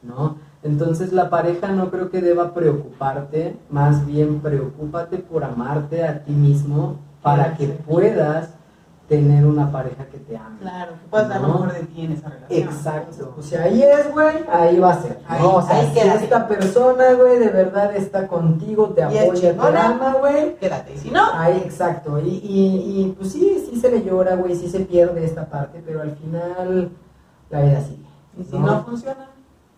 ¿no? 0.03 0.35
Entonces 0.63 1.13
la 1.13 1.29
pareja 1.29 1.69
no 1.71 1.89
creo 1.89 2.09
que 2.09 2.21
deba 2.21 2.53
preocuparte, 2.53 3.55
más 3.69 4.05
bien 4.05 4.39
preocúpate 4.41 5.19
por 5.19 5.45
amarte 5.45 6.03
a 6.03 6.23
ti 6.25 6.33
mismo 6.33 6.97
para 7.21 7.55
que 7.55 7.67
puedas 7.67 8.54
tener 9.07 9.45
una 9.45 9.71
pareja 9.71 10.05
que 10.07 10.17
te 10.17 10.35
ame. 10.35 10.57
Claro, 10.59 10.93
que 10.93 11.07
puedas 11.09 11.29
dar 11.29 11.41
lo 11.41 11.47
mejor 11.49 11.73
de 11.73 11.83
ti 11.83 12.05
en 12.05 12.11
esa 12.13 12.29
relación. 12.29 12.63
Exacto. 12.63 13.35
O 13.37 13.41
sea, 13.41 13.63
ahí 13.63 13.83
es, 13.83 14.11
güey, 14.11 14.35
ahí 14.51 14.79
va 14.79 14.93
a 14.93 15.01
ser. 15.01 15.19
Ahí- 15.27 15.41
¿no? 15.43 15.55
O 15.57 15.61
sea, 15.61 15.75
ahí 15.77 15.87
si 15.87 15.93
quédate. 15.99 16.23
esta 16.23 16.47
persona, 16.47 17.13
güey, 17.13 17.37
de 17.37 17.49
verdad 17.49 17.95
está 17.95 18.27
contigo, 18.27 18.89
te 18.89 19.01
Y 19.01 19.17
apoya, 19.19 19.53
te 19.55 19.77
ama, 19.77 20.15
güey. 20.19 20.55
Quédate, 20.55 20.97
si 20.97 21.11
no, 21.11 21.21
Ahí, 21.33 21.61
exacto. 21.63 22.19
Y, 22.19 22.29
y, 22.29 23.01
y, 23.01 23.15
pues 23.17 23.31
sí, 23.31 23.67
sí 23.69 23.79
se 23.79 23.91
le 23.91 24.03
llora, 24.03 24.35
güey, 24.35 24.55
sí 24.55 24.67
se 24.69 24.79
pierde 24.79 25.23
esta 25.23 25.45
parte, 25.45 25.83
pero 25.85 26.01
al 26.01 26.11
final 26.15 26.89
la 27.51 27.61
vida 27.61 27.81
sigue. 27.81 28.05
y 28.39 28.43
si 28.43 28.57
no 28.57 28.83
funciona, 28.85 29.27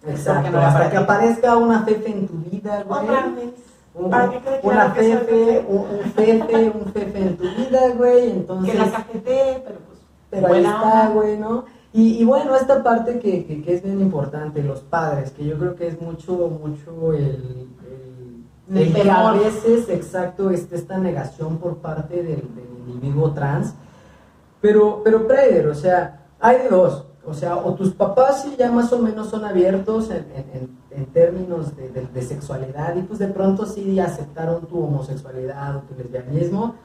Exacto. 0.07 0.51
no 0.51 0.59
Hasta 0.61 0.89
que 0.89 0.97
aparezca 0.97 1.57
una 1.57 1.84
fefe 1.84 2.11
en 2.11 2.28
tu 2.28 2.36
vida, 2.49 2.84
güey. 2.88 3.03
otra 3.03 3.25
vez. 3.36 3.51
Un- 3.97 4.09
Para 4.11 4.29
que 4.29 4.37
quede 4.39 4.59
una 4.63 4.93
que 4.93 4.99
fefe, 5.01 5.65
un, 5.67 5.77
un 5.79 6.11
fefe, 6.13 6.69
un 6.69 6.85
fefe 6.93 7.19
en 7.19 7.37
tu 7.37 7.43
vida, 7.43 7.79
güey. 7.97 8.31
Entonces, 8.31 8.71
Que 8.73 8.77
la 8.79 8.91
cajetee, 8.91 9.63
pero 9.65 9.79
pues. 9.87 9.99
pero 10.29 10.47
ahí 10.53 10.63
está, 10.65 11.09
güey, 11.13 11.37
¿no? 11.37 11.65
Y, 11.93 12.21
y 12.21 12.25
bueno, 12.25 12.55
esta 12.55 12.83
parte 12.83 13.17
que, 13.17 13.45
que, 13.45 13.61
que 13.63 13.73
es 13.73 13.81
bien 13.83 13.99
importante, 14.01 14.61
los 14.61 14.81
padres, 14.81 15.31
que 15.31 15.45
yo 15.45 15.57
creo 15.57 15.75
que 15.75 15.87
es 15.87 15.99
mucho, 15.99 16.33
mucho 16.61 17.13
el, 17.13 17.67
el, 18.69 18.77
El 18.77 18.93
que 18.93 19.09
a 19.09 19.15
temor. 19.31 19.39
veces, 19.39 19.89
exacto, 19.89 20.51
esté 20.51 20.75
esta 20.75 20.97
negación 20.99 21.57
por 21.57 21.77
parte 21.77 22.17
del, 22.17 22.41
del 22.53 22.89
individuo 22.89 23.31
trans. 23.31 23.73
Pero, 24.61 25.01
pero, 25.03 25.25
Prader, 25.27 25.67
o 25.67 25.75
sea, 25.75 26.25
hay 26.39 26.59
de 26.59 26.69
dos. 26.69 27.07
O 27.28 27.34
sea, 27.34 27.57
o 27.57 27.73
tus 27.73 27.93
papás 27.93 28.43
sí 28.43 28.55
ya 28.57 28.71
más 28.71 28.91
o 28.93 28.99
menos 28.99 29.30
son 29.30 29.43
abiertos 29.43 30.09
en, 30.09 30.25
en- 30.34 30.49
en- 30.53 30.78
en 30.91 31.05
términos 31.07 31.75
de, 31.75 31.89
de- 31.89 32.07
de 32.07 32.21
sexualidad 32.21 32.95
y 32.95 33.01
pues 33.01 33.19
de 33.19 33.28
pronto 33.28 33.65
sí 33.65 33.99
aceptaron 33.99 34.65
tu 34.65 34.82
homosexualidad 34.82 35.75
o 35.75 35.80
tu 35.82 35.93
lesbianismo, 35.95 36.75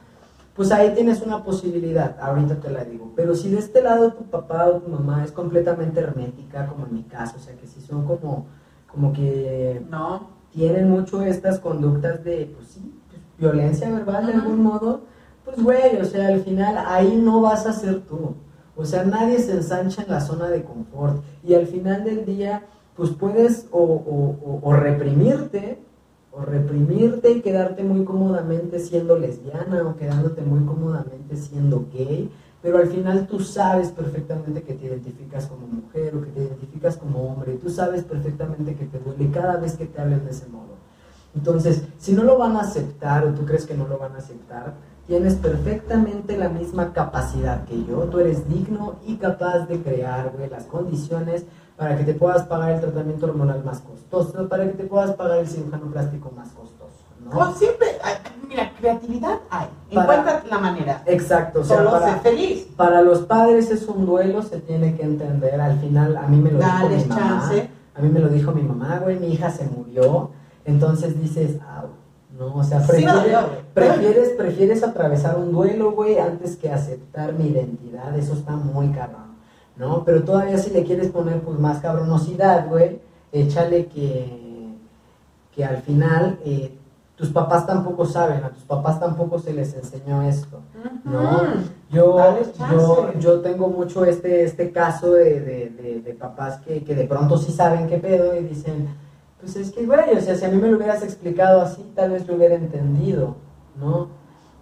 pues 0.55 0.71
ahí 0.71 0.93
tienes 0.93 1.21
una 1.21 1.43
posibilidad, 1.43 2.15
ahorita 2.19 2.55
te 2.59 2.69
la 2.69 2.83
digo. 2.83 3.11
Pero 3.15 3.33
si 3.35 3.49
de 3.49 3.57
este 3.59 3.81
lado 3.81 4.13
tu 4.13 4.25
papá 4.25 4.65
o 4.67 4.73
tu 4.81 4.89
mamá 4.91 5.23
es 5.23 5.31
completamente 5.31 5.99
hermética, 6.01 6.67
como 6.67 6.85
en 6.87 6.93
mi 6.93 7.03
caso, 7.03 7.37
o 7.37 7.39
sea, 7.39 7.55
que 7.55 7.65
si 7.65 7.79
son 7.81 8.05
como, 8.05 8.45
como 8.91 9.13
que 9.13 9.81
No. 9.89 10.27
tienen 10.51 10.89
mucho 10.91 11.21
estas 11.23 11.57
conductas 11.59 12.23
de, 12.23 12.53
pues 12.55 12.67
sí, 12.67 12.93
pues, 13.07 13.21
violencia 13.39 13.89
verbal 13.89 14.27
de 14.27 14.33
algún 14.33 14.61
modo, 14.61 15.01
pues 15.45 15.61
güey, 15.63 15.97
o 15.99 16.05
sea, 16.05 16.27
al 16.27 16.41
final 16.41 16.75
ahí 16.85 17.19
no 17.23 17.41
vas 17.41 17.65
a 17.65 17.73
ser 17.73 18.01
tú. 18.01 18.35
O 18.75 18.85
sea, 18.85 19.03
nadie 19.03 19.39
se 19.39 19.53
ensancha 19.53 20.03
en 20.03 20.11
la 20.11 20.21
zona 20.21 20.49
de 20.49 20.63
confort. 20.63 21.21
Y 21.43 21.53
al 21.53 21.67
final 21.67 22.03
del 22.03 22.25
día, 22.25 22.63
pues 22.95 23.11
puedes 23.11 23.67
o, 23.71 23.79
o- 23.83 24.59
o- 24.63 24.73
reprimirte, 24.73 25.79
o 26.31 26.41
reprimirte 26.41 27.31
y 27.31 27.41
quedarte 27.41 27.83
muy 27.83 28.03
cómodamente 28.05 28.79
siendo 28.79 29.17
lesbiana, 29.17 29.83
o 29.87 29.95
quedándote 29.95 30.41
muy 30.41 30.65
cómodamente 30.65 31.35
siendo 31.37 31.85
gay, 31.93 32.31
pero 32.61 32.77
al 32.77 32.87
final 32.87 33.27
tú 33.27 33.39
sabes 33.39 33.89
perfectamente 33.89 34.63
que 34.63 34.73
te 34.73 34.85
identificas 34.87 35.45
como 35.47 35.67
mujer 35.67 36.15
o 36.15 36.21
que 36.21 36.31
te 36.31 36.41
identificas 36.43 36.97
como 36.97 37.21
hombre, 37.31 37.53
y 37.53 37.57
tú 37.57 37.69
sabes 37.69 38.03
perfectamente 38.03 38.73
que 38.75 38.85
te 38.85 38.99
duele 38.99 39.29
cada 39.31 39.57
vez 39.57 39.73
que 39.75 39.85
te 39.85 40.01
hablen 40.01 40.23
de 40.25 40.31
ese 40.31 40.47
modo. 40.47 40.73
Entonces, 41.35 41.83
si 41.97 42.13
no 42.13 42.23
lo 42.23 42.37
van 42.37 42.55
a 42.55 42.61
aceptar 42.61 43.25
o 43.25 43.33
tú 43.33 43.45
crees 43.45 43.65
que 43.65 43.75
no 43.75 43.87
lo 43.87 43.97
van 43.97 44.13
a 44.13 44.17
aceptar, 44.19 44.73
tienes 45.07 45.35
perfectamente 45.35 46.37
la 46.37 46.49
misma 46.49 46.93
capacidad 46.93 47.65
que 47.65 47.83
yo. 47.85 48.03
Tú 48.03 48.19
eres 48.19 48.47
digno 48.47 48.95
y 49.05 49.15
capaz 49.17 49.67
de 49.67 49.81
crear, 49.81 50.31
güey, 50.35 50.49
las 50.49 50.63
condiciones 50.65 51.45
para 51.77 51.97
que 51.97 52.03
te 52.03 52.13
puedas 52.13 52.43
pagar 52.43 52.71
el 52.71 52.81
tratamiento 52.81 53.25
hormonal 53.25 53.63
más 53.63 53.79
costoso, 53.81 54.47
para 54.47 54.63
que 54.65 54.73
te 54.73 54.83
puedas 54.83 55.11
pagar 55.15 55.39
el 55.39 55.47
cirujano 55.47 55.87
plástico 55.87 56.31
más 56.35 56.49
costoso, 56.49 56.93
¿no? 57.23 57.37
O 57.39 57.53
siempre, 57.53 57.87
mira, 58.47 58.71
creatividad 58.79 59.39
hay. 59.49 59.67
Para- 59.93 60.13
Encuentra 60.19 60.43
la 60.49 60.57
manera. 60.59 61.03
Exacto, 61.05 61.61
o 61.61 61.63
sea, 61.63 61.77
Solo 61.77 61.91
para, 61.91 62.13
sé 62.15 62.19
feliz. 62.21 62.67
para 62.77 63.01
los 63.01 63.19
padres 63.21 63.71
es 63.71 63.87
un 63.87 64.05
duelo, 64.05 64.41
se 64.43 64.59
tiene 64.59 64.95
que 64.95 65.03
entender. 65.03 65.59
Al 65.59 65.79
final, 65.79 66.15
a 66.17 66.27
mí 66.27 66.37
me 66.37 66.51
lo 66.51 66.59
dijo 66.59 66.89
mi 66.89 67.05
mamá. 67.05 67.15
chance. 67.19 67.69
A 67.95 68.01
mí 68.01 68.09
me 68.09 68.19
lo 68.19 68.29
dijo 68.29 68.51
mi 68.51 68.63
mamá, 68.63 68.99
güey, 69.03 69.19
mi 69.19 69.27
hija 69.33 69.49
se 69.51 69.65
murió. 69.65 70.29
Entonces 70.65 71.19
dices, 71.19 71.57
au, 71.61 71.89
no, 72.37 72.55
o 72.55 72.63
sea, 72.63 72.79
prefieres, 72.87 73.37
prefieres, 73.73 74.29
prefieres 74.29 74.83
atravesar 74.83 75.37
un 75.37 75.51
duelo, 75.51 75.91
güey, 75.91 76.17
antes 76.19 76.55
que 76.55 76.71
aceptar 76.71 77.33
mi 77.33 77.47
identidad. 77.47 78.17
Eso 78.17 78.33
está 78.33 78.53
muy 78.55 78.89
cabrón, 78.89 79.35
¿no? 79.77 80.03
Pero 80.03 80.23
todavía 80.23 80.57
si 80.57 80.71
le 80.71 80.83
quieres 80.83 81.09
poner, 81.11 81.41
pues, 81.41 81.59
más 81.59 81.79
cabronosidad, 81.79 82.67
güey, 82.67 82.99
échale 83.31 83.85
que, 83.87 84.73
que 85.55 85.63
al 85.63 85.77
final 85.83 86.39
eh, 86.43 86.75
tus 87.15 87.29
papás 87.29 87.67
tampoco 87.67 88.05
saben, 88.05 88.43
a 88.43 88.49
tus 88.49 88.63
papás 88.63 88.99
tampoco 88.99 89.37
se 89.37 89.53
les 89.53 89.73
enseñó 89.75 90.23
esto. 90.23 90.59
No, 91.03 91.41
yo, 91.91 92.15
yo, 92.71 93.11
yo 93.19 93.41
tengo 93.41 93.67
mucho 93.67 94.03
este, 94.05 94.43
este 94.43 94.71
caso 94.71 95.11
de, 95.13 95.39
de, 95.39 95.69
de- 95.69 96.01
de 96.01 96.13
papás 96.15 96.57
que, 96.65 96.83
que 96.83 96.95
de 96.95 97.05
pronto 97.05 97.37
sí 97.37 97.51
saben 97.51 97.87
qué 97.87 97.97
pedo 97.99 98.35
y 98.35 98.43
dicen, 98.43 98.87
pues 99.43 99.57
es 99.57 99.71
que, 99.71 99.85
güey, 99.85 100.15
o 100.15 100.21
sea, 100.21 100.35
si 100.35 100.45
a 100.45 100.47
mí 100.47 100.55
me 100.55 100.69
lo 100.69 100.77
hubieras 100.77 101.03
explicado 101.03 101.61
así, 101.61 101.83
tal 101.93 102.11
vez 102.11 102.25
lo 102.25 102.35
hubiera 102.35 102.55
entendido, 102.55 103.35
¿no? 103.77 104.07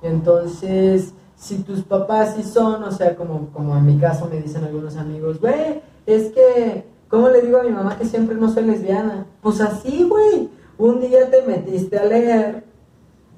Entonces, 0.01 1.13
si 1.35 1.59
tus 1.59 1.83
papás 1.83 2.33
sí 2.35 2.43
son, 2.43 2.83
o 2.83 2.91
sea, 2.91 3.15
como, 3.15 3.49
como 3.53 3.77
en 3.77 3.85
mi 3.85 3.99
caso 3.99 4.27
me 4.31 4.41
dicen 4.41 4.63
algunos 4.63 4.97
amigos, 4.97 5.39
güey, 5.39 5.81
es 6.07 6.31
que, 6.31 6.85
¿cómo 7.07 7.29
le 7.29 7.41
digo 7.41 7.59
a 7.59 7.63
mi 7.63 7.69
mamá 7.69 7.97
que 7.97 8.05
siempre 8.05 8.35
no 8.35 8.51
soy 8.51 8.63
lesbiana? 8.63 9.27
Pues 9.41 9.61
así, 9.61 10.07
güey, 10.09 10.49
un 10.79 10.99
día 10.99 11.29
te 11.29 11.43
metiste 11.43 11.99
a 11.99 12.05
leer 12.05 12.71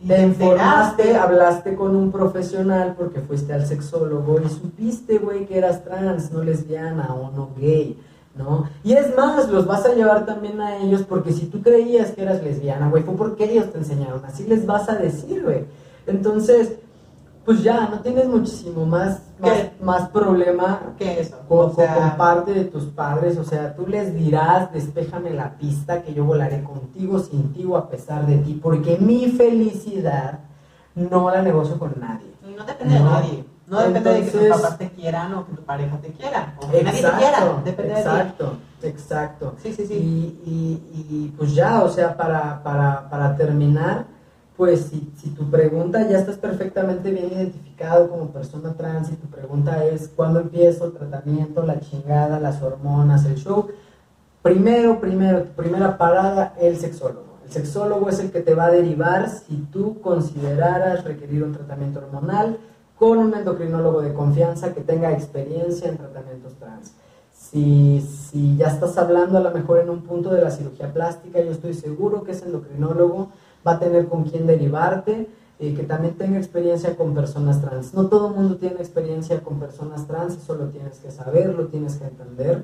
te 0.08 0.22
informaste, 0.22 1.16
hablaste 1.16 1.76
con 1.76 1.96
un 1.96 2.12
profesional 2.12 2.96
porque 2.98 3.22
fuiste 3.22 3.54
al 3.54 3.66
sexólogo 3.66 4.40
y 4.44 4.50
supiste, 4.50 5.18
güey, 5.18 5.46
que 5.46 5.58
eras 5.58 5.84
trans, 5.84 6.32
no 6.32 6.44
lesbiana 6.44 7.14
o 7.14 7.32
no 7.32 7.52
gay, 7.58 7.98
¿no? 8.36 8.68
Y 8.84 8.94
es 8.94 9.16
más, 9.16 9.50
los 9.50 9.66
vas 9.68 9.86
a 9.86 9.94
llevar 9.94 10.26
también 10.26 10.60
a 10.60 10.78
ellos 10.78 11.04
porque 11.04 11.32
si 11.32 11.46
tú 11.46 11.62
creías 11.62 12.12
que 12.12 12.24
eras 12.24 12.44
lesbiana, 12.44 12.90
güey, 12.90 13.04
fue 13.04 13.16
porque 13.16 13.46
ellos 13.46 13.72
te 13.72 13.78
enseñaron, 13.78 14.24
así 14.26 14.46
les 14.46 14.66
vas 14.66 14.90
a 14.90 14.96
decir, 14.96 15.44
güey. 15.44 15.66
Entonces, 16.08 16.78
pues 17.46 17.62
ya, 17.62 17.90
no 17.90 18.00
tienes 18.00 18.28
muchísimo 18.28 18.86
más, 18.86 19.22
más, 19.82 20.10
problema 20.10 20.94
¿Qué 20.98 21.20
eso? 21.20 21.38
con, 21.48 21.72
O 21.72 21.74
sea, 21.74 21.96
con 21.96 22.18
parte 22.18 22.54
de 22.54 22.66
tus 22.66 22.86
padres, 22.86 23.38
o 23.38 23.44
sea, 23.44 23.76
tú 23.76 23.86
les 23.86 24.16
dirás, 24.16 24.72
despéjame 24.72 25.32
la 25.32 25.58
pista, 25.58 26.02
que 26.02 26.14
yo 26.14 26.24
volaré 26.24 26.64
contigo, 26.64 27.20
sin 27.20 27.52
ti 27.52 27.66
o 27.66 27.76
a 27.76 27.90
pesar 27.90 28.26
de 28.26 28.38
ti, 28.38 28.60
porque 28.62 28.98
mi 28.98 29.28
felicidad 29.28 30.40
no 30.96 31.30
la 31.30 31.42
negocio 31.42 31.78
con 31.78 31.94
nadie. 32.00 32.34
no 32.58 32.64
depende 32.66 32.94
de 32.94 33.00
nadie. 33.02 33.53
No 33.68 33.80
depende 33.80 34.14
de 34.14 34.24
que 34.26 34.32
tus 34.32 34.48
papás 34.48 34.78
te 34.78 34.90
quieran 34.92 35.34
o 35.36 35.46
que 35.46 35.54
tu 35.54 35.62
pareja 35.64 35.98
te 35.98 36.10
quiera. 36.10 36.56
O 36.62 36.70
que 36.70 36.84
nadie 36.84 37.02
te 37.02 37.12
quiera. 37.18 37.62
Depende 37.64 37.94
de 37.94 38.02
ti. 38.02 38.08
exacto, 38.08 38.54
exacto. 38.82 39.54
Sí, 39.64 39.74
sí, 39.74 39.86
sí. 39.88 39.94
Y, 39.94 40.50
y- 40.50 41.08
y, 41.10 41.34
pues 41.38 41.56
ya, 41.56 41.82
o 41.84 41.90
sea, 41.90 42.16
para, 42.18 42.62
para, 42.62 43.10
para 43.10 43.36
terminar, 43.38 44.06
pues 44.58 44.82
si, 44.92 45.12
si 45.18 45.30
tu 45.30 45.50
pregunta 45.50 46.08
ya 46.08 46.20
estás 46.20 46.38
perfectamente 46.38 47.10
bien 47.12 47.28
identificado 47.32 48.10
como 48.10 48.28
persona 48.28 48.74
trans 48.74 49.10
y 49.12 49.16
tu 49.16 49.28
pregunta 49.28 49.84
es 49.84 50.10
¿cuándo 50.16 50.42
empiezo 50.42 50.86
el 50.86 50.94
tratamiento, 50.94 51.64
la 51.64 51.80
chingada, 51.80 52.40
las 52.40 52.62
hormonas, 52.62 53.26
el 53.26 53.36
show? 53.36 53.70
Primero, 54.42 55.00
primero, 55.00 55.44
tu 55.44 55.52
primera 55.54 55.98
parada, 55.98 56.54
el 56.60 56.78
sexólogo. 56.78 57.38
El 57.46 57.52
sexólogo 57.52 58.10
es 58.10 58.20
el 58.20 58.32
que 58.32 58.42
te 58.42 58.54
va 58.54 58.66
a 58.66 58.72
derivar 58.72 59.30
si 59.30 59.56
tú 59.72 60.02
consideraras 60.02 61.04
requerir 61.06 61.44
un 61.44 61.54
tratamiento 61.54 62.00
hormonal 62.00 62.58
con 63.04 63.18
un 63.18 63.34
endocrinólogo 63.34 64.02
de 64.02 64.14
confianza 64.14 64.74
que 64.74 64.80
tenga 64.80 65.12
experiencia 65.12 65.90
en 65.90 65.98
tratamientos 65.98 66.54
trans. 66.54 66.94
Si, 67.38 68.00
si 68.00 68.56
ya 68.56 68.68
estás 68.68 68.98
hablando 68.98 69.38
a 69.38 69.42
lo 69.42 69.52
mejor 69.52 69.80
en 69.80 69.90
un 69.90 70.04
punto 70.04 70.30
de 70.30 70.42
la 70.42 70.50
cirugía 70.50 70.94
plástica, 70.94 71.42
yo 71.42 71.52
estoy 71.52 71.74
seguro 71.74 72.24
que 72.24 72.32
ese 72.32 72.46
endocrinólogo 72.46 73.28
va 73.68 73.74
a 73.74 73.80
tener 73.80 74.08
con 74.08 74.24
quién 74.24 74.48
derivarte, 74.48 75.28
eh, 75.60 75.74
que 75.74 75.84
también 75.84 76.14
tenga 76.14 76.38
experiencia 76.38 76.96
con 76.96 77.14
personas 77.14 77.60
trans. 77.60 77.94
No 77.94 78.08
todo 78.08 78.30
el 78.30 78.36
mundo 78.36 78.56
tiene 78.56 78.78
experiencia 78.78 79.42
con 79.42 79.60
personas 79.60 80.08
trans, 80.08 80.38
eso 80.38 80.56
lo 80.56 80.68
tienes 80.68 81.00
que 81.00 81.12
saber, 81.12 81.54
lo 81.54 81.68
tienes 81.68 81.98
que 81.98 82.06
entender. 82.06 82.64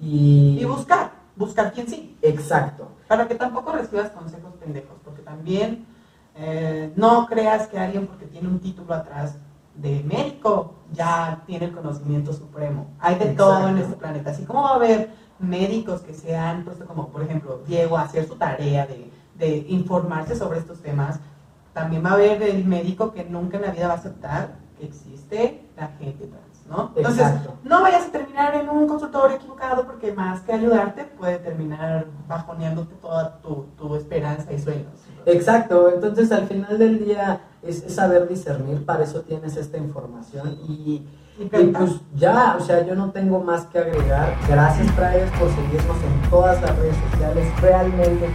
Y, 0.00 0.58
Y 0.60 0.64
buscar. 0.64 1.12
Buscar 1.36 1.72
quién 1.72 1.86
sí. 1.86 2.16
Exacto. 2.22 2.88
Para 3.06 3.28
que 3.28 3.36
tampoco 3.36 3.70
recibas 3.70 4.10
consejos 4.10 4.52
pendejos. 4.58 4.96
Porque 5.04 5.22
también 5.22 5.86
eh, 6.34 6.92
no 6.96 7.28
creas 7.28 7.68
que 7.68 7.78
alguien 7.78 8.08
porque 8.08 8.26
tiene 8.26 8.48
un 8.48 8.58
título 8.58 8.92
atrás 8.92 9.36
de 9.76 10.02
médico 10.04 10.74
ya 10.92 11.42
tiene 11.46 11.66
el 11.66 11.72
conocimiento 11.72 12.32
supremo. 12.32 12.88
Hay 12.98 13.16
de 13.16 13.30
Exacto. 13.30 13.44
todo 13.44 13.68
en 13.68 13.78
este 13.78 13.96
planeta. 13.96 14.30
Así 14.30 14.44
como 14.44 14.62
va 14.62 14.70
a 14.70 14.74
haber 14.76 15.10
médicos 15.38 16.00
que 16.00 16.14
se 16.14 16.36
han 16.36 16.64
puesto 16.64 16.86
como, 16.86 17.08
por 17.08 17.22
ejemplo, 17.22 17.60
Diego, 17.66 17.96
a 17.96 18.02
hacer 18.02 18.26
su 18.26 18.36
tarea 18.36 18.86
de, 18.86 19.10
de 19.36 19.66
informarse 19.68 20.34
sobre 20.36 20.58
estos 20.58 20.80
temas, 20.80 21.20
también 21.72 22.04
va 22.04 22.10
a 22.10 22.14
haber 22.14 22.42
el 22.42 22.64
médico 22.64 23.12
que 23.12 23.24
nunca 23.24 23.58
en 23.58 23.64
la 23.64 23.70
vida 23.70 23.88
va 23.88 23.94
a 23.94 23.98
aceptar 23.98 24.56
que 24.78 24.86
existe 24.86 25.62
la 25.76 25.88
gente. 25.98 26.28
¿No? 26.68 26.92
Entonces, 26.96 27.22
Exacto. 27.26 27.54
no 27.64 27.82
vayas 27.82 28.06
a 28.08 28.10
terminar 28.12 28.54
en 28.54 28.68
un 28.68 28.86
consultorio 28.88 29.36
equivocado 29.36 29.84
porque 29.86 30.12
más 30.12 30.40
que 30.40 30.52
ayudarte 30.52 31.04
puede 31.04 31.38
terminar 31.38 32.06
bajoneándote 32.28 32.94
toda 32.96 33.38
tu, 33.38 33.66
tu 33.76 33.94
esperanza 33.96 34.52
y 34.52 34.58
sueños. 34.58 34.92
Exacto, 35.26 35.90
entonces 35.92 36.30
al 36.32 36.46
final 36.46 36.78
del 36.78 37.04
día 37.04 37.40
es, 37.62 37.82
es 37.82 37.94
saber 37.94 38.28
discernir, 38.28 38.84
para 38.84 39.04
eso 39.04 39.22
tienes 39.22 39.56
esta 39.56 39.76
información 39.78 40.56
y, 40.68 41.06
Y 41.38 41.42
y 41.42 41.46
preguntar. 41.46 41.84
pues 41.84 42.00
ya, 42.14 42.56
o 42.58 42.62
sea, 42.62 42.84
yo 42.86 42.94
no 42.94 43.10
tengo 43.10 43.40
más 43.40 43.66
que 43.66 43.78
agregar. 43.78 44.34
Gracias, 44.48 44.90
Praes, 44.92 45.30
por 45.38 45.48
seguirnos 45.50 45.96
en 46.02 46.30
todas 46.30 46.60
las 46.62 46.76
redes 46.78 46.96
sociales. 47.10 47.46
Realmente, 47.60 48.26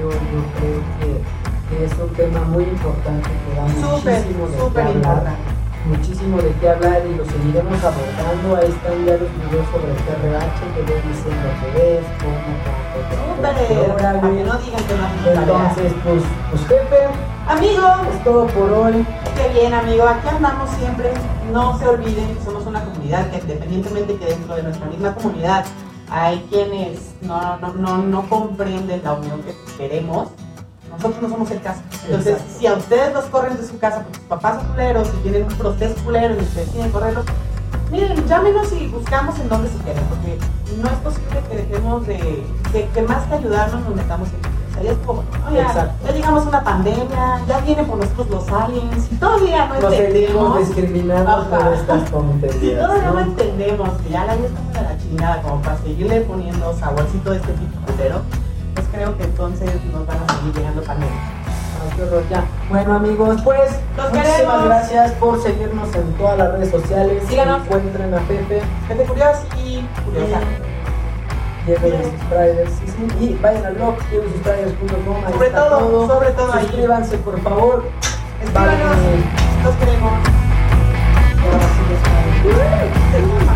yo, 0.00 0.10
yo 0.10 0.44
creo 0.56 0.82
que, 1.00 1.76
que 1.76 1.84
es 1.84 1.92
un 1.98 2.08
tema 2.14 2.40
muy 2.44 2.64
importante 2.64 3.28
que 3.28 3.54
da 3.56 3.68
Súper, 3.68 4.18
muchísimo 4.20 4.46
de 4.48 4.58
súper 4.58 4.86
importante. 4.96 5.55
Muchísimo 5.86 6.38
de 6.38 6.52
qué 6.60 6.68
hablar 6.70 7.02
y 7.06 7.14
lo 7.14 7.24
seguiremos 7.24 7.78
abordando. 7.84 8.56
Ahí 8.56 8.68
están 8.68 9.04
ya 9.06 9.16
los 9.16 9.30
videos 9.30 9.66
sobre 9.70 9.90
el 9.92 10.00
TRH 10.02 10.58
que 10.74 10.82
voy 10.82 11.00
diciendo 11.06 11.48
que 11.60 11.98
es, 11.98 12.04
cómo, 12.18 12.46
ahora, 13.80 13.96
para 13.96 14.20
que 14.20 14.44
no 14.44 14.58
digan 14.58 14.84
que 14.84 14.94
no. 14.96 15.40
Entonces, 15.40 15.92
pues, 16.02 16.22
pues 16.50 16.66
jefe, 16.66 16.96
Amigo, 17.48 17.86
es 18.12 18.24
todo 18.24 18.48
por 18.48 18.72
hoy. 18.72 19.06
Qué 19.36 19.60
bien, 19.60 19.72
amigo. 19.72 20.02
Aquí 20.08 20.28
andamos 20.28 20.68
siempre. 20.70 21.12
No 21.52 21.78
se 21.78 21.86
olviden 21.86 22.34
que 22.34 22.44
somos 22.44 22.66
una 22.66 22.84
comunidad 22.84 23.30
que, 23.30 23.38
independientemente 23.38 24.16
que 24.16 24.24
dentro 24.24 24.56
de 24.56 24.64
nuestra 24.64 24.86
misma 24.86 25.14
comunidad 25.14 25.64
hay 26.10 26.44
quienes 26.50 27.14
no, 27.22 27.56
no, 27.58 27.72
no, 27.74 27.98
no 27.98 28.28
comprenden 28.28 29.02
la 29.04 29.14
unión 29.14 29.42
que 29.42 29.54
queremos, 29.78 30.28
nosotros 30.96 31.22
no 31.22 31.28
somos 31.28 31.50
el 31.50 31.60
caso. 31.62 31.80
Entonces, 32.04 32.32
Exacto. 32.34 32.54
si 32.58 32.66
a 32.66 32.74
ustedes 32.74 33.12
los 33.14 33.24
corren 33.26 33.56
de 33.56 33.66
su 33.66 33.78
casa 33.78 34.02
porque 34.02 34.18
sus 34.18 34.26
papás 34.28 34.56
son 34.62 34.68
culeros 34.72 35.08
y 35.18 35.22
tienen 35.22 35.42
un 35.44 35.54
proceso 35.54 35.94
culero 36.04 36.34
y 36.34 36.38
ustedes 36.38 36.70
tienen 36.70 36.88
que 36.88 36.92
correrlos, 36.98 37.24
miren, 37.90 38.26
llámenos 38.26 38.72
y 38.72 38.88
buscamos 38.88 39.38
en 39.38 39.48
dónde 39.48 39.68
se 39.68 39.78
queden, 39.78 40.04
porque 40.08 40.38
no 40.82 40.88
es 40.88 40.96
posible 40.98 41.40
que 41.48 41.56
dejemos 41.56 42.06
de, 42.06 42.44
que, 42.72 42.88
que 42.88 43.02
más 43.02 43.24
que 43.26 43.34
ayudarnos 43.34 43.82
nos 43.84 43.94
metamos 43.94 44.28
en 44.30 44.56
o 44.76 44.78
sea, 44.78 44.82
ya 44.82 44.90
es 44.92 44.98
como, 45.06 45.22
llegamos 46.14 46.44
a 46.44 46.48
una 46.50 46.62
pandemia, 46.64 47.40
ya 47.48 47.60
vienen 47.60 47.86
por 47.86 47.96
nosotros 47.96 48.28
los 48.28 48.48
aliens, 48.52 49.08
y 49.10 49.14
todavía 49.14 49.66
no 49.68 49.80
Nos 49.80 49.92
entendemos. 49.94 50.58
discriminando 50.58 51.30
Ajá. 51.30 51.48
por 51.48 51.72
estas 51.72 52.02
Si 52.02 52.10
tonterías. 52.10 52.80
todavía 52.86 53.06
no 53.06 53.14
¿no? 53.14 53.20
entendemos 53.20 53.88
que 54.02 54.10
ya 54.10 54.24
la 54.26 54.34
vida 54.36 54.48
está 54.48 54.60
muy 54.60 54.74
de 54.74 54.82
la 54.82 54.98
chingada 54.98 55.42
como 55.42 55.62
para 55.62 55.78
seguirle 55.78 56.20
poniendo 56.22 56.76
saborcito 56.78 57.30
de 57.30 57.36
este 57.38 57.52
tipo 57.54 57.86
culero, 57.90 58.20
creo 58.96 59.16
que 59.16 59.24
entonces 59.24 59.70
nos 59.92 60.06
van 60.06 60.16
a 60.26 60.32
seguir 60.34 60.54
llegando 60.54 60.82
pandemias. 60.82 61.20
Ya. 62.30 62.44
Bueno 62.68 62.94
amigos, 62.94 63.40
pues 63.44 63.70
Los 63.96 64.08
muchísimas 64.10 64.34
queremos. 64.36 64.64
gracias 64.64 65.12
por 65.12 65.42
seguirnos 65.42 65.94
en 65.94 66.12
todas 66.14 66.38
las 66.38 66.52
redes 66.52 66.70
sociales. 66.70 67.22
Síganos. 67.28 67.62
Encuentren 67.62 68.14
a 68.14 68.18
Pepe, 68.20 68.62
Gente 68.88 69.04
curiosa 69.04 69.42
y 69.56 69.86
curiosa. 70.04 70.40
Subscribers, 71.66 72.70
sí, 72.78 72.86
sí, 72.86 73.24
y 73.24 73.34
vayan 73.42 73.66
al 73.66 73.74
blog 73.74 73.96
diegosubscribers.com. 74.08 75.16
ahí 75.26 75.32
Sobre 75.32 75.46
está 75.48 75.68
todo, 75.68 76.06
sobre 76.06 76.30
todo 76.30 76.52
ahí. 76.52 76.64
Suscríbanse 76.64 77.18
por 77.18 77.40
favor. 77.42 77.84
Escríbanos, 78.42 78.96
los 79.64 79.74
queremos. 79.76 80.12
Ahora 81.42 81.66
sí. 83.50 83.55